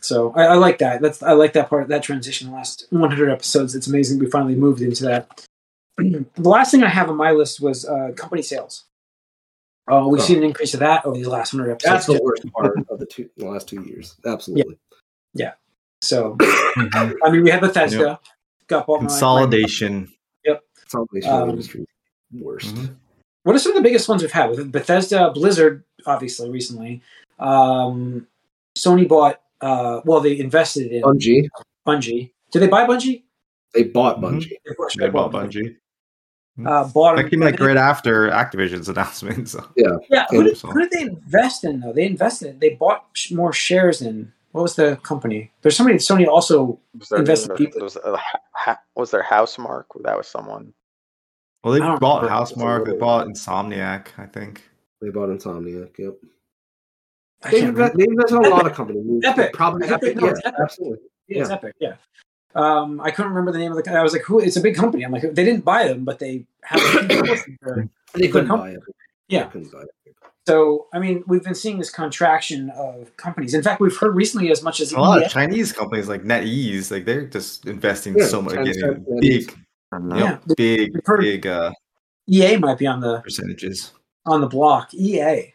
So 0.00 0.32
I, 0.34 0.44
I 0.44 0.54
like 0.54 0.78
that. 0.78 1.00
That's 1.02 1.22
I 1.22 1.32
like 1.32 1.52
that 1.54 1.68
part. 1.68 1.88
That 1.88 2.02
transition. 2.02 2.48
The 2.48 2.54
last 2.54 2.86
100 2.90 3.30
episodes. 3.30 3.74
It's 3.74 3.86
amazing 3.86 4.18
we 4.18 4.26
finally 4.26 4.54
moved 4.54 4.80
into 4.80 5.04
that. 5.04 5.46
the 5.98 6.24
last 6.36 6.70
thing 6.70 6.82
I 6.82 6.88
have 6.88 7.08
on 7.10 7.16
my 7.16 7.32
list 7.32 7.60
was 7.60 7.84
uh, 7.84 8.12
company 8.16 8.42
sales. 8.42 8.84
Uh, 9.90 10.06
we've 10.08 10.20
Oh. 10.20 10.24
seen 10.24 10.38
an 10.38 10.44
increase 10.44 10.74
of 10.74 10.80
that 10.80 11.04
over 11.04 11.16
these 11.16 11.26
last 11.26 11.52
100 11.52 11.72
episodes. 11.72 11.92
That's 11.92 12.06
the 12.06 12.22
worst 12.22 12.44
part 12.52 12.76
of 12.88 12.98
the 12.98 13.06
two 13.06 13.28
the 13.36 13.46
last 13.46 13.68
two 13.68 13.82
years. 13.82 14.14
Absolutely. 14.24 14.78
Yeah. 15.34 15.46
yeah. 15.46 15.52
So 16.00 16.36
I 16.40 17.30
mean, 17.30 17.42
we 17.42 17.50
had 17.50 17.60
Bethesda 17.60 18.18
got 18.68 18.86
bought 18.86 19.00
by- 19.00 19.06
Consolidation. 19.06 20.12
Yep. 20.44 20.62
Consolidation 20.80 21.30
Um, 21.32 21.50
industry 21.50 21.86
worst. 22.32 22.74
Mhm. 22.74 22.94
What 23.42 23.56
are 23.56 23.58
some 23.58 23.72
of 23.72 23.76
the 23.76 23.82
biggest 23.82 24.08
ones 24.08 24.22
we've 24.22 24.30
had? 24.32 24.50
With 24.50 24.70
Bethesda, 24.70 25.30
Blizzard, 25.34 25.82
obviously 26.06 26.48
recently. 26.48 27.02
Um, 27.40 28.28
Sony 28.78 29.06
bought. 29.06 29.40
Uh, 29.62 30.00
well, 30.04 30.20
they 30.20 30.38
invested 30.38 30.90
in 30.92 31.02
Bungie, 31.02 31.48
Bungie. 31.86 32.32
Did 32.50 32.58
they 32.60 32.68
buy 32.68 32.86
Bungie? 32.86 33.22
they 33.74 33.84
bought 33.84 34.18
Mhm. 34.18 34.22
Bungie. 34.40 34.52
Of 34.68 34.76
course, 34.76 34.96
They 34.98 35.08
bought 35.08 35.32
Bungie. 35.32 35.76
Uh, 36.66 36.86
bought 36.92 37.16
That 37.16 37.22
them. 37.22 37.30
came 37.30 37.40
like 37.40 37.58
right 37.60 37.76
after 37.78 38.28
Activision's 38.28 38.88
announcement. 38.94 39.48
So. 39.48 39.64
Yeah, 39.76 40.26
who 40.30 40.42
did, 40.42 40.58
who 40.58 40.80
did 40.80 40.90
they 40.90 41.02
invest 41.02 41.64
in 41.64 41.80
though? 41.80 41.92
They 41.94 42.04
invested. 42.04 42.60
They 42.60 42.70
bought 42.70 43.06
sh- 43.14 43.30
more 43.32 43.52
shares 43.54 44.02
in. 44.02 44.32
What 44.50 44.60
was 44.60 44.74
the 44.76 44.96
company? 44.96 45.50
There's 45.62 45.74
somebody. 45.76 45.96
Sony 45.98 46.26
also. 46.28 46.78
Was 46.98 47.08
there, 47.08 47.20
Invested 47.20 47.56
people. 47.56 47.80
was, 47.80 47.96
uh, 47.96 48.16
ha- 48.18 48.40
ha- 48.52 48.80
was 48.94 49.10
there 49.12 49.22
Housemarque? 49.22 49.86
That 50.02 50.18
was 50.18 50.26
someone. 50.26 50.74
Well, 51.64 51.72
they 51.72 51.80
bought 51.80 52.22
remember. 52.24 52.28
Housemarque. 52.28 52.84
They 52.86 52.96
bought 52.98 53.28
Insomniac, 53.28 54.08
I 54.18 54.26
think. 54.26 54.62
They 55.00 55.08
bought 55.08 55.30
Insomniac. 55.30 55.96
Yep. 55.96 56.16
I 57.44 57.50
They, 57.50 57.58
can't 57.60 57.68
invest, 57.70 57.94
remember. 57.94 57.98
they 57.98 58.04
invest 58.10 58.32
in 58.32 58.44
a 58.44 58.48
lot 58.54 58.66
of 58.66 58.72
companies. 58.74 59.20
Epic. 59.24 59.52
Probably 59.52 59.88
Epic, 59.88 60.10
Epic. 60.10 60.16
no, 60.16 60.26
Yeah, 60.26 60.32
Epic. 60.44 60.54
absolutely. 60.62 60.98
Yeah, 61.28 61.40
it's 61.42 61.50
Epic. 61.50 61.74
Yeah. 61.80 61.94
Um, 62.54 63.00
I 63.00 63.10
couldn't 63.10 63.30
remember 63.30 63.50
the 63.52 63.58
name 63.58 63.70
of 63.72 63.76
the. 63.76 63.82
co- 63.82 63.94
I 63.94 64.02
was 64.02 64.12
like, 64.12 64.22
who? 64.22 64.38
It's 64.40 64.56
a 64.56 64.60
big 64.60 64.74
company. 64.76 65.04
I'm 65.04 65.10
like, 65.12 65.22
they 65.22 65.44
didn't 65.44 65.64
buy 65.64 65.88
them, 65.88 66.04
but 66.04 66.18
they 66.18 66.44
have. 66.64 66.80
A 66.80 67.06
huge 67.14 67.26
portion 67.26 67.58
for- 67.62 67.88
They 68.14 68.28
couldn't 68.28 68.48
buy 68.48 68.70
Epic. 68.72 68.94
Yeah. 69.28 69.44
They 69.44 69.50
couldn't 69.50 69.72
buy 69.72 69.80
Epic. 69.80 70.16
So, 70.46 70.88
I 70.92 70.98
mean, 70.98 71.22
we've 71.28 71.42
been 71.44 71.54
seeing 71.54 71.78
this 71.78 71.88
contraction 71.90 72.70
of 72.70 73.16
companies. 73.16 73.54
In 73.54 73.62
fact, 73.62 73.80
we've 73.80 73.96
heard 73.96 74.14
recently 74.16 74.50
as 74.50 74.60
much 74.62 74.80
as 74.80 74.90
A 74.92 74.98
lot 75.00 75.22
of 75.22 75.30
Chinese 75.30 75.72
companies 75.72 76.08
like 76.08 76.24
NetEase, 76.24 76.90
like 76.90 77.04
they're 77.04 77.26
just 77.26 77.64
investing 77.66 78.18
Yeah, 78.18 78.26
so 78.26 78.42
much, 78.42 78.54
Tencent, 78.54 78.64
getting 78.74 79.04
NetEase. 79.04 79.20
big, 79.20 79.56
Yeah. 79.92 79.98
you 80.00 80.00
know, 80.24 80.38
big, 80.56 81.06
heard- 81.06 81.20
big 81.20 81.46
uh, 81.46 81.70
EA 82.28 82.56
might 82.56 82.76
be 82.76 82.88
on 82.88 83.00
the 83.00 83.20
percentages. 83.20 83.92
on 84.26 84.40
the 84.40 84.48
block. 84.48 84.92
EA 84.94 85.54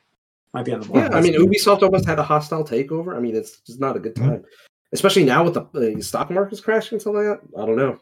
might 0.53 0.65
be 0.65 0.73
on 0.73 0.79
the 0.81 0.85
block. 0.87 1.11
Yeah, 1.11 1.17
I 1.17 1.21
mean, 1.21 1.33
Ubisoft 1.33 1.81
almost 1.83 2.05
had 2.05 2.19
a 2.19 2.23
hostile 2.23 2.63
takeover. 2.63 3.15
I 3.15 3.19
mean, 3.19 3.35
it's 3.35 3.59
just 3.61 3.79
not 3.79 3.95
a 3.95 3.99
good 3.99 4.15
Mm-hmm. 4.15 4.29
time, 4.29 4.45
especially 4.93 5.23
now 5.25 5.43
with 5.43 5.53
the 5.53 5.95
uh, 5.97 6.01
stock 6.01 6.29
markets 6.31 6.61
crashing 6.61 6.95
and 6.95 7.01
stuff 7.01 7.15
like 7.15 7.25
that. 7.25 7.41
I 7.61 7.65
don't 7.65 7.75
know. 7.77 7.99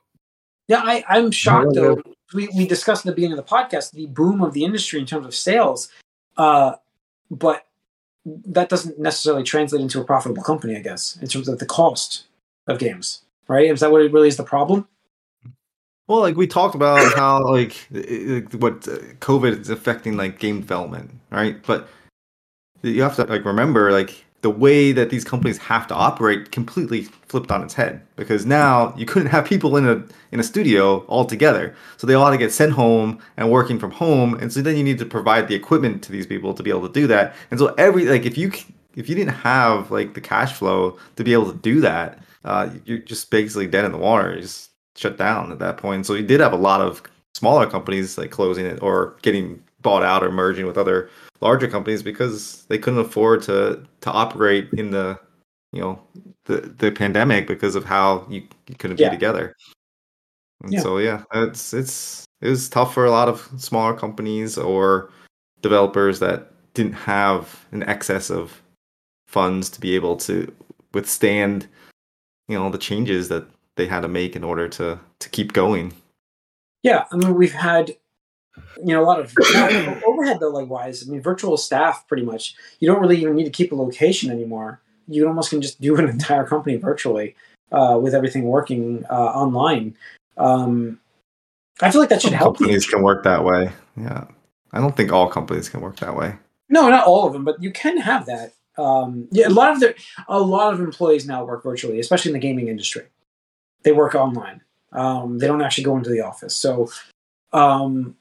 Yeah, 0.67 0.81
I, 0.83 1.03
I'm 1.09 1.31
shocked 1.31 1.69
Yeah, 1.73 1.81
though. 1.81 2.01
We, 2.33 2.47
we 2.55 2.67
discussed 2.67 3.05
at 3.05 3.11
the 3.11 3.15
beginning 3.15 3.37
of 3.37 3.45
the 3.45 3.51
podcast 3.51 3.91
the 3.91 4.07
boom 4.07 4.41
of 4.41 4.53
the 4.53 4.63
industry 4.63 4.99
in 4.99 5.05
terms 5.05 5.25
of 5.27 5.35
sales, 5.35 5.89
uh, 6.37 6.73
but 7.29 7.65
that 8.25 8.69
doesn't 8.69 8.97
necessarily 8.99 9.43
translate 9.43 9.81
into 9.81 10.01
a 10.01 10.03
profitable 10.03 10.41
company, 10.41 10.75
I 10.75 10.79
guess, 10.81 11.17
in 11.21 11.27
terms 11.27 11.47
of 11.47 11.59
the 11.59 11.65
cost 11.67 12.25
of 12.67 12.79
games. 12.79 13.21
Right? 13.47 13.69
Is 13.69 13.81
that 13.81 13.91
what 13.91 14.01
it 14.01 14.11
really 14.11 14.27
is 14.27 14.37
the 14.37 14.43
problem? 14.43 14.87
Well, 16.07 16.19
like 16.19 16.35
we 16.35 16.47
talked 16.47 16.73
about 16.75 17.13
how 17.15 17.43
like 17.43 17.75
i- 17.93 17.97
i- 17.99 18.57
what 18.57 18.87
uh, 18.87 18.97
COVID 19.19 19.59
is 19.61 19.69
affecting 19.69 20.17
like 20.17 20.39
game 20.39 20.61
development, 20.61 21.11
right? 21.31 21.61
But 21.65 21.87
you 22.89 23.01
have 23.01 23.15
to 23.15 23.23
like 23.25 23.45
remember 23.45 23.91
like 23.91 24.25
the 24.41 24.49
way 24.49 24.91
that 24.91 25.09
these 25.09 25.23
companies 25.23 25.57
have 25.57 25.87
to 25.87 25.95
operate 25.95 26.51
completely 26.51 27.03
flipped 27.27 27.51
on 27.51 27.63
its 27.63 27.73
head 27.73 27.99
because 28.15 28.45
now 28.45 28.93
you 28.95 29.05
couldn't 29.05 29.29
have 29.29 29.43
people 29.43 29.75
in 29.75 29.87
a 29.87 30.03
in 30.31 30.39
a 30.39 30.43
studio 30.43 30.99
all 31.07 31.25
together, 31.25 31.75
so 31.97 32.05
they 32.05 32.13
all 32.13 32.25
had 32.25 32.31
to 32.31 32.37
get 32.37 32.51
sent 32.51 32.71
home 32.71 33.19
and 33.37 33.51
working 33.51 33.79
from 33.79 33.91
home, 33.91 34.35
and 34.35 34.53
so 34.53 34.61
then 34.61 34.77
you 34.77 34.83
need 34.83 34.99
to 34.99 35.05
provide 35.05 35.47
the 35.47 35.55
equipment 35.55 36.03
to 36.03 36.11
these 36.11 36.27
people 36.27 36.53
to 36.53 36.61
be 36.61 36.69
able 36.69 36.87
to 36.87 36.93
do 36.93 37.07
that, 37.07 37.33
and 37.49 37.59
so 37.59 37.73
every 37.77 38.05
like 38.05 38.25
if 38.25 38.37
you 38.37 38.51
if 38.95 39.09
you 39.09 39.15
didn't 39.15 39.33
have 39.33 39.91
like 39.91 40.13
the 40.13 40.21
cash 40.21 40.53
flow 40.53 40.97
to 41.15 41.23
be 41.23 41.33
able 41.33 41.51
to 41.51 41.57
do 41.57 41.81
that, 41.81 42.19
uh, 42.43 42.69
you're 42.85 42.99
just 42.99 43.29
basically 43.31 43.67
dead 43.67 43.85
in 43.85 43.91
the 43.91 43.97
water. 43.97 44.31
You're 44.31 44.41
just 44.41 44.71
shut 44.95 45.17
down 45.17 45.51
at 45.51 45.59
that 45.59 45.77
point. 45.77 46.05
So 46.05 46.13
you 46.13 46.25
did 46.25 46.39
have 46.39 46.53
a 46.53 46.57
lot 46.57 46.81
of 46.81 47.03
smaller 47.33 47.67
companies 47.67 48.17
like 48.17 48.31
closing 48.31 48.65
it 48.65 48.81
or 48.81 49.17
getting 49.21 49.61
bought 49.81 50.03
out 50.03 50.23
or 50.23 50.31
merging 50.31 50.65
with 50.65 50.77
other 50.77 51.09
larger 51.41 51.67
companies 51.67 52.01
because 52.03 52.65
they 52.65 52.77
couldn't 52.77 52.99
afford 52.99 53.41
to 53.43 53.85
to 54.01 54.11
operate 54.11 54.69
in 54.73 54.91
the 54.91 55.19
you 55.71 55.81
know 55.81 56.01
the 56.45 56.57
the 56.77 56.91
pandemic 56.91 57.47
because 57.47 57.75
of 57.75 57.83
how 57.85 58.25
you, 58.29 58.43
you 58.67 58.75
couldn't 58.75 58.99
Yeah. 58.99 59.09
be 59.09 59.15
together. 59.15 59.55
And 60.63 60.73
Yeah. 60.73 60.81
so 60.81 60.97
yeah, 60.97 61.23
it's 61.33 61.73
it's 61.73 62.25
it 62.41 62.49
was 62.49 62.69
tough 62.69 62.93
for 62.93 63.05
a 63.05 63.11
lot 63.11 63.27
of 63.27 63.49
smaller 63.57 63.93
companies 63.93 64.57
or 64.57 65.09
developers 65.61 66.19
that 66.19 66.51
didn't 66.73 66.93
have 66.93 67.65
an 67.71 67.83
excess 67.83 68.29
of 68.29 68.61
funds 69.27 69.69
to 69.69 69.81
be 69.81 69.95
able 69.95 70.15
to 70.17 70.53
withstand 70.93 71.67
you 72.47 72.57
know 72.57 72.69
the 72.69 72.77
changes 72.77 73.27
that 73.29 73.45
they 73.75 73.87
had 73.87 74.01
to 74.01 74.07
make 74.07 74.35
in 74.35 74.43
order 74.43 74.69
to 74.69 74.99
to 75.19 75.29
keep 75.29 75.53
going. 75.53 75.93
Yeah, 76.83 77.05
I 77.11 77.15
mean, 77.17 77.33
we've 77.33 77.51
had, 77.51 77.97
you 78.77 78.93
know, 78.93 79.01
a 79.01 79.05
lot 79.05 79.19
of 79.19 79.33
overhead 80.05 80.39
though. 80.39 80.49
like 80.49 80.69
wise 80.69 81.07
I 81.07 81.11
mean, 81.11 81.21
virtual 81.21 81.57
staff 81.57 82.07
pretty 82.07 82.23
much. 82.23 82.55
You 82.79 82.87
don't 82.87 83.01
really 83.01 83.17
even 83.21 83.35
need 83.35 83.45
to 83.45 83.49
keep 83.49 83.71
a 83.71 83.75
location 83.75 84.31
anymore. 84.31 84.81
You 85.07 85.27
almost 85.27 85.49
can 85.49 85.61
just 85.61 85.79
do 85.81 85.95
an 85.97 86.09
entire 86.09 86.45
company 86.45 86.77
virtually 86.77 87.35
uh, 87.71 87.99
with 88.01 88.13
everything 88.13 88.43
working 88.43 89.05
uh, 89.09 89.13
online. 89.13 89.95
Um, 90.37 90.99
I 91.81 91.91
feel 91.91 92.01
like 92.01 92.09
that 92.09 92.21
should 92.21 92.31
Some 92.31 92.39
help. 92.39 92.57
companies 92.57 92.87
can 92.87 93.01
work 93.03 93.23
that 93.23 93.43
way. 93.43 93.71
Yeah, 93.97 94.25
I 94.71 94.79
don't 94.79 94.95
think 94.95 95.11
all 95.11 95.27
companies 95.27 95.69
can 95.69 95.81
work 95.81 95.97
that 95.97 96.15
way. 96.15 96.35
No, 96.69 96.89
not 96.89 97.05
all 97.05 97.27
of 97.27 97.33
them, 97.33 97.43
but 97.43 97.61
you 97.61 97.71
can 97.71 97.97
have 97.97 98.25
that. 98.25 98.53
Um, 98.77 99.27
yeah, 99.31 99.47
a 99.47 99.49
lot 99.49 99.71
of 99.73 99.79
the 99.79 99.95
a 100.27 100.39
lot 100.39 100.73
of 100.73 100.79
employees 100.79 101.27
now 101.27 101.45
work 101.45 101.63
virtually, 101.63 101.99
especially 101.99 102.29
in 102.29 102.33
the 102.33 102.39
gaming 102.39 102.67
industry. 102.67 103.03
They 103.83 103.91
work 103.91 104.15
online. 104.15 104.61
Um, 104.91 105.37
they 105.37 105.47
don't 105.47 105.61
actually 105.61 105.83
go 105.83 105.97
into 105.97 106.09
the 106.09 106.21
office. 106.21 106.55
So, 106.55 106.89
um, 107.53 108.15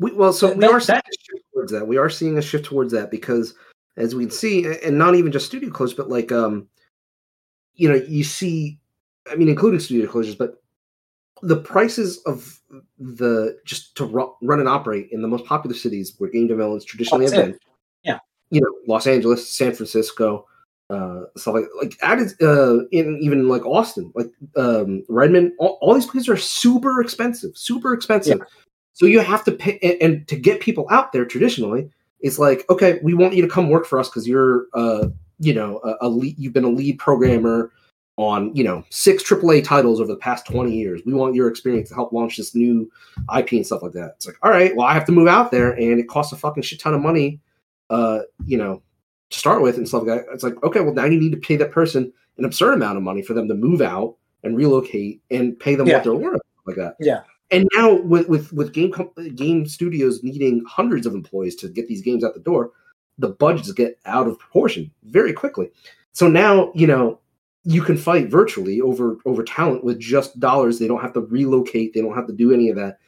We, 0.00 0.12
well, 0.12 0.32
so 0.32 0.52
we 0.52 0.60
That- 0.60 0.70
are 0.70 0.80
seeing 0.80 0.96
that- 0.96 1.04
a 1.08 1.16
shift 1.22 1.44
towards 1.52 1.72
that. 1.72 1.86
We 1.86 1.96
are 1.98 2.10
seeing 2.10 2.38
a 2.38 2.42
shift 2.42 2.64
towards 2.64 2.92
that 2.92 3.10
because, 3.10 3.54
as 3.96 4.14
we 4.14 4.24
can 4.24 4.30
see, 4.32 4.66
and 4.82 4.98
not 4.98 5.14
even 5.14 5.30
just 5.30 5.46
studio 5.46 5.70
closures, 5.70 5.96
but 5.96 6.08
like, 6.08 6.32
um, 6.32 6.66
you 7.74 7.88
know, 7.88 7.94
you 8.08 8.24
see, 8.24 8.78
I 9.30 9.34
mean, 9.36 9.48
including 9.48 9.78
studio 9.78 10.10
closures, 10.10 10.36
but 10.36 10.62
the 11.42 11.56
prices 11.56 12.18
of 12.26 12.60
the 12.98 13.58
just 13.64 13.94
to 13.96 14.04
ru- 14.06 14.34
run 14.42 14.60
and 14.60 14.68
operate 14.68 15.08
in 15.10 15.22
the 15.22 15.28
most 15.28 15.44
popular 15.44 15.74
cities 15.76 16.14
where 16.18 16.30
game 16.30 16.46
developments 16.46 16.84
traditionally 16.84 17.24
have 17.26 17.34
been. 17.34 17.58
Yeah. 18.02 18.18
you 18.50 18.60
know, 18.60 18.72
Los 18.86 19.06
Angeles, 19.06 19.48
San 19.48 19.72
Francisco, 19.74 20.46
uh, 20.90 21.22
stuff 21.36 21.54
like 21.54 21.64
like 21.80 21.96
added 22.02 22.32
uh, 22.42 22.84
in 22.90 23.18
even 23.22 23.48
like 23.48 23.64
Austin, 23.64 24.10
like 24.14 24.30
um, 24.56 25.04
Redmond, 25.08 25.52
all, 25.58 25.78
all 25.80 25.94
these 25.94 26.06
places 26.06 26.28
are 26.28 26.36
super 26.36 27.00
expensive, 27.00 27.56
super 27.56 27.92
expensive. 27.94 28.40
So 29.00 29.06
you 29.06 29.20
have 29.20 29.44
to 29.44 29.52
pay, 29.52 29.78
and, 29.82 29.96
and 30.02 30.28
to 30.28 30.36
get 30.36 30.60
people 30.60 30.86
out 30.90 31.12
there 31.12 31.24
traditionally, 31.24 31.88
it's 32.20 32.38
like, 32.38 32.68
okay, 32.68 33.00
we 33.02 33.14
want 33.14 33.32
you 33.32 33.40
to 33.40 33.48
come 33.48 33.70
work 33.70 33.86
for 33.86 33.98
us 33.98 34.10
because 34.10 34.28
you're, 34.28 34.66
uh, 34.74 35.08
you 35.38 35.54
know, 35.54 35.80
a, 35.82 36.06
a 36.06 36.08
lead, 36.10 36.38
you've 36.38 36.52
been 36.52 36.64
a 36.64 36.68
lead 36.68 36.98
programmer 36.98 37.72
on, 38.18 38.54
you 38.54 38.62
know, 38.62 38.84
six 38.90 39.22
AAA 39.22 39.64
titles 39.64 40.02
over 40.02 40.12
the 40.12 40.18
past 40.18 40.44
20 40.44 40.70
years. 40.76 41.00
We 41.06 41.14
want 41.14 41.34
your 41.34 41.48
experience 41.48 41.88
to 41.88 41.94
help 41.94 42.12
launch 42.12 42.36
this 42.36 42.54
new 42.54 42.92
IP 43.34 43.52
and 43.52 43.64
stuff 43.64 43.82
like 43.82 43.92
that. 43.92 44.16
It's 44.16 44.26
like, 44.26 44.36
all 44.42 44.50
right, 44.50 44.76
well, 44.76 44.86
I 44.86 44.92
have 44.92 45.06
to 45.06 45.12
move 45.12 45.28
out 45.28 45.50
there 45.50 45.70
and 45.72 45.98
it 45.98 46.06
costs 46.06 46.34
a 46.34 46.36
fucking 46.36 46.62
shit 46.62 46.78
ton 46.80 46.92
of 46.92 47.00
money, 47.00 47.40
uh, 47.88 48.20
you 48.44 48.58
know, 48.58 48.82
to 49.30 49.38
start 49.38 49.62
with 49.62 49.78
and 49.78 49.88
stuff 49.88 50.02
like 50.02 50.18
that. 50.18 50.26
It's 50.34 50.44
like, 50.44 50.62
okay, 50.62 50.80
well, 50.80 50.92
now 50.92 51.06
you 51.06 51.18
need 51.18 51.32
to 51.32 51.38
pay 51.38 51.56
that 51.56 51.72
person 51.72 52.12
an 52.36 52.44
absurd 52.44 52.74
amount 52.74 52.98
of 52.98 53.02
money 53.02 53.22
for 53.22 53.32
them 53.32 53.48
to 53.48 53.54
move 53.54 53.80
out 53.80 54.16
and 54.44 54.58
relocate 54.58 55.22
and 55.30 55.58
pay 55.58 55.74
them 55.74 55.86
Yeah. 55.86 55.94
what 55.94 56.04
they're 56.04 56.14
worth, 56.14 56.42
like 56.66 56.76
that. 56.76 56.96
Yeah. 57.00 57.22
And 57.50 57.68
now 57.74 57.94
with 57.94 58.28
with 58.28 58.52
with 58.52 58.72
game 58.72 58.92
game 59.34 59.66
studios 59.66 60.22
needing 60.22 60.64
hundreds 60.68 61.06
of 61.06 61.14
employees 61.14 61.56
to 61.56 61.68
get 61.68 61.88
these 61.88 62.02
games 62.02 62.22
out 62.22 62.34
the 62.34 62.40
door, 62.40 62.70
the 63.18 63.30
budgets 63.30 63.72
get 63.72 63.98
out 64.06 64.28
of 64.28 64.38
proportion 64.38 64.90
very 65.04 65.32
quickly. 65.32 65.70
So 66.12 66.28
now 66.28 66.70
you 66.74 66.86
know 66.86 67.20
you 67.64 67.82
can 67.82 67.96
fight 67.96 68.30
virtually 68.30 68.80
over 68.80 69.18
over 69.24 69.42
talent 69.42 69.84
with 69.84 69.98
just 69.98 70.38
dollars. 70.38 70.78
They 70.78 70.86
don't 70.86 71.02
have 71.02 71.12
to 71.14 71.20
relocate. 71.20 71.92
They 71.92 72.00
don't 72.00 72.14
have 72.14 72.28
to 72.28 72.32
do 72.32 72.52
any 72.52 72.70
of 72.70 72.76
that. 72.76 72.98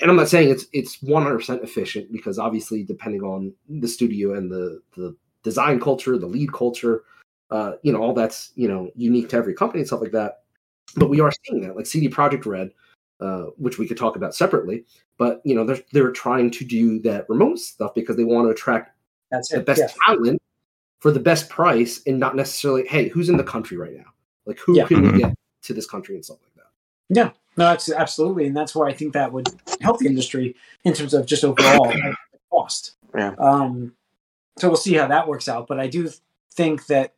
And 0.00 0.10
I'm 0.10 0.16
not 0.16 0.28
saying 0.28 0.50
it's 0.50 0.66
it's 0.72 1.02
100 1.02 1.36
percent 1.36 1.62
efficient 1.62 2.12
because 2.12 2.38
obviously 2.38 2.84
depending 2.84 3.22
on 3.22 3.52
the 3.68 3.88
studio 3.88 4.34
and 4.34 4.50
the 4.50 4.80
the 4.96 5.16
design 5.42 5.80
culture, 5.80 6.16
the 6.16 6.26
lead 6.26 6.52
culture, 6.52 7.02
uh, 7.50 7.72
you 7.82 7.92
know 7.92 8.00
all 8.00 8.14
that's 8.14 8.52
you 8.54 8.68
know 8.68 8.90
unique 8.94 9.28
to 9.30 9.36
every 9.36 9.54
company 9.54 9.80
and 9.80 9.88
stuff 9.88 10.00
like 10.00 10.12
that. 10.12 10.42
But 10.94 11.10
we 11.10 11.20
are 11.20 11.32
seeing 11.44 11.62
that 11.62 11.76
like 11.76 11.86
CD 11.86 12.08
Projekt 12.08 12.46
Red 12.46 12.70
uh, 13.20 13.44
which 13.56 13.78
we 13.78 13.86
could 13.86 13.96
talk 13.96 14.16
about 14.16 14.34
separately. 14.34 14.84
But 15.18 15.40
you 15.44 15.54
know, 15.54 15.64
they're 15.64 15.80
they're 15.92 16.10
trying 16.12 16.50
to 16.52 16.64
do 16.64 16.98
that 17.00 17.28
remote 17.28 17.58
stuff 17.58 17.94
because 17.94 18.16
they 18.16 18.24
want 18.24 18.46
to 18.46 18.50
attract 18.50 18.96
that's 19.30 19.50
the 19.50 19.58
it. 19.60 19.66
best 19.66 19.80
Yeah. 19.80 19.88
talent 20.06 20.42
for 20.98 21.10
the 21.10 21.20
best 21.20 21.48
price, 21.48 22.00
and 22.06 22.18
not 22.18 22.36
necessarily, 22.36 22.86
hey, 22.86 23.08
who's 23.08 23.28
in 23.28 23.36
the 23.38 23.44
country 23.44 23.76
right 23.76 23.96
now? 23.96 24.12
Like, 24.44 24.58
who 24.58 24.76
Yeah. 24.76 24.86
can 24.86 24.98
Mhm. 25.02 25.12
we 25.12 25.18
get 25.20 25.34
to 25.62 25.72
this 25.74 25.86
country 25.86 26.14
and 26.14 26.24
stuff 26.24 26.38
like 26.42 26.54
that? 26.56 26.70
Yeah, 27.08 27.30
no, 27.56 27.64
that's 27.70 27.90
absolutely, 27.90 28.46
and 28.46 28.56
that's 28.56 28.74
why 28.74 28.88
I 28.88 28.92
think 28.92 29.14
that 29.14 29.32
would 29.32 29.48
help 29.80 29.98
the 29.98 30.06
industry 30.06 30.54
in 30.84 30.92
terms 30.92 31.14
of 31.14 31.24
just 31.26 31.42
overall 31.44 31.90
cost. 32.50 32.96
Yeah. 33.14 33.34
Um, 33.38 33.94
so 34.58 34.68
we'll 34.68 34.76
see 34.76 34.94
how 34.94 35.06
that 35.06 35.26
works 35.26 35.48
out. 35.48 35.66
But 35.66 35.80
I 35.80 35.86
do 35.86 36.08
think 36.52 36.86
that, 36.86 37.14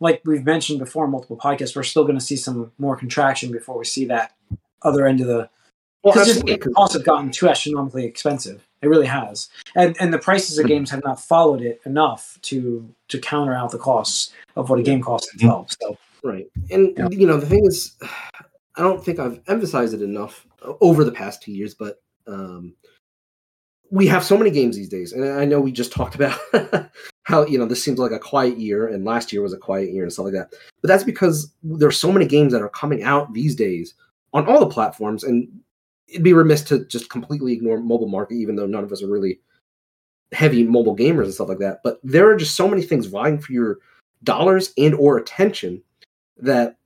like 0.00 0.22
we've 0.24 0.44
mentioned 0.44 0.78
before 0.78 1.06
multiple 1.06 1.36
podcasts, 1.36 1.76
we're 1.76 1.82
still 1.82 2.04
going 2.04 2.18
to 2.18 2.24
see 2.24 2.36
some 2.36 2.72
more 2.78 2.96
contraction 2.96 3.50
before 3.52 3.76
we 3.78 3.84
see 3.84 4.06
that 4.06 4.32
other 4.82 5.06
end 5.06 5.20
of 5.20 5.26
the. 5.26 5.48
Well, 6.02 6.14
Because 6.14 6.42
'cause- 6.42 6.74
costs 6.74 6.94
have 6.94 7.04
gotten 7.04 7.30
too 7.30 7.48
astronomically 7.48 8.04
expensive. 8.04 8.66
It 8.82 8.88
really 8.88 9.06
has, 9.06 9.48
and 9.74 9.96
and 10.00 10.14
the 10.14 10.18
prices 10.18 10.58
of 10.58 10.64
mm-hmm. 10.64 10.74
games 10.74 10.90
have 10.90 11.02
not 11.04 11.20
followed 11.20 11.62
it 11.62 11.80
enough 11.84 12.38
to 12.42 12.88
to 13.08 13.18
counter 13.18 13.52
out 13.52 13.72
the 13.72 13.78
costs 13.78 14.32
of 14.54 14.70
what 14.70 14.78
a 14.78 14.82
game 14.82 15.02
costs 15.02 15.28
mm-hmm. 15.34 15.46
itself. 15.46 15.76
So 15.80 15.98
Right. 16.22 16.46
And 16.70 16.94
Yeah. 16.96 17.08
you 17.10 17.26
know, 17.26 17.38
the 17.38 17.46
thing 17.46 17.64
is 17.66 17.92
I 18.76 18.82
don't 18.82 19.04
think 19.04 19.18
I've 19.18 19.40
emphasized 19.48 19.94
it 19.94 20.02
enough 20.02 20.46
uh, 20.62 20.74
over 20.80 21.04
the 21.04 21.12
past 21.12 21.42
two 21.42 21.52
years, 21.52 21.74
but 21.74 22.00
um 22.26 22.74
we 23.90 24.06
have 24.06 24.22
so 24.22 24.36
many 24.36 24.50
games 24.50 24.76
these 24.76 24.88
days. 24.88 25.12
And 25.12 25.24
I 25.24 25.46
know 25.46 25.60
we 25.60 25.72
just 25.72 25.92
talked 25.98 26.14
about 26.14 26.38
how, 27.22 27.46
you 27.46 27.58
know, 27.58 27.66
this 27.66 27.82
seems 27.82 27.98
like 27.98 28.12
a 28.12 28.18
quiet 28.18 28.58
year 28.58 28.86
and 28.88 29.04
last 29.04 29.32
year 29.32 29.42
was 29.42 29.54
a 29.54 29.58
quiet 29.58 29.92
year 29.92 30.02
and 30.02 30.12
stuff 30.12 30.24
like 30.24 30.34
that. 30.34 30.50
But 30.82 30.88
that's 30.88 31.04
because 31.04 31.50
there's 31.62 31.98
so 31.98 32.12
many 32.12 32.26
games 32.26 32.52
that 32.52 32.62
are 32.62 32.68
coming 32.68 33.02
out 33.02 33.32
these 33.32 33.54
days 33.54 33.94
on 34.32 34.46
all 34.46 34.60
the 34.60 34.66
platforms 34.66 35.24
and 35.24 35.48
it'd 36.08 36.22
be 36.22 36.32
remiss 36.32 36.62
to 36.62 36.84
just 36.86 37.10
completely 37.10 37.52
ignore 37.52 37.78
mobile 37.80 38.08
market, 38.08 38.34
even 38.34 38.56
though 38.56 38.66
none 38.66 38.84
of 38.84 38.92
us 38.92 39.02
are 39.02 39.08
really 39.08 39.40
heavy 40.32 40.62
mobile 40.62 40.96
gamers 40.96 41.24
and 41.24 41.34
stuff 41.34 41.48
like 41.48 41.58
that. 41.58 41.80
But 41.84 42.00
there 42.02 42.28
are 42.30 42.36
just 42.36 42.54
so 42.54 42.68
many 42.68 42.82
things 42.82 43.06
vying 43.06 43.38
for 43.38 43.52
your 43.52 43.78
dollars 44.24 44.72
and 44.76 44.94
or 44.94 45.18
attention 45.18 45.82
that 46.38 46.76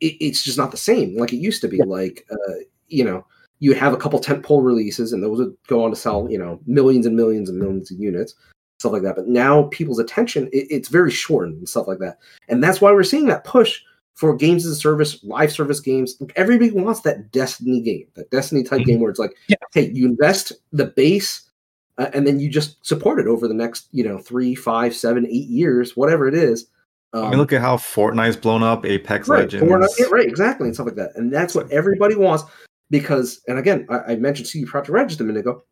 it, 0.00 0.16
it's 0.20 0.44
just 0.44 0.58
not 0.58 0.70
the 0.70 0.76
same 0.76 1.16
like 1.16 1.32
it 1.32 1.36
used 1.36 1.60
to 1.62 1.68
be. 1.68 1.82
Like, 1.82 2.26
uh, 2.30 2.54
you 2.88 3.04
know, 3.04 3.26
you 3.60 3.74
have 3.74 3.92
a 3.92 3.96
couple 3.96 4.20
tentpole 4.20 4.64
releases, 4.64 5.12
and 5.12 5.22
those 5.22 5.38
would 5.38 5.56
go 5.66 5.84
on 5.84 5.90
to 5.90 5.96
sell, 5.96 6.30
you 6.30 6.38
know, 6.38 6.60
millions 6.66 7.06
and 7.06 7.16
millions 7.16 7.48
and 7.48 7.58
millions 7.58 7.90
of 7.90 7.98
units, 7.98 8.34
stuff 8.78 8.92
like 8.92 9.02
that. 9.02 9.16
But 9.16 9.28
now 9.28 9.64
people's 9.64 9.98
attention, 9.98 10.48
it, 10.52 10.66
it's 10.70 10.88
very 10.88 11.10
shortened 11.10 11.58
and 11.58 11.68
stuff 11.68 11.86
like 11.86 11.98
that, 12.00 12.18
and 12.48 12.62
that's 12.62 12.80
why 12.80 12.92
we're 12.92 13.04
seeing 13.04 13.26
that 13.26 13.44
push 13.44 13.80
for 14.14 14.34
games 14.36 14.64
as 14.64 14.72
a 14.72 14.76
service, 14.76 15.22
live 15.24 15.50
service 15.52 15.80
games. 15.80 16.16
Like 16.20 16.32
everybody 16.36 16.70
wants 16.70 17.00
that 17.00 17.32
Destiny 17.32 17.80
game, 17.80 18.06
that 18.14 18.30
Destiny 18.30 18.62
type 18.62 18.82
Mhm. 18.82 18.86
game 18.86 19.00
where 19.00 19.10
it's 19.10 19.18
like, 19.18 19.36
Yeah. 19.48 19.56
hey, 19.72 19.90
you 19.92 20.06
invest 20.06 20.52
the 20.72 20.86
base. 20.86 21.42
Uh, 21.98 22.10
and 22.12 22.26
then 22.26 22.40
you 22.40 22.48
just 22.48 22.84
support 22.84 23.20
it 23.20 23.26
over 23.28 23.46
the 23.46 23.54
next, 23.54 23.86
you 23.92 24.02
know, 24.02 24.18
three, 24.18 24.54
five, 24.54 24.94
seven, 24.96 25.26
eight 25.26 25.48
years, 25.48 25.96
whatever 25.96 26.26
it 26.26 26.34
is. 26.34 26.66
Um, 27.12 27.26
I 27.26 27.30
mean, 27.30 27.38
look 27.38 27.52
at 27.52 27.60
how 27.60 27.76
Fortnite's 27.76 28.36
blown 28.36 28.64
up, 28.64 28.84
Apex 28.84 29.28
right, 29.28 29.40
Legends. 29.42 29.64
Fortnite- 29.70 29.98
yeah, 30.00 30.06
right, 30.10 30.26
exactly, 30.26 30.66
and 30.66 30.74
stuff 30.74 30.86
like 30.86 30.96
that. 30.96 31.12
And 31.14 31.32
that's 31.32 31.54
what 31.54 31.70
everybody 31.70 32.16
wants 32.16 32.42
because, 32.90 33.40
and 33.46 33.58
again, 33.60 33.86
I, 33.88 33.98
I 33.98 34.16
mentioned 34.16 34.48
CD 34.48 34.66
Projekt 34.66 34.88
Red 34.88 35.08
just 35.08 35.20
a 35.20 35.24
minute 35.24 35.40
ago. 35.40 35.62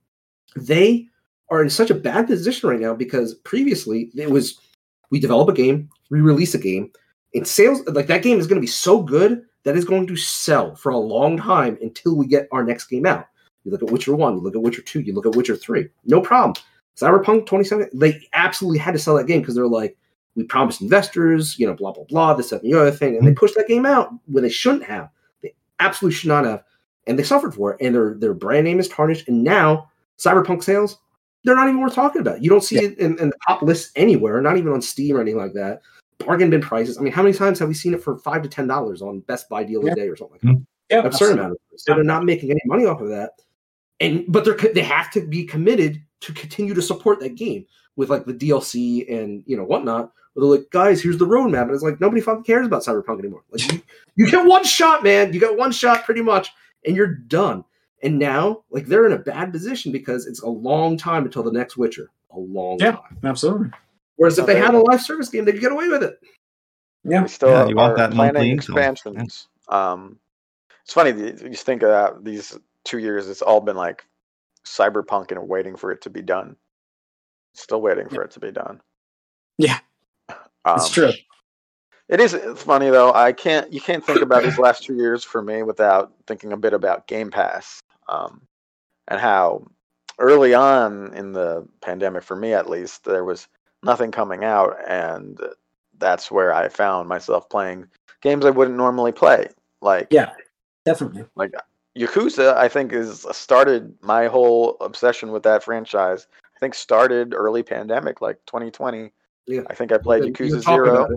They 0.54 1.08
are 1.50 1.60
in 1.62 1.70
such 1.70 1.90
a 1.90 1.94
bad 1.94 2.28
position 2.28 2.68
right 2.68 2.78
now 2.80 2.94
because 2.94 3.34
previously 3.34 4.10
it 4.14 4.30
was 4.30 4.60
we 5.10 5.18
develop 5.18 5.48
a 5.48 5.52
game, 5.52 5.88
we 6.10 6.20
release 6.20 6.54
a 6.54 6.58
game, 6.58 6.92
and 7.34 7.46
sales 7.46 7.86
like 7.86 8.06
that 8.06 8.22
game 8.22 8.38
is 8.38 8.46
going 8.46 8.60
to 8.60 8.64
be 8.64 8.66
so 8.66 9.02
good 9.02 9.44
that 9.64 9.76
it's 9.76 9.84
going 9.84 10.06
to 10.06 10.16
sell 10.16 10.74
for 10.74 10.90
a 10.90 10.98
long 10.98 11.36
time 11.36 11.78
until 11.80 12.16
we 12.16 12.26
get 12.26 12.48
our 12.52 12.64
next 12.64 12.86
game 12.86 13.06
out. 13.06 13.26
You 13.64 13.70
look 13.70 13.82
at 13.82 13.90
Witcher 13.90 14.14
One, 14.14 14.34
you 14.36 14.40
look 14.40 14.56
at 14.56 14.62
Witcher 14.62 14.82
Two, 14.82 15.00
you 15.00 15.14
look 15.14 15.26
at 15.26 15.36
Witcher 15.36 15.56
Three, 15.56 15.88
no 16.04 16.20
problem. 16.20 16.54
Cyberpunk 16.96 17.46
27, 17.46 17.88
they 17.94 18.20
absolutely 18.34 18.78
had 18.78 18.92
to 18.92 18.98
sell 18.98 19.16
that 19.16 19.26
game 19.26 19.40
because 19.40 19.54
they're 19.54 19.66
like, 19.66 19.96
we 20.34 20.44
promised 20.44 20.82
investors, 20.82 21.58
you 21.58 21.66
know, 21.66 21.74
blah 21.74 21.92
blah 21.92 22.04
blah, 22.04 22.34
this 22.34 22.50
that, 22.50 22.62
and 22.62 22.72
the 22.72 22.78
other 22.78 22.90
thing, 22.90 23.16
and 23.16 23.26
they 23.26 23.30
mm-hmm. 23.30 23.38
pushed 23.38 23.54
that 23.56 23.68
game 23.68 23.86
out 23.86 24.10
when 24.26 24.42
they 24.42 24.50
shouldn't 24.50 24.84
have. 24.84 25.10
They 25.42 25.54
absolutely 25.80 26.16
should 26.16 26.28
not 26.28 26.44
have, 26.44 26.64
and 27.06 27.18
they 27.18 27.22
suffered 27.22 27.54
for 27.54 27.74
it. 27.74 27.84
And 27.84 27.94
their 27.94 28.14
their 28.14 28.34
brand 28.34 28.64
name 28.64 28.80
is 28.80 28.88
tarnished. 28.88 29.28
And 29.28 29.44
now 29.44 29.90
Cyberpunk 30.18 30.62
sales, 30.62 30.98
they're 31.44 31.56
not 31.56 31.68
even 31.68 31.80
worth 31.80 31.94
talking 31.94 32.20
about. 32.20 32.42
You 32.42 32.50
don't 32.50 32.64
see 32.64 32.76
it 32.76 32.98
in, 32.98 33.18
in 33.18 33.28
the 33.30 33.36
top 33.46 33.62
lists 33.62 33.92
anywhere, 33.96 34.40
not 34.40 34.56
even 34.56 34.72
on 34.72 34.80
Steam 34.80 35.16
or 35.16 35.20
anything 35.20 35.40
like 35.40 35.54
that. 35.54 35.82
Bargain 36.26 36.50
bin 36.50 36.60
prices. 36.60 36.98
I 36.98 37.02
mean, 37.02 37.12
how 37.12 37.22
many 37.22 37.34
times 37.34 37.58
have 37.58 37.68
we 37.68 37.74
seen 37.74 37.94
it 37.94 38.02
for 38.02 38.16
five 38.18 38.42
to 38.42 38.48
ten 38.48 38.66
dollars 38.66 39.02
on 39.02 39.20
Best 39.20 39.48
Buy 39.48 39.64
deal 39.64 39.80
of 39.80 39.86
the 39.86 39.94
day 39.94 40.08
or 40.08 40.16
something 40.16 40.34
like 40.34 40.42
mm-hmm. 40.42 40.60
that? 40.60 40.66
Yeah, 40.90 40.98
absurd 40.98 41.06
absolutely. 41.06 41.38
amount 41.40 41.52
of 41.52 41.58
money. 41.70 41.78
So 41.78 41.94
they're 41.94 42.04
not 42.04 42.24
making 42.24 42.50
any 42.50 42.60
money 42.66 42.86
off 42.86 43.00
of 43.00 43.08
that, 43.08 43.32
and 44.00 44.24
but 44.28 44.44
they're 44.44 44.56
they 44.72 44.82
have 44.82 45.10
to 45.12 45.26
be 45.26 45.44
committed 45.44 46.02
to 46.20 46.32
continue 46.32 46.74
to 46.74 46.82
support 46.82 47.20
that 47.20 47.34
game 47.34 47.66
with 47.96 48.10
like 48.10 48.24
the 48.24 48.34
DLC 48.34 49.10
and 49.12 49.42
you 49.46 49.56
know 49.56 49.64
whatnot. 49.64 50.12
Where 50.34 50.46
they're 50.46 50.58
like, 50.60 50.70
guys, 50.70 51.02
here's 51.02 51.18
the 51.18 51.26
roadmap, 51.26 51.62
and 51.62 51.72
it's 51.72 51.82
like 51.82 52.00
nobody 52.00 52.20
fucking 52.20 52.44
cares 52.44 52.66
about 52.66 52.82
Cyberpunk 52.82 53.18
anymore. 53.18 53.42
Like 53.50 53.72
you, 53.72 53.82
you 54.16 54.30
get 54.30 54.46
one 54.46 54.64
shot, 54.64 55.02
man. 55.02 55.32
You 55.32 55.40
get 55.40 55.56
one 55.56 55.72
shot, 55.72 56.04
pretty 56.04 56.22
much, 56.22 56.50
and 56.86 56.96
you're 56.96 57.14
done. 57.14 57.64
And 58.02 58.18
now, 58.18 58.64
like 58.70 58.86
they're 58.86 59.06
in 59.06 59.12
a 59.12 59.18
bad 59.18 59.52
position 59.52 59.92
because 59.92 60.26
it's 60.26 60.42
a 60.42 60.48
long 60.48 60.96
time 60.96 61.24
until 61.24 61.42
the 61.42 61.52
next 61.52 61.76
Witcher. 61.76 62.10
A 62.30 62.38
long 62.38 62.78
time. 62.78 62.86
Yeah. 62.86 62.92
time. 62.96 63.18
Absolutely. 63.24 63.70
Whereas 64.22 64.38
if 64.38 64.46
they 64.46 64.56
had 64.56 64.72
a 64.72 64.78
live 64.78 65.02
service 65.02 65.28
game, 65.30 65.44
they 65.44 65.50
could 65.50 65.60
get 65.60 65.72
away 65.72 65.88
with 65.88 66.04
it. 66.04 66.16
Yeah. 67.02 67.22
We 67.22 67.28
still 67.28 67.48
Yeah, 67.48 67.66
you 67.66 67.74
want 67.74 67.96
that 67.96 68.12
monthly 68.14 68.30
planning 68.30 68.50
income. 68.52 68.78
expansions. 68.78 69.48
Um, 69.68 70.20
it's 70.84 70.92
funny 70.92 71.10
you 71.10 71.26
you 71.26 71.48
just 71.50 71.66
think 71.66 71.82
of 71.82 71.88
that 71.88 72.24
these 72.24 72.56
two 72.84 72.98
years. 72.98 73.28
It's 73.28 73.42
all 73.42 73.60
been 73.60 73.74
like 73.74 74.04
cyberpunk 74.64 75.32
and 75.32 75.48
waiting 75.48 75.74
for 75.74 75.90
it 75.90 76.02
to 76.02 76.10
be 76.10 76.22
done. 76.22 76.54
Still 77.54 77.82
waiting 77.82 78.08
for 78.08 78.22
it 78.22 78.30
to 78.30 78.38
be 78.38 78.52
done. 78.52 78.80
Yeah. 79.58 79.80
um, 80.28 80.76
It's 80.76 80.90
true. 80.90 81.10
It 82.08 82.20
is 82.20 82.32
it's 82.32 82.62
funny 82.62 82.90
though. 82.90 83.12
I 83.12 83.32
can't 83.32 83.72
you 83.72 83.80
can't 83.80 84.06
think 84.06 84.22
about 84.22 84.44
these 84.44 84.56
last 84.56 84.84
two 84.84 84.94
years 84.94 85.24
for 85.24 85.42
me 85.42 85.64
without 85.64 86.12
thinking 86.28 86.52
a 86.52 86.56
bit 86.56 86.74
about 86.74 87.08
Game 87.08 87.32
Pass 87.32 87.80
um, 88.08 88.42
and 89.08 89.20
how 89.20 89.66
early 90.20 90.54
on 90.54 91.12
in 91.14 91.32
the 91.32 91.66
pandemic, 91.80 92.22
for 92.22 92.36
me 92.36 92.52
at 92.52 92.70
least, 92.70 93.02
there 93.02 93.24
was 93.24 93.48
nothing 93.82 94.10
coming 94.10 94.44
out, 94.44 94.76
and 94.86 95.38
that's 95.98 96.30
where 96.30 96.52
I 96.52 96.68
found 96.68 97.08
myself 97.08 97.48
playing 97.48 97.86
games 98.22 98.44
I 98.44 98.50
wouldn't 98.50 98.76
normally 98.76 99.12
play, 99.12 99.48
like 99.80 100.08
Yeah. 100.10 100.32
Definitely. 100.84 101.24
Like 101.36 101.52
Yakuza. 101.96 102.56
I 102.56 102.68
think 102.68 102.92
is 102.92 103.24
started 103.32 103.94
my 104.02 104.26
whole 104.26 104.76
obsession 104.80 105.30
with 105.30 105.44
that 105.44 105.62
franchise. 105.62 106.26
I 106.56 106.58
think 106.58 106.74
started 106.74 107.34
early 107.34 107.62
pandemic, 107.62 108.20
like 108.20 108.38
2020. 108.46 109.12
Yeah. 109.46 109.60
I 109.68 109.74
think 109.74 109.92
I 109.92 109.98
played 109.98 110.24
Yakuza 110.24 110.60
Zero. 110.60 111.08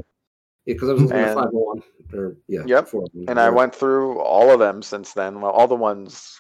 Yeah, 0.66 0.74
because 0.74 0.90
I 0.90 0.94
was 0.94 1.02
looking 1.04 1.18
at 1.18 1.28
And- 1.30 1.36
501. 1.36 1.84
Or, 2.14 2.36
yeah, 2.48 2.62
Yep. 2.66 2.88
four 2.88 3.06
and 3.28 3.40
I 3.40 3.50
went 3.50 3.74
through 3.74 4.20
all 4.20 4.52
of 4.52 4.60
them 4.60 4.84
since 4.84 5.14
then. 5.14 5.42
Well, 5.42 5.52
all 5.52 5.68
the 5.68 5.76
ones 5.76 6.40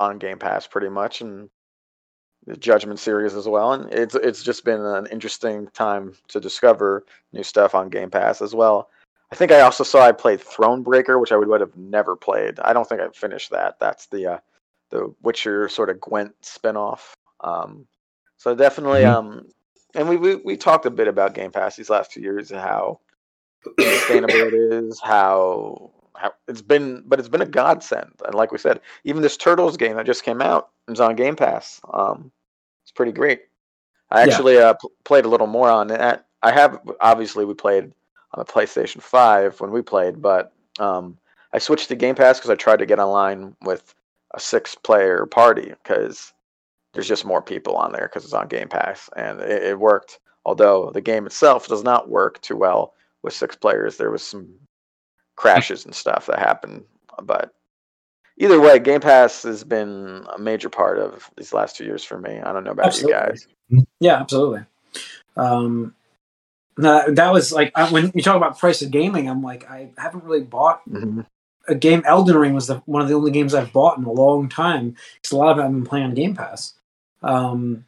on 0.00 0.18
Game 0.18 0.38
Pass, 0.40 0.66
pretty 0.66 0.88
much, 0.88 1.20
and 1.20 1.48
the 2.46 2.56
Judgment 2.56 2.98
series 2.98 3.34
as 3.34 3.48
well. 3.48 3.72
And 3.72 3.92
it's 3.92 4.14
it's 4.14 4.42
just 4.42 4.64
been 4.64 4.80
an 4.80 5.06
interesting 5.06 5.68
time 5.68 6.14
to 6.28 6.40
discover 6.40 7.04
new 7.32 7.42
stuff 7.42 7.74
on 7.74 7.88
Game 7.88 8.10
Pass 8.10 8.42
as 8.42 8.54
well. 8.54 8.88
I 9.32 9.36
think 9.36 9.50
I 9.50 9.60
also 9.60 9.82
saw 9.84 10.02
I 10.02 10.12
played 10.12 10.40
Thronebreaker, 10.40 11.20
which 11.20 11.32
I 11.32 11.36
would, 11.36 11.48
would 11.48 11.60
have 11.60 11.76
never 11.76 12.14
played. 12.14 12.60
I 12.60 12.72
don't 12.72 12.88
think 12.88 13.00
I 13.00 13.08
finished 13.08 13.50
that. 13.50 13.78
That's 13.80 14.06
the 14.06 14.26
uh, 14.34 14.38
the 14.90 15.14
Witcher 15.22 15.68
sort 15.68 15.90
of 15.90 16.00
Gwent 16.00 16.34
spinoff. 16.42 17.00
Um, 17.40 17.86
so 18.36 18.54
definitely, 18.54 19.02
Mhm. 19.02 19.14
um, 19.14 19.46
and 19.94 20.08
we, 20.08 20.16
we 20.16 20.36
we 20.36 20.56
talked 20.56 20.86
a 20.86 20.90
bit 20.90 21.08
about 21.08 21.34
Game 21.34 21.50
Pass 21.50 21.76
these 21.76 21.90
last 21.90 22.12
two 22.12 22.20
years 22.20 22.50
and 22.50 22.60
how 22.60 23.00
sustainable 23.80 24.34
it 24.34 24.54
is, 24.54 25.00
how 25.02 25.90
it's 26.48 26.62
been, 26.62 27.02
but 27.06 27.18
it's 27.18 27.28
been 27.28 27.42
a 27.42 27.46
godsend. 27.46 28.12
And 28.24 28.34
like 28.34 28.52
we 28.52 28.58
said, 28.58 28.80
even 29.04 29.22
this 29.22 29.36
Turtles 29.36 29.76
game 29.76 29.96
that 29.96 30.06
just 30.06 30.24
came 30.24 30.40
out 30.40 30.70
is 30.88 31.00
on 31.00 31.16
Game 31.16 31.36
Pass. 31.36 31.80
Um, 31.92 32.30
it's 32.84 32.92
pretty 32.92 33.12
great. 33.12 33.42
I 34.10 34.24
Yeah. 34.24 34.32
actually 34.32 34.58
uh, 34.58 34.74
pl- 34.74 34.92
played 35.04 35.24
a 35.24 35.28
little 35.28 35.46
more 35.46 35.70
on 35.70 35.88
that. 35.88 36.26
I 36.42 36.52
have 36.52 36.80
obviously 37.00 37.44
we 37.44 37.54
played 37.54 37.84
on 38.32 38.38
the 38.38 38.44
PlayStation 38.44 39.00
Five 39.00 39.60
when 39.60 39.70
we 39.70 39.82
played, 39.82 40.20
but 40.20 40.52
um, 40.78 41.16
I 41.52 41.58
switched 41.58 41.88
to 41.88 41.96
Game 41.96 42.14
Pass 42.14 42.38
because 42.38 42.50
I 42.50 42.56
tried 42.56 42.80
to 42.80 42.86
get 42.86 42.98
online 42.98 43.56
with 43.62 43.94
a 44.34 44.40
six-player 44.40 45.26
party 45.26 45.72
because 45.82 46.32
there's 46.92 47.08
just 47.08 47.24
more 47.24 47.40
people 47.42 47.76
on 47.76 47.92
there 47.92 48.08
because 48.08 48.24
it's 48.24 48.34
on 48.34 48.48
Game 48.48 48.68
Pass, 48.68 49.08
and 49.16 49.40
it, 49.40 49.62
it 49.62 49.78
worked. 49.78 50.18
Although 50.44 50.90
the 50.92 51.00
game 51.00 51.26
itself 51.26 51.68
does 51.68 51.82
not 51.82 52.10
work 52.10 52.40
too 52.42 52.56
well 52.56 52.92
with 53.22 53.32
six 53.32 53.56
players, 53.56 53.96
there 53.96 54.10
was 54.10 54.22
some 54.22 54.52
crashes 55.36 55.84
and 55.84 55.94
stuff 55.94 56.26
that 56.26 56.38
happened. 56.38 56.84
But 57.22 57.54
either 58.38 58.60
way, 58.60 58.78
Game 58.78 59.00
Pass 59.00 59.42
has 59.44 59.64
been 59.64 60.26
a 60.34 60.38
major 60.38 60.68
part 60.68 60.98
of 60.98 61.30
these 61.36 61.52
last 61.52 61.76
two 61.76 61.84
years 61.84 62.04
for 62.04 62.18
me. 62.18 62.40
I 62.40 62.52
don't 62.52 62.64
know 62.64 62.72
about 62.72 62.86
Absolutely. 62.86 63.12
you 63.14 63.20
guys. 63.20 63.46
Yeah, 64.00 64.20
absolutely. 64.20 64.64
Um, 65.36 65.94
no, 66.76 67.04
that 67.08 67.32
was 67.32 67.52
like 67.52 67.72
I, 67.74 67.90
when 67.90 68.10
you 68.14 68.22
talk 68.22 68.36
about 68.36 68.58
price 68.58 68.82
of 68.82 68.90
gaming. 68.90 69.28
I'm 69.28 69.42
like, 69.42 69.68
I 69.70 69.90
haven't 69.96 70.24
really 70.24 70.42
bought 70.42 70.82
a 71.68 71.74
game. 71.74 72.02
Elden 72.04 72.36
Ring 72.36 72.54
was 72.54 72.66
the, 72.66 72.76
one 72.86 73.00
of 73.02 73.08
the 73.08 73.14
only 73.14 73.30
games 73.30 73.54
I've 73.54 73.72
bought 73.72 73.96
in 73.98 74.04
a 74.04 74.12
long 74.12 74.48
time 74.48 74.96
because 75.16 75.32
a 75.32 75.36
lot 75.36 75.52
of 75.52 75.58
it 75.58 75.62
I've 75.62 75.70
been 75.72 75.84
playing 75.84 76.06
on 76.06 76.14
Game 76.14 76.34
Pass. 76.34 76.74
Um, 77.22 77.84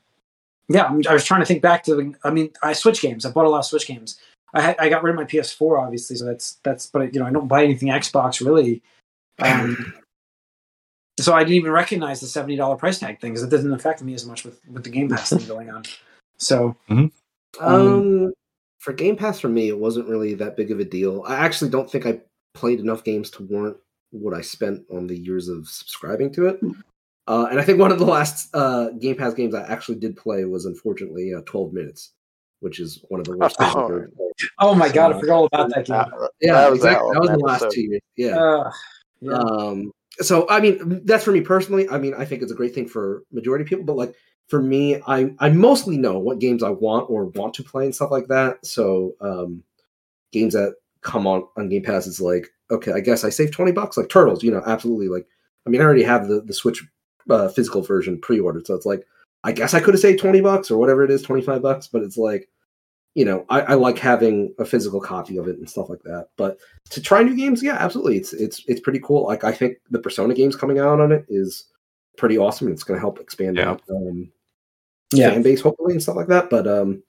yeah, 0.69 0.85
I'm, 0.85 1.03
I 1.09 1.13
was 1.13 1.25
trying 1.25 1.41
to 1.41 1.47
think 1.47 1.63
back 1.63 1.85
to. 1.85 1.95
the- 1.95 2.15
I 2.25 2.31
mean, 2.31 2.51
I 2.63 2.73
Switch 2.73 3.01
games. 3.01 3.25
I 3.27 3.31
bought 3.31 3.45
a 3.45 3.51
lot 3.51 3.59
of 3.59 3.67
Switch 3.67 3.87
games. 3.87 4.19
I 4.55 4.61
had, 4.61 4.77
I 4.79 4.89
got 4.89 5.03
rid 5.03 5.11
of 5.11 5.17
my 5.17 5.25
PS4 5.25 5.83
obviously, 5.83 6.17
so 6.17 6.25
that's 6.25 6.59
that's. 6.63 6.87
But 6.87 7.15
you 7.15 7.21
know, 7.21 7.27
I 7.27 7.31
don't 7.31 7.49
buy 7.49 7.65
anything 7.65 7.89
Xbox 7.89 8.45
really. 8.45 8.83
Um, 9.39 9.95
so 11.21 11.35
I 11.35 11.41
didn't 11.41 11.55
even 11.55 11.73
recognize 11.73 12.21
the 12.21 12.27
seventy 12.27 12.57
dollar 12.57 12.77
price 12.77 12.99
tag 12.99 13.21
thing 13.21 13.33
because 13.33 13.43
it 13.43 13.51
doesn't 13.51 13.73
affect 13.73 14.03
me 14.03 14.15
as 14.15 14.27
much 14.27 14.45
with 14.45 14.61
with 14.69 14.85
the 14.85 14.91
Game 14.91 15.09
Pass 15.09 15.31
thing 15.31 15.47
going 15.47 15.71
on. 15.71 15.85
So 16.39 16.77
Um, 17.61 18.33
for 18.79 18.93
Game 18.93 19.17
Pass, 19.17 19.41
for 19.41 19.49
me, 19.49 19.69
it 19.69 19.79
wasn't 19.79 20.09
really 20.09 20.35
that 20.35 20.57
big 20.57 20.71
of 20.71 20.79
a 20.79 20.85
deal. 20.85 21.25
I 21.27 21.37
actually 21.37 21.71
don't 21.71 21.91
think 21.91 22.07
I 22.07 22.21
played 22.55 22.81
enough 22.81 23.05
games 23.05 23.31
to 23.31 23.43
warrant 23.43 23.77
what 24.11 24.35
I 24.35 24.41
spent 24.41 24.85
on 24.91 25.07
the 25.07 25.17
years 25.17 25.49
of 25.49 25.69
subscribing 25.69 26.33
to 26.35 26.47
it. 26.47 26.61
Uh, 27.27 27.49
and 27.51 27.59
I 27.59 27.65
think 27.65 27.79
one 27.81 27.91
of 27.91 27.99
the 27.99 28.05
last 28.05 28.55
uh, 28.55 28.91
Game 28.91 29.17
Pass 29.17 29.35
games 29.35 29.55
I 29.55 29.63
actually 29.63 29.99
did 29.99 30.17
play 30.17 30.45
was 30.45 30.67
unfortunately 30.67 31.35
uh, 31.35 31.41
12 31.47 31.73
Minutes, 31.73 32.13
which 32.61 32.81
is 32.81 33.05
one 33.09 33.21
of 33.21 33.27
the 33.27 33.37
worst 33.37 33.59
games 33.59 33.75
I've 33.75 33.85
ever. 33.85 34.13
Oh 34.59 34.75
my 34.75 34.89
god, 34.89 35.15
I 35.15 35.21
forgot 35.21 35.35
all 35.35 35.47
about 35.47 35.71
that 35.75 35.87
game. 35.87 35.97
Uh, 35.97 36.29
Yeah, 36.41 36.53
that 36.55 36.71
was, 36.71 36.81
exactly. 36.81 37.11
a 37.11 37.13
That 37.15 37.21
was 37.21 37.31
the 37.31 37.39
last 37.39 37.71
two 37.71 37.81
years. 37.83 38.01
Yeah. 38.17 38.39
Uh, 38.39 38.73
yeah. 39.21 39.33
Um, 39.33 39.93
so 40.19 40.47
I 40.49 40.61
mean, 40.61 41.03
that's 41.05 41.25
for 41.25 41.33
me 41.33 41.41
personally. 41.41 41.89
I 41.89 41.99
mean, 41.99 42.15
I 42.15 42.25
think 42.25 42.43
it's 42.43 42.53
a 42.53 42.57
great 42.57 42.75
thing 42.75 42.89
for 42.89 43.23
majority 43.33 43.63
of 43.63 43.69
people, 43.69 43.85
but 43.85 43.97
like 43.97 44.15
for 44.49 44.63
me, 44.63 45.01
I 45.07 45.35
I 45.39 45.51
mostly 45.51 45.99
know 45.99 46.19
what 46.19 46.39
games 46.39 46.63
I 46.63 46.71
want 46.71 47.11
or 47.11 47.27
want 47.27 47.55
to 47.55 47.65
play 47.65 47.85
and 47.85 47.95
stuff 47.95 48.11
like 48.11 48.29
that. 48.29 48.65
So 48.65 49.15
um, 49.21 49.63
games 50.33 50.55
that 50.55 50.77
come 51.03 51.27
on 51.27 51.47
on 51.57 51.69
Game 51.69 51.83
Pass 51.83 52.07
is 52.07 52.21
like, 52.21 52.49
okay, 52.71 52.93
I 52.93 53.01
guess 53.01 53.25
I 53.25 53.31
save 53.31 53.53
twenty 53.53 53.73
bucks. 53.73 53.97
Like 53.97 54.09
Turtles, 54.09 54.43
you 54.43 54.51
know, 54.51 54.63
absolutely. 54.67 55.09
Like, 55.09 55.27
I 55.67 55.71
mean, 55.71 55.81
I 55.81 55.85
already 55.85 56.03
have 56.03 56.29
the 56.29 56.41
the 56.41 56.55
Switch 56.55 56.85
uh, 57.29 57.49
physical 57.49 57.83
version 57.83 58.21
pre-ordered, 58.21 58.67
so 58.67 58.75
it's 58.75 58.87
like, 58.87 59.05
I 59.47 59.53
guess 59.53 59.73
I 59.75 59.81
could 59.81 59.95
have 59.95 60.01
saved 60.01 60.19
twenty 60.21 60.41
bucks 60.41 60.71
or 60.71 60.79
whatever 60.79 61.05
it 61.05 61.11
is, 61.11 61.23
twenty 61.23 61.41
five 61.43 61.63
bucks. 61.63 61.87
But 61.87 62.03
it's 62.03 62.17
like, 62.17 62.49
you 63.15 63.25
know, 63.25 63.47
I, 63.49 63.61
I 63.61 63.75
like 63.75 63.97
having 63.97 64.53
a 64.59 64.65
physical 64.65 65.01
copy 65.01 65.37
of 65.39 65.47
it 65.47 65.57
and 65.57 65.71
stuff 65.71 65.89
like 65.89 66.03
that. 66.03 66.29
But 66.37 66.59
to 66.91 67.01
try 67.01 67.23
new 67.23 67.37
games, 67.37 67.63
yeah, 67.63 67.77
absolutely. 67.79 68.17
It's 68.17 68.33
it's 68.33 68.65
it's 68.67 68.81
pretty 68.81 69.01
cool. 69.03 69.25
Like 69.25 69.45
I 69.45 69.53
think 69.53 69.77
the 69.91 70.01
Persona 70.01 70.35
games 70.35 70.57
coming 70.57 70.81
out 70.81 71.01
on 71.01 71.13
it 71.13 71.25
is 71.29 71.67
pretty 72.19 72.37
awesome. 72.37 72.67
and 72.67 72.75
It's 72.75 72.83
going 72.83 72.97
to 72.97 73.01
help 73.01 73.21
expand 73.21 73.57
Yeah. 73.57 73.77
that 73.87 73.95
um, 73.95 74.33
yeah. 75.13 75.31
fan 75.31 75.43
base 75.43 75.61
hopefully 75.61 75.93
and 75.93 76.03
stuff 76.03 76.17
like 76.17 76.29
that. 76.29 76.51
But 76.51 76.67
um, 76.67 77.03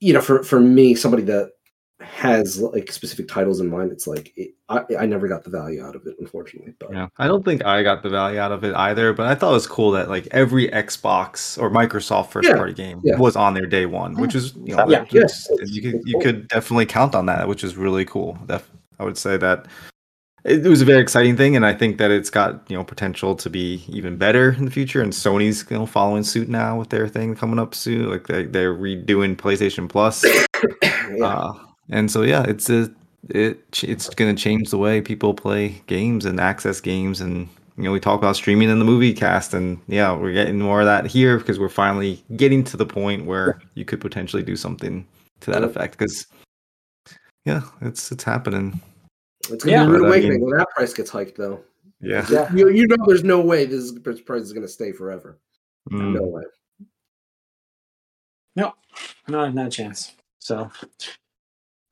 you 0.00 0.12
know, 0.12 0.20
for 0.20 0.42
for 0.42 0.58
me, 0.60 0.94
somebody 0.96 1.22
that 1.24 1.52
has 2.00 2.60
like 2.60 2.92
specific 2.92 3.26
titles 3.28 3.60
in 3.60 3.68
mind, 3.70 3.90
it's 3.90 4.06
like 4.06 4.32
it, 4.36 4.54
I 4.68 4.82
I 4.98 5.06
never 5.06 5.28
got 5.28 5.44
the 5.44 5.50
value 5.50 5.82
out 5.82 5.96
of 5.96 6.06
it, 6.06 6.16
unfortunately. 6.20 6.74
But 6.78 6.92
Yeah, 6.92 7.08
I 7.18 7.26
don't 7.26 7.44
think 7.44 7.64
I 7.64 7.82
got 7.82 8.02
the 8.02 8.10
value 8.10 8.38
out 8.38 8.52
of 8.52 8.64
it 8.64 8.74
either, 8.74 9.12
but 9.14 9.26
I 9.26 9.34
thought 9.34 9.50
it 9.50 9.54
was 9.54 9.66
cool 9.66 9.92
that 9.92 10.08
like 10.10 10.28
every 10.30 10.68
Xbox 10.68 11.60
or 11.60 11.70
Microsoft 11.70 12.28
first 12.30 12.48
Yeah, 12.48 12.56
party 12.56 12.74
game 12.74 13.00
yeah. 13.02 13.16
was 13.16 13.34
on 13.36 13.54
there 13.54 13.66
day 13.66 13.86
one, 13.86 14.14
which 14.14 14.34
is 14.34 14.54
you 14.56 14.76
know 14.76 14.88
Yeah, 14.88 15.04
just- 15.04 15.48
yeah. 15.58 15.64
you 15.66 15.80
could 15.82 16.02
you 16.04 16.18
could 16.20 16.48
definitely 16.48 16.86
count 16.86 17.14
on 17.14 17.26
that, 17.26 17.48
which 17.48 17.64
is 17.64 17.76
really 17.76 18.04
cool. 18.04 18.38
Def- 18.46 18.70
I 18.98 19.04
would 19.04 19.16
say 19.18 19.36
that 19.38 19.66
it, 20.44 20.64
it 20.66 20.68
was 20.68 20.82
a 20.82 20.84
very 20.86 21.00
exciting 21.00 21.36
thing, 21.36 21.56
and 21.56 21.64
I 21.64 21.72
think 21.74 21.96
that 21.98 22.10
it's 22.10 22.28
got 22.30 22.70
you 22.70 22.76
know 22.76 22.84
potential 22.84 23.34
to 23.36 23.48
be 23.48 23.84
even 23.88 24.16
better 24.18 24.52
in 24.52 24.64
the 24.66 24.70
future. 24.70 25.00
And 25.00 25.12
Sony's 25.14 25.64
you 25.70 25.78
know 25.78 25.86
following 25.86 26.24
suit 26.24 26.48
now 26.50 26.78
with 26.78 26.90
their 26.90 27.08
thing 27.08 27.34
coming 27.34 27.58
up 27.58 27.74
soon, 27.74 28.10
like 28.10 28.26
they 28.26 28.44
they're 28.44 28.74
redoing 28.74 29.34
PlayStation 29.36 29.88
Plus. 29.88 30.24
yeah, 30.82 31.24
Uh, 31.24 31.52
and 31.90 32.10
so 32.10 32.22
yeah, 32.22 32.42
it's 32.44 32.68
a 32.70 32.90
it 33.30 33.82
it's 33.82 34.08
going 34.10 34.34
to 34.34 34.40
change 34.40 34.70
the 34.70 34.78
way 34.78 35.00
people 35.00 35.34
play 35.34 35.82
games 35.86 36.24
and 36.24 36.38
access 36.40 36.80
games 36.80 37.20
and 37.20 37.48
you 37.76 37.82
know 37.82 37.90
we 37.92 37.98
talk 37.98 38.18
about 38.18 38.36
streaming 38.36 38.70
in 38.70 38.78
the 38.78 38.84
movie 38.84 39.12
cast 39.12 39.52
and 39.52 39.80
yeah 39.88 40.14
we're 40.14 40.32
getting 40.32 40.60
more 40.60 40.80
of 40.80 40.86
that 40.86 41.06
here 41.06 41.36
because 41.38 41.58
we're 41.58 41.68
finally 41.68 42.22
getting 42.36 42.62
to 42.62 42.76
the 42.76 42.86
point 42.86 43.26
where 43.26 43.60
you 43.74 43.84
could 43.84 44.00
potentially 44.00 44.44
do 44.44 44.54
something 44.54 45.04
to 45.40 45.50
that 45.50 45.64
effect 45.64 45.98
because 45.98 46.26
yeah 47.44 47.62
it's 47.80 48.12
it's 48.12 48.22
happening 48.22 48.80
it's 49.50 49.64
going 49.64 49.76
to 49.76 49.82
Yeah. 49.82 49.84
be 49.86 49.90
a 49.90 49.92
rude 49.98 50.06
awakening 50.06 50.40
when 50.44 50.56
that 50.58 50.70
price 50.70 50.92
gets 50.94 51.10
hiked, 51.10 51.36
though. 51.36 51.62
yeah 52.00 52.24
Yeah. 52.30 52.52
You, 52.52 52.68
you 52.70 52.86
know, 52.86 52.96
there's 53.06 53.24
no 53.24 53.40
way 53.40 53.64
this, 53.64 53.92
this 53.92 54.20
price 54.20 54.42
is 54.42 54.52
going 54.52 54.66
to 54.66 54.72
stay 54.72 54.92
forever. 54.92 55.38
Mm. 55.90 56.14
No 56.14 56.22
way. 56.22 56.42
No, 58.54 58.72
not 59.28 59.66
a 59.66 59.70
chance. 59.70 60.12
So, 60.38 60.70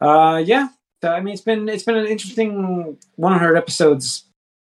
uh, 0.07 0.37
yeah. 0.39 0.69
I 1.03 1.21
mean, 1.21 1.35
it's 1.35 1.43
been 1.43 1.69
it's 1.69 1.83
been 1.85 1.97
an 1.97 2.07
interesting 2.07 2.97
100 3.17 3.57
episodes 3.57 4.25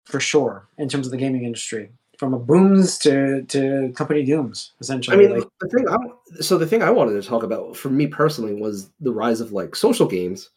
for 0.05 0.19
sure 0.19 0.67
in 0.77 0.89
terms 0.89 1.05
of 1.07 1.11
the 1.11 1.17
gaming 1.17 1.43
industry, 1.45 1.91
from 2.17 2.33
a 2.33 2.39
booms 2.39 2.97
to 2.99 3.43
to 3.43 3.93
company 3.95 4.23
dooms. 4.23 4.71
Essentially, 4.81 5.15
I 5.15 5.19
mean, 5.19 5.37
like, 5.39 5.47
the 5.61 5.67
thing. 5.69 5.87
I, 5.87 5.97
so 6.41 6.57
the 6.57 6.65
thing 6.65 6.81
I 6.81 6.89
wanted 6.89 7.21
to 7.21 7.27
talk 7.27 7.43
about 7.43 7.77
for 7.77 7.89
me 7.89 8.07
personally 8.07 8.55
was 8.55 8.89
the 8.99 9.11
rise 9.13 9.41
of 9.41 9.51
like 9.51 9.75
social 9.75 10.07
games. 10.07 10.49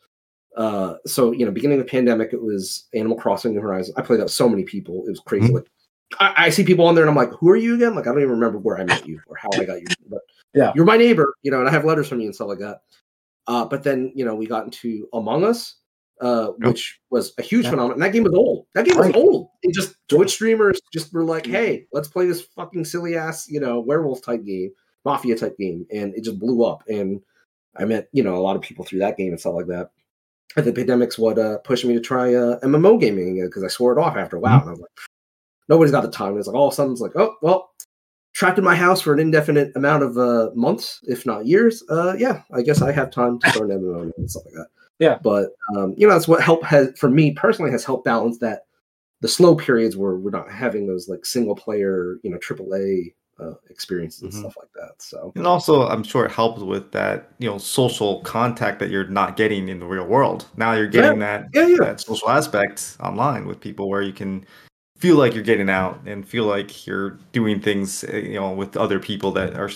Uh, 0.57 0.95
so 1.07 1.33
you 1.33 1.45
know, 1.45 1.51
beginning 1.53 1.79
of 1.79 1.85
the 1.85 1.91
pandemic, 1.91 2.33
it 2.33 2.43
was 2.43 2.87
Animal 2.95 3.19
Crossing: 3.19 3.53
New 3.53 3.61
Horizons. 3.61 3.95
I 3.99 4.03
played 4.03 4.21
that 4.21 4.25
with 4.25 4.33
so 4.33 4.49
many 4.49 4.65
people; 4.65 5.05
it 5.07 5.11
was 5.11 5.21
crazy. 5.21 5.49
Mhm. 5.49 5.55
Like, 5.57 5.67
I, 6.19 6.47
I 6.47 6.49
see 6.51 6.65
people 6.65 6.87
on 6.87 6.95
there, 6.95 7.05
and 7.05 7.11
I'm 7.11 7.17
like, 7.17 7.33
"Who 7.39 7.51
are 7.51 7.57
you 7.57 7.75
again?" 7.75 7.95
Like, 7.95 8.07
I 8.07 8.11
don't 8.11 8.21
even 8.21 8.31
remember 8.31 8.57
where 8.59 8.79
I 8.81 8.85
met 8.85 9.07
you 9.07 9.21
or 9.27 9.37
how 9.37 9.51
I 9.53 9.65
got 9.65 9.81
you, 9.83 9.87
but 10.09 10.21
Yeah. 10.55 10.73
you're 10.75 10.87
my 10.87 10.97
neighbor, 10.97 11.35
you 11.43 11.51
know, 11.51 11.59
and 11.61 11.69
I 11.69 11.73
have 11.73 11.85
letters 11.85 12.09
from 12.09 12.21
you 12.21 12.27
and 12.27 12.35
stuff 12.35 12.49
like 12.49 12.61
that. 12.61 12.81
Uh, 13.47 13.65
but 13.65 13.83
then 13.83 14.13
you 14.15 14.25
know, 14.25 14.35
we 14.35 14.47
got 14.47 14.65
into 14.65 15.09
Among 15.13 15.45
Us, 15.45 15.77
uh, 16.21 16.53
Yep. 16.61 16.69
which 16.69 17.01
was 17.11 17.33
a 17.39 17.43
huge 17.43 17.65
Yeah. 17.65 17.71
phenomenon. 17.71 18.01
That 18.01 18.13
game 18.13 18.25
was 18.25 18.35
old. 18.35 18.67
That 18.75 18.87
game 18.87 18.97
was 18.97 19.13
old. 19.15 19.49
It 19.63 19.75
just 19.75 19.95
Twitch 20.09 20.31
streamers 20.33 20.81
just 20.93 21.13
were 21.13 21.25
like, 21.25 21.47
"Hey, 21.47 21.87
let's 21.93 22.09
play 22.09 22.27
this 22.27 22.43
fucking 22.57 22.85
silly 22.85 23.17
ass, 23.17 23.49
you 23.49 23.61
know, 23.61 23.81
werewolf 23.81 24.23
type 24.23 24.45
game, 24.45 24.71
mafia 25.05 25.37
type 25.37 25.57
game," 25.59 25.87
and 25.93 26.15
it 26.15 26.25
just 26.25 26.39
blew 26.39 26.65
up. 26.65 26.83
And 26.89 27.21
I 27.77 27.85
met, 27.85 28.09
you 28.13 28.23
know, 28.23 28.35
a 28.37 28.41
lot 28.41 28.57
of 28.57 28.63
people 28.63 28.85
through 28.85 29.01
that 29.01 29.17
game 29.17 29.31
and 29.33 29.39
stuff 29.41 29.55
like 29.55 29.67
that. 29.67 29.91
And 30.57 30.65
the 30.65 30.73
pandemic's 30.73 31.19
what 31.19 31.39
uh, 31.39 31.59
pushed 31.59 31.85
me 31.85 31.93
to 31.95 32.01
try 32.01 32.35
uh, 32.35 32.59
MMO 32.61 32.99
gaming 32.99 33.45
because 33.45 33.63
I 33.63 33.69
swore 33.69 33.93
it 33.93 34.01
off 34.01 34.17
after 34.17 34.37
a 34.37 34.41
while. 34.41 34.61
And 34.61 34.69
I 34.69 34.71
was 34.71 34.81
like, 34.81 34.91
nobody's 35.69 35.93
got 35.93 36.01
the 36.01 36.11
time. 36.11 36.39
It's 36.39 36.47
like 36.47 36.57
all 36.57 36.69
of 36.69 36.73
a 36.73 36.77
sudden 36.77 36.93
it's 36.93 37.01
like, 37.03 37.15
oh 37.17 37.37
well, 37.43 37.71
trapped 38.37 38.59
in 38.59 38.65
my 38.65 38.77
house 38.77 39.01
for 39.01 39.15
an 39.15 39.19
indefinite 39.19 39.73
amount 39.77 40.03
of 40.03 40.19
uh, 40.19 40.51
months, 40.55 41.01
if 41.05 41.25
not 41.25 41.47
years. 41.47 41.83
Uh, 41.89 42.15
yeah, 42.19 42.43
I 42.53 42.61
guess 42.61 42.83
I 42.83 42.93
have 42.93 43.11
time 43.11 43.39
to 43.41 43.51
start 43.51 43.71
an 43.71 43.81
MMO 43.81 44.13
and 44.17 44.31
stuff 44.31 44.45
like 44.45 44.55
that. 44.55 44.67
Yeah. 44.99 45.19
but 45.23 45.51
um, 45.75 45.95
you 45.97 46.07
know 46.07 46.13
that's 46.15 46.29
what 46.29 46.43
help 46.43 46.63
has 46.63 46.89
for 46.99 47.11
me 47.11 47.33
personally 47.33 47.71
has 47.71 47.85
helped 47.85 48.05
balance 48.07 48.39
that 48.39 48.63
the 49.21 49.29
slow 49.29 49.55
periods 49.55 49.97
where 49.97 50.17
we're 50.17 50.31
not 50.31 50.51
having 50.51 50.87
those 50.87 51.09
like 51.09 51.25
single 51.25 51.57
player, 51.57 52.17
you 52.23 52.31
know, 52.31 52.37
AAA 52.39 53.15
uh, 53.41 53.53
experiences 53.71 54.23
and 54.23 54.33
Mhm. 54.33 54.39
stuff 54.41 54.55
like 54.59 54.73
that. 54.75 54.93
So 54.99 55.33
And 55.37 55.47
also, 55.47 55.87
I'm 55.89 56.03
sure 56.03 56.25
it 56.27 56.33
helps 56.33 56.61
with 56.63 56.93
that, 56.93 57.31
you 57.39 57.49
know, 57.49 57.59
social 57.59 58.21
contact 58.23 58.79
that 58.81 58.91
you're 58.91 59.09
not 59.09 59.37
getting 59.37 59.69
in 59.69 59.81
the 59.81 59.87
real 59.87 60.07
world. 60.07 60.47
Now 60.57 60.73
you're 60.73 60.89
getting 60.89 61.19
that 61.21 61.47
yeah, 61.55 61.67
yeah. 61.67 61.77
that 61.81 62.01
social 62.01 62.31
aspect 62.31 62.97
online 63.01 63.47
with 63.47 63.61
people 63.61 63.89
where 63.89 64.03
you 64.03 64.13
can 64.13 64.45
feel 64.99 65.17
like 65.17 65.35
you're 65.35 65.43
getting 65.45 65.69
out 65.71 66.01
and 66.07 66.27
feel 66.27 66.45
like 66.45 66.87
you're 66.87 67.19
doing 67.33 67.61
things, 67.61 68.05
uh, 68.05 68.17
you 68.17 68.35
know, 68.35 68.51
with 68.53 68.77
other 68.77 68.99
people 68.99 69.31
that 69.33 69.55
are, 69.55 69.69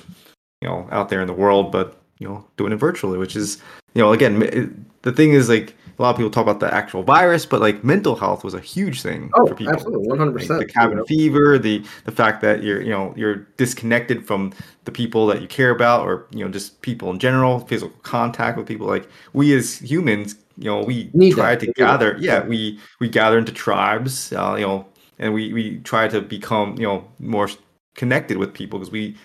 you 0.62 0.68
know, 0.68 0.88
out 0.90 1.08
there 1.08 1.20
in 1.20 1.26
the 1.26 1.32
world, 1.34 1.70
but 1.72 1.96
you 2.18 2.28
know, 2.28 2.44
doing 2.56 2.72
it 2.72 2.76
virtually, 2.76 3.16
which 3.18 3.34
is, 3.36 3.58
you 3.94 4.02
know, 4.02 4.12
again, 4.12 4.42
it, 4.42 4.68
the 5.02 5.12
thing 5.12 5.32
is 5.32 5.48
like 5.48 5.74
a 5.98 6.02
lot 6.02 6.10
of 6.10 6.16
people 6.16 6.30
talk 6.30 6.42
about 6.42 6.60
the 6.60 6.72
actual 6.72 7.02
virus, 7.02 7.44
but 7.46 7.60
like 7.60 7.82
mental 7.84 8.14
health 8.16 8.44
was 8.44 8.54
a 8.54 8.60
huge 8.60 9.00
thing 9.02 9.30
Oh, 9.34 9.46
for 9.46 9.54
people. 9.54 9.72
absolutely, 9.74 10.06
one 10.08 10.18
hundred 10.18 10.34
Like, 10.34 10.48
percent. 10.48 10.60
the 10.60 10.66
cabin 10.72 11.04
fever, 11.06 11.58
the 11.58 11.82
the 12.04 12.12
fact 12.12 12.40
that 12.42 12.62
you're 12.62 12.80
you 12.82 12.90
know 12.90 13.12
you're 13.16 13.46
disconnected 13.56 14.26
from 14.26 14.52
the 14.84 14.92
people 14.92 15.26
that 15.28 15.40
you 15.42 15.48
care 15.48 15.70
about, 15.70 16.06
or 16.06 16.26
you 16.30 16.44
know 16.44 16.50
just 16.50 16.80
people 16.82 17.10
in 17.10 17.18
general, 17.18 17.60
physical 17.60 17.94
contact 18.02 18.56
with 18.58 18.66
people. 18.66 18.86
Like 18.86 19.08
we 19.32 19.54
as 19.54 19.78
humans, 19.78 20.36
you 20.58 20.64
know, 20.70 20.82
we 20.82 21.10
Need 21.14 21.32
try 21.32 21.54
that. 21.54 21.66
to 21.66 21.72
gather. 21.72 22.16
Yeah, 22.20 22.46
we 22.46 22.78
we 23.00 23.08
gather 23.08 23.38
into 23.38 23.52
tribes, 23.52 24.32
uh, 24.32 24.56
you 24.58 24.66
know, 24.66 24.86
and 25.20 25.32
we 25.32 25.52
we 25.52 25.78
try 25.80 26.08
to 26.08 26.20
become 26.20 26.74
you 26.76 26.86
know 26.86 27.04
more 27.20 27.48
connected 27.94 28.36
with 28.38 28.52
people 28.52 28.78
because 28.78 28.90
we 28.90 29.16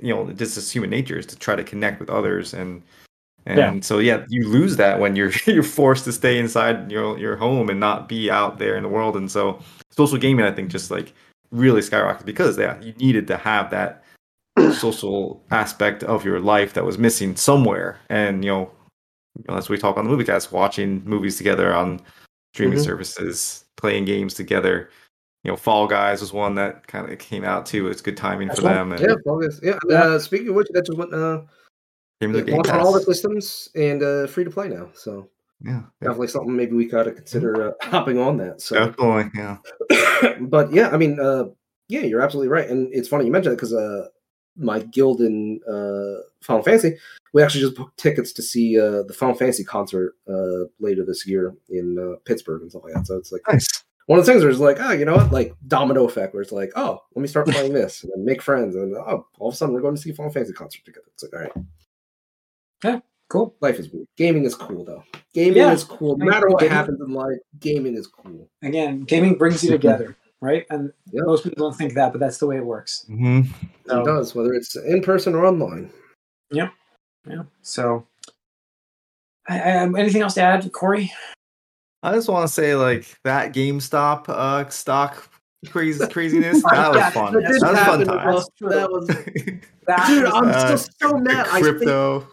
you 0.00 0.14
know 0.14 0.24
this 0.32 0.56
is 0.56 0.70
human 0.70 0.90
nature 0.90 1.18
is 1.18 1.26
to 1.26 1.36
try 1.36 1.56
to 1.56 1.64
connect 1.64 1.98
with 1.98 2.10
others 2.10 2.54
and 2.54 2.82
and 3.46 3.58
Yeah. 3.58 3.80
so 3.80 3.98
yeah 3.98 4.24
you 4.28 4.46
lose 4.48 4.76
that 4.76 5.00
when 5.00 5.16
you're 5.16 5.32
you're 5.46 5.62
forced 5.62 6.04
to 6.04 6.12
stay 6.12 6.38
inside 6.38 6.90
your 6.92 7.18
your 7.18 7.36
home 7.36 7.68
and 7.70 7.80
not 7.80 8.08
be 8.08 8.30
out 8.30 8.58
there 8.58 8.76
in 8.76 8.82
the 8.84 8.88
world 8.88 9.16
and 9.16 9.30
so 9.30 9.58
social 9.90 10.18
gaming 10.18 10.44
i 10.44 10.52
think 10.52 10.70
just 10.70 10.90
like 10.90 11.12
really 11.50 11.80
skyrocketed 11.80 12.26
because 12.26 12.58
yeah 12.58 12.78
you 12.80 12.92
needed 12.94 13.26
to 13.26 13.36
have 13.36 13.70
that 13.70 14.04
social 14.72 15.42
aspect 15.50 16.02
of 16.04 16.24
your 16.24 16.40
life 16.40 16.74
that 16.74 16.84
was 16.84 16.98
missing 16.98 17.34
somewhere 17.36 17.98
and 18.10 18.44
you 18.44 18.50
know, 18.50 18.70
you 19.38 19.44
know 19.48 19.54
that's 19.54 19.68
what 19.68 19.76
we 19.76 19.80
talk 19.80 19.96
on 19.96 20.04
the 20.04 20.10
movie 20.10 20.24
cast 20.24 20.52
watching 20.52 21.02
movies 21.04 21.36
together 21.38 21.72
on 21.74 22.00
streaming 22.54 22.78
Mhm. 22.78 22.84
services 22.84 23.64
playing 23.76 24.04
games 24.04 24.34
together 24.34 24.90
you 25.44 25.50
know 25.50 25.56
fall 25.56 25.86
guys 25.86 26.20
was 26.20 26.32
one 26.32 26.54
that 26.56 26.86
kind 26.86 27.10
of 27.10 27.18
came 27.18 27.44
out 27.44 27.66
too 27.66 27.88
it's 27.88 28.00
good 28.00 28.16
timing 28.16 28.48
That's 28.48 28.60
for 28.60 28.66
them 28.66 28.92
and 28.92 29.00
Yeah, 29.00 29.14
August. 29.26 29.60
Yeah. 29.62 29.78
Yeah. 29.88 30.02
Uh, 30.02 30.18
speaking 30.18 30.48
of 30.48 30.54
which, 30.54 30.68
that's 30.72 30.88
just 30.88 30.98
went 30.98 31.14
uh, 31.14 31.42
came 32.20 32.32
to 32.32 32.38
the 32.38 32.44
game 32.44 32.56
launched 32.56 32.70
on 32.70 32.80
all 32.80 32.92
the 32.92 33.02
systems 33.02 33.68
and 33.74 34.02
uh, 34.02 34.26
free 34.26 34.44
to 34.44 34.50
play 34.50 34.68
now. 34.68 34.88
So 34.94 35.28
yeah, 35.60 35.82
yeah 36.00 36.08
definitely 36.08 36.28
something 36.28 36.54
maybe 36.54 36.74
we 36.74 36.86
gotta 36.86 37.12
consider 37.12 37.70
uh, 37.70 37.72
hopping 37.82 38.18
on 38.18 38.36
that. 38.38 38.60
So, 38.60 38.74
definitely 38.74 39.30
yeah 39.34 39.58
but 40.40 40.72
yeah, 40.72 40.90
I 40.90 40.96
mean, 40.96 41.18
uh, 41.20 41.44
yeah, 41.88 42.00
you're 42.00 42.20
absolutely 42.20 42.48
right, 42.48 42.68
and 42.68 42.92
it's 42.92 43.08
funny 43.08 43.24
you 43.24 43.32
mentioned 43.32 43.54
it 43.54 43.56
because 43.56 43.72
uh, 43.72 44.08
my 44.56 44.80
guild 44.80 45.20
in 45.20 45.60
uh, 45.68 46.22
Final 46.42 46.62
Fantasy, 46.62 46.96
we 47.32 47.42
actually 47.42 47.62
just 47.62 47.76
booked 47.76 47.96
tickets 47.98 48.32
to 48.32 48.42
see 48.42 48.78
uh, 48.78 49.02
the 49.04 49.14
Final 49.14 49.34
Fantasy 49.34 49.64
concert 49.64 50.14
uh, 50.28 50.66
later 50.80 51.04
this 51.04 51.26
year 51.26 51.54
in 51.70 51.98
uh, 51.98 52.18
Pittsburgh 52.24 52.62
and 52.62 52.70
stuff 52.70 52.84
like 52.84 52.94
that. 52.94 53.06
So 53.06 53.16
it's 53.16 53.32
like 53.32 53.42
nice 53.48 53.84
one 54.08 54.18
of 54.18 54.24
the 54.26 54.32
things 54.32 54.42
where 54.42 54.50
it's 54.50 54.58
like, 54.60 54.78
oh, 54.80 54.92
you 54.92 55.04
know 55.04 55.16
what, 55.16 55.30
like 55.32 55.54
domino 55.66 56.04
effect, 56.04 56.32
where 56.34 56.42
it's 56.42 56.50
like, 56.52 56.72
oh, 56.76 57.02
let 57.14 57.20
me 57.22 57.28
start 57.28 57.46
playing 57.46 57.72
this 57.74 58.02
and 58.02 58.12
then 58.14 58.24
make 58.24 58.40
friends, 58.42 58.74
and 58.74 58.94
oh, 58.96 59.26
all 59.38 59.48
of 59.48 59.54
a 59.54 59.56
sudden 59.56 59.74
we're 59.74 59.80
going 59.82 59.94
to 59.94 60.00
see 60.00 60.10
a 60.10 60.14
Final 60.14 60.32
Fantasy 60.32 60.52
concert 60.54 60.84
together. 60.84 61.06
It's 61.12 61.22
like, 61.24 61.32
all 61.34 61.40
right, 61.40 61.52
yeah, 62.84 63.00
cool. 63.28 63.54
life 63.60 63.78
is 63.78 63.90
weird. 63.90 64.06
Gaming 64.16 64.44
is 64.44 64.54
cool 64.54 64.84
though. 64.84 65.04
Gaming 65.34 65.58
Yeah. 65.58 65.72
is 65.72 65.84
cool. 65.84 66.16
No 66.16 66.24
matter 66.26 66.48
what 66.48 66.60
Gaming- 66.60 66.74
happens 66.74 67.00
in 67.00 67.12
life, 67.12 67.38
gaming 67.60 67.94
is 67.96 68.06
cool. 68.06 68.48
Again, 68.62 69.02
gaming 69.02 69.36
brings 69.36 69.62
you 69.62 69.70
together, 69.78 70.16
right? 70.40 70.64
And 70.70 70.92
Yeah. 71.12 71.22
most 71.24 71.44
people 71.44 71.68
don't 71.68 71.76
think 71.76 71.94
that, 71.94 72.12
but 72.12 72.18
that's 72.18 72.38
the 72.38 72.46
way 72.46 72.56
it 72.56 72.64
works. 72.64 73.04
hmm 73.08 73.42
So- 73.86 74.00
it 74.00 74.04
does, 74.04 74.34
whether 74.34 74.54
it's 74.54 74.74
in 74.74 75.02
person 75.02 75.34
or 75.34 75.44
online. 75.44 75.90
Yeah. 76.50 76.70
Yeah. 77.28 77.42
So, 77.60 78.06
I, 79.46 79.60
I, 79.60 79.76
um, 79.78 79.96
anything 79.96 80.22
else 80.22 80.34
to 80.34 80.40
add, 80.42 80.70
Corey? 80.72 81.12
I 82.02 82.12
just 82.14 82.28
want 82.28 82.46
to 82.46 82.52
say, 82.52 82.74
like 82.74 83.06
that 83.24 83.52
GameStop 83.54 84.28
uh, 84.28 84.68
stock 84.68 85.28
crazy 85.68 86.06
craziness. 86.10 86.62
That 86.70 86.88
was 86.90 86.96
Yeah, 86.98 87.10
fun. 87.10 87.32
that 87.34 87.42
That 87.42 87.50
was 87.50 87.60
fun 87.62 87.74
happen 87.74 88.06
time. 88.06 88.26
with 88.28 88.36
us. 88.36 88.48
That 88.60 88.90
was, 88.90 89.06
That 89.86 90.06
dude. 90.06 90.22
was- 90.24 90.32
I'm 90.34 90.48
Uh, 90.48 90.76
still 90.76 91.10
so 91.10 91.18
mad. 91.18 91.46
I 91.48 91.60
think, 91.60 91.76
Crypto. 91.78 92.28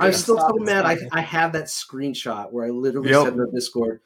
I'm 0.00 0.12
still 0.12 0.38
so 0.38 0.54
mad. 0.58 0.84
I. 0.84 0.98
I 1.12 1.20
have 1.22 1.52
that 1.52 1.64
screenshot 1.66 2.52
where 2.52 2.66
I 2.66 2.70
literally 2.70 3.10
Yep. 3.10 3.24
said 3.24 3.32
in 3.32 3.38
the 3.38 3.50
Discord, 3.52 4.00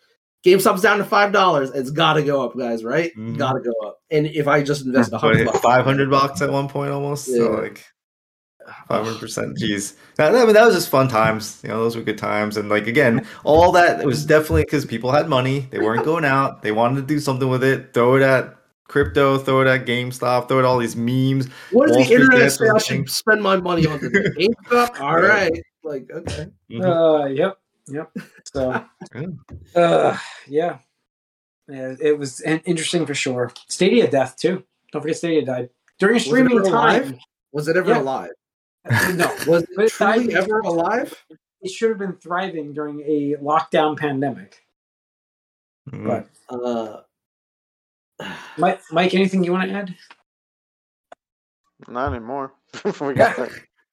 GameStop's 0.46 0.82
down 0.82 0.98
to 0.98 1.04
five 1.04 1.32
dollars. 1.32 1.70
It's 1.72 1.90
got 1.90 2.12
to 2.14 2.22
go 2.22 2.44
up, 2.44 2.56
guys. 2.56 2.84
Right? 2.84 3.10
Mhm. 3.16 3.36
Got 3.36 3.54
to 3.54 3.60
go 3.60 3.72
up. 3.84 3.98
And 4.12 4.26
if 4.26 4.46
I 4.46 4.62
just 4.62 4.86
invest 4.86 5.08
a 5.08 5.12
But 5.12 5.20
hundred 5.22 5.34
it 5.34 5.38
hit 5.38 5.46
bucks, 5.52 5.60
500 5.60 6.10
bucks 6.10 6.40
at 6.42 6.50
one 6.50 6.68
point 6.68 6.92
almost. 6.92 7.24
So 7.26 7.68
Yeah. 8.66 8.96
like 8.98 9.04
500%. 9.06 9.56
Jeez. 9.58 9.94
That, 10.16 10.34
I 10.34 10.44
mean, 10.44 10.54
that 10.54 10.64
was 10.66 10.74
just 10.74 10.88
fun 10.88 11.08
times. 11.08 11.60
You 11.62 11.70
know, 11.70 11.78
those 11.82 11.96
were 11.96 12.02
good 12.02 12.18
times. 12.18 12.56
And 12.56 12.68
like, 12.68 12.86
again, 12.86 13.26
all 13.44 13.72
that 13.72 14.00
it 14.00 14.06
was 14.06 14.24
definitely 14.26 14.62
because 14.64 14.84
people 14.84 15.10
had 15.12 15.28
money. 15.28 15.68
They 15.70 15.78
weren't 15.78 16.04
going 16.04 16.24
out. 16.24 16.62
They 16.62 16.72
wanted 16.72 17.00
to 17.02 17.06
do 17.06 17.18
something 17.20 17.48
with 17.48 17.64
it. 17.64 17.92
Throw 17.94 18.16
it 18.16 18.22
at 18.22 18.56
crypto, 18.88 19.38
throw 19.38 19.60
it 19.62 19.66
at 19.68 19.86
GameStop, 19.86 20.48
throw 20.48 20.56
it 20.58 20.60
at 20.60 20.64
all 20.66 20.78
these 20.78 20.96
memes. 20.96 21.46
What 21.70 21.86
does 21.88 21.96
the 21.96 22.04
Street 22.04 22.16
internet 22.22 22.38
Bets 22.40 22.58
say 22.58 22.68
I 22.68 22.78
should 22.78 23.08
spend 23.10 23.40
my 23.42 23.56
money 23.56 23.86
on 23.86 23.98
today? 24.00 24.28
GameStop? 24.70 25.00
All 25.00 25.20
Yeah. 25.22 25.26
right. 25.28 25.62
Like, 25.84 26.10
okay. 26.12 26.46
Mhm. 26.70 26.84
Uh, 27.24 27.26
yep, 27.28 27.58
yep. 27.88 28.10
So, 28.52 28.84
Yeah. 29.14 29.26
uh, 29.80 30.16
yeah, 30.48 30.78
yeah, 31.68 31.94
it 32.00 32.18
was 32.18 32.40
in- 32.40 32.60
interesting 32.66 33.06
for 33.06 33.14
sure. 33.14 33.52
Stadia 33.68 34.10
death 34.10 34.36
too. 34.36 34.64
Don't 34.92 35.02
forget 35.02 35.16
Stadia 35.16 35.44
died 35.44 35.70
during 35.98 36.14
a 36.14 36.16
Was 36.16 36.24
it 36.24 36.28
streaming 36.28 36.58
ever 36.58 36.64
time. 36.64 36.72
alive? 36.74 37.18
Was 37.52 37.68
it 37.68 37.76
ever 37.76 37.90
Yeah. 37.92 38.00
alive? 38.00 38.30
No, 39.14 39.26
Was 39.46 39.62
it 39.62 39.68
it 39.78 39.90
truly 39.92 40.34
ever 40.34 40.60
alive? 40.60 41.14
it 41.62 41.70
should 41.70 41.90
have 41.90 41.98
been 41.98 42.14
thriving 42.14 42.72
during 42.72 43.00
a 43.02 43.36
lockdown 43.42 43.96
pandemic. 43.98 44.64
Mhm. 45.90 46.06
But 46.06 46.28
Uh, 46.48 47.02
Mike, 48.58 48.80
Mike, 48.90 49.14
anything 49.14 49.44
you 49.44 49.52
want 49.52 49.68
to 49.70 49.74
add? 49.76 49.94
Not 51.88 52.12
anymore. 52.12 52.52
we 53.00 53.14
got 53.14 53.38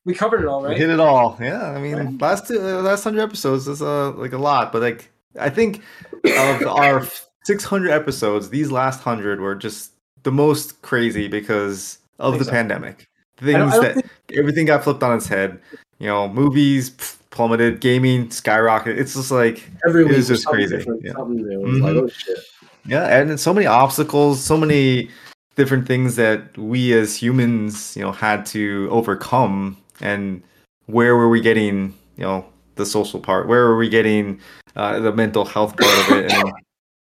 We 0.05 0.13
covered 0.13 0.41
it 0.41 0.47
all, 0.47 0.63
We 0.63 0.75
hit 0.75 0.89
it 0.89 0.99
all. 0.99 1.37
Yeah, 1.39 1.69
I 1.71 1.79
mean, 1.79 1.95
Right. 1.95 2.21
last 2.21 2.47
two, 2.47 2.59
uh, 2.59 2.81
last 2.81 3.03
hundred 3.03 3.21
episodes 3.21 3.67
is 3.67 3.81
uh 3.81 4.11
like 4.13 4.33
a 4.33 4.37
lot, 4.37 4.71
but 4.71 4.81
like 4.81 5.11
I 5.39 5.49
think 5.49 5.81
of 6.25 6.61
our 6.67 7.05
six 7.43 7.63
hundred 7.63 7.91
episodes, 7.91 8.49
these 8.49 8.71
last 8.71 9.01
hundred 9.01 9.39
were 9.41 9.55
just 9.55 9.91
the 10.23 10.31
most 10.31 10.81
crazy 10.81 11.27
because 11.27 11.99
of 12.19 12.39
the 12.39 12.45
so. 12.45 12.51
pandemic. 12.51 13.07
Things 13.37 13.79
that 13.79 13.93
think- 13.95 14.07
everything 14.37 14.65
got 14.65 14.83
flipped 14.83 15.03
on 15.03 15.17
its 15.17 15.27
head. 15.27 15.59
You 15.99 16.07
know, 16.07 16.27
movies 16.27 16.91
pff, 16.91 17.17
plummeted, 17.31 17.79
gaming 17.79 18.27
skyrocketed. 18.29 18.97
It's 18.97 19.13
just 19.13 19.31
like 19.31 19.69
every 19.87 20.03
week 20.03 20.15
was 20.15 20.27
just 20.27 20.45
crazy, 20.45 20.83
yeah. 21.01 21.13
something 21.13 21.47
new. 21.47 21.65
It 21.65 21.69
was 21.69 21.79
like, 21.79 21.95
oh 21.95 22.07
shit. 22.07 22.39
yeah, 22.85 23.17
and 23.17 23.39
so 23.39 23.53
many 23.53 23.65
obstacles, 23.65 24.43
so 24.43 24.57
many 24.57 25.09
different 25.55 25.87
things 25.87 26.15
that 26.15 26.57
we 26.57 26.93
as 26.93 27.15
humans, 27.15 27.95
you 27.95 28.03
know, 28.03 28.11
had 28.11 28.45
to 28.47 28.87
overcome. 28.91 29.77
And 30.01 30.41
where 30.85 31.15
were 31.15 31.29
we 31.29 31.41
getting, 31.41 31.93
you 32.15 32.23
know, 32.23 32.45
the 32.75 32.85
social 32.85 33.19
part? 33.19 33.47
Where 33.47 33.65
were 33.65 33.77
we 33.77 33.89
getting 33.89 34.39
uh, 34.75 34.99
the 34.99 35.11
mental 35.11 35.45
health 35.45 35.75
part 35.77 36.11
of 36.11 36.17
it? 36.17 36.31
And 36.31 36.53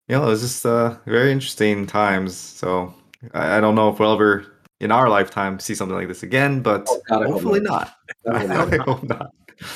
you 0.07 0.17
know, 0.17 0.24
it 0.24 0.28
was 0.28 0.41
just 0.41 0.65
uh, 0.65 0.95
very 1.05 1.32
interesting 1.32 1.88
times. 1.88 2.36
So 2.36 2.93
I, 3.34 3.57
I 3.57 3.61
don't 3.61 3.76
know 3.76 3.89
if 3.89 3.99
we'll 3.99 4.13
ever 4.13 4.53
in 4.84 4.91
our 4.91 5.09
lifetime 5.09 5.59
see 5.59 5.73
something 5.75 5.95
like 5.95 6.07
this 6.07 6.23
again, 6.23 6.61
but 6.61 6.86
Oh, 6.89 7.01
God, 7.09 7.21
I 7.21 7.25
hope 7.25 7.34
hopefully 7.34 7.59
not. 7.61 7.93
not. 8.25 8.36
I 8.36 8.39
hope 8.45 8.49
I 8.73 8.77
not. 8.77 8.88
hope 8.88 9.03
not. 9.03 9.31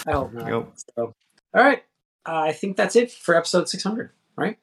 I 0.07 0.11
hope 0.11 0.33
not. 0.33 0.47
Yep. 0.51 0.67
So, 0.95 1.13
all 1.53 1.63
right. 1.63 1.83
Uh, 2.27 2.41
I 2.41 2.51
think 2.51 2.75
that's 2.77 2.95
it 2.95 3.11
for 3.11 3.35
episode 3.35 3.69
600, 3.69 4.09
right? 4.35 4.57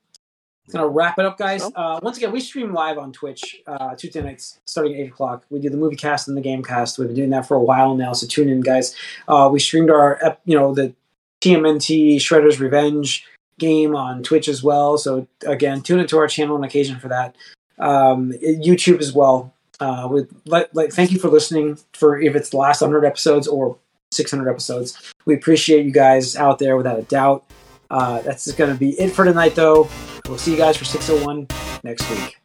It's 0.67 0.75
going 0.75 0.83
to 0.85 0.89
wrap 0.89 1.19
it 1.19 1.25
up, 1.25 1.39
guys. 1.39 1.63
So? 1.63 1.73
Uh, 1.75 2.01
once 2.03 2.17
again, 2.19 2.31
we 2.33 2.41
stream 2.41 2.73
live 2.75 2.99
on 2.99 3.13
Twitch 3.13 3.57
uh, 3.67 3.95
Tuesday 3.97 4.23
nights 4.23 4.61
starting 4.67 4.95
at 4.95 5.01
8 5.01 5.09
o'clock. 5.09 5.45
We 5.51 5.61
do 5.61 5.71
the 5.71 5.77
movie 5.77 5.97
cast 5.97 6.29
and 6.29 6.37
the 6.37 6.41
game 6.43 6.63
cast. 6.63 6.99
We've 6.99 7.09
been 7.09 7.17
doing 7.17 7.31
that 7.31 7.47
for 7.49 7.55
a 7.55 7.61
while 7.63 7.95
now, 7.95 8.13
so 8.13 8.27
tune 8.27 8.49
in, 8.49 8.61
guys. 8.61 8.95
Uh, 9.29 9.49
we 9.53 9.61
streamed 9.61 9.91
our, 9.91 10.19
ep- 10.23 10.41
you 10.45 10.59
know, 10.59 10.75
the 10.75 10.95
TMNT 11.43 12.17
Shredder's 12.17 12.61
Revenge 12.61 13.27
game 13.59 13.95
on 13.95 14.23
Twitch 14.23 14.49
as 14.49 14.63
well. 14.63 14.99
So, 14.99 15.27
again, 15.47 15.81
tune 15.83 16.01
into 16.01 16.19
our 16.19 16.27
channel 16.29 16.57
on 16.57 16.65
occasion 16.65 16.99
for 16.99 17.09
that. 17.09 17.37
Um, 17.79 18.33
YouTube 18.43 19.01
as 19.01 19.13
well. 19.13 19.54
Uh, 19.85 20.09
with 20.09 20.35
like, 20.47 20.71
like, 20.73 20.91
thank 20.93 21.13
you 21.13 21.19
for 21.19 21.29
listening 21.29 21.79
for 21.93 22.19
if 22.19 22.35
it's 22.35 22.49
the 22.49 22.57
last 22.57 22.81
100 22.81 23.05
episodes 23.05 23.47
or 23.47 23.77
600 24.13 24.49
episodes. 24.49 25.13
We 25.27 25.35
appreciate 25.35 25.85
you 25.85 25.93
guys 25.93 26.37
out 26.37 26.59
there 26.59 26.79
without 26.79 26.99
a 26.99 27.03
doubt. 27.03 27.45
Uh, 27.91 28.23
that's 28.23 28.51
going 28.53 28.73
to 28.73 28.79
be 28.79 28.99
it 28.99 29.11
for 29.11 29.27
tonight, 29.27 29.55
though. 29.55 29.91
We'll 30.27 30.39
see 30.39 30.53
you 30.53 30.57
guys 30.57 30.79
for 30.79 30.87
601 30.87 31.49
next 31.85 32.09
week. 32.09 32.44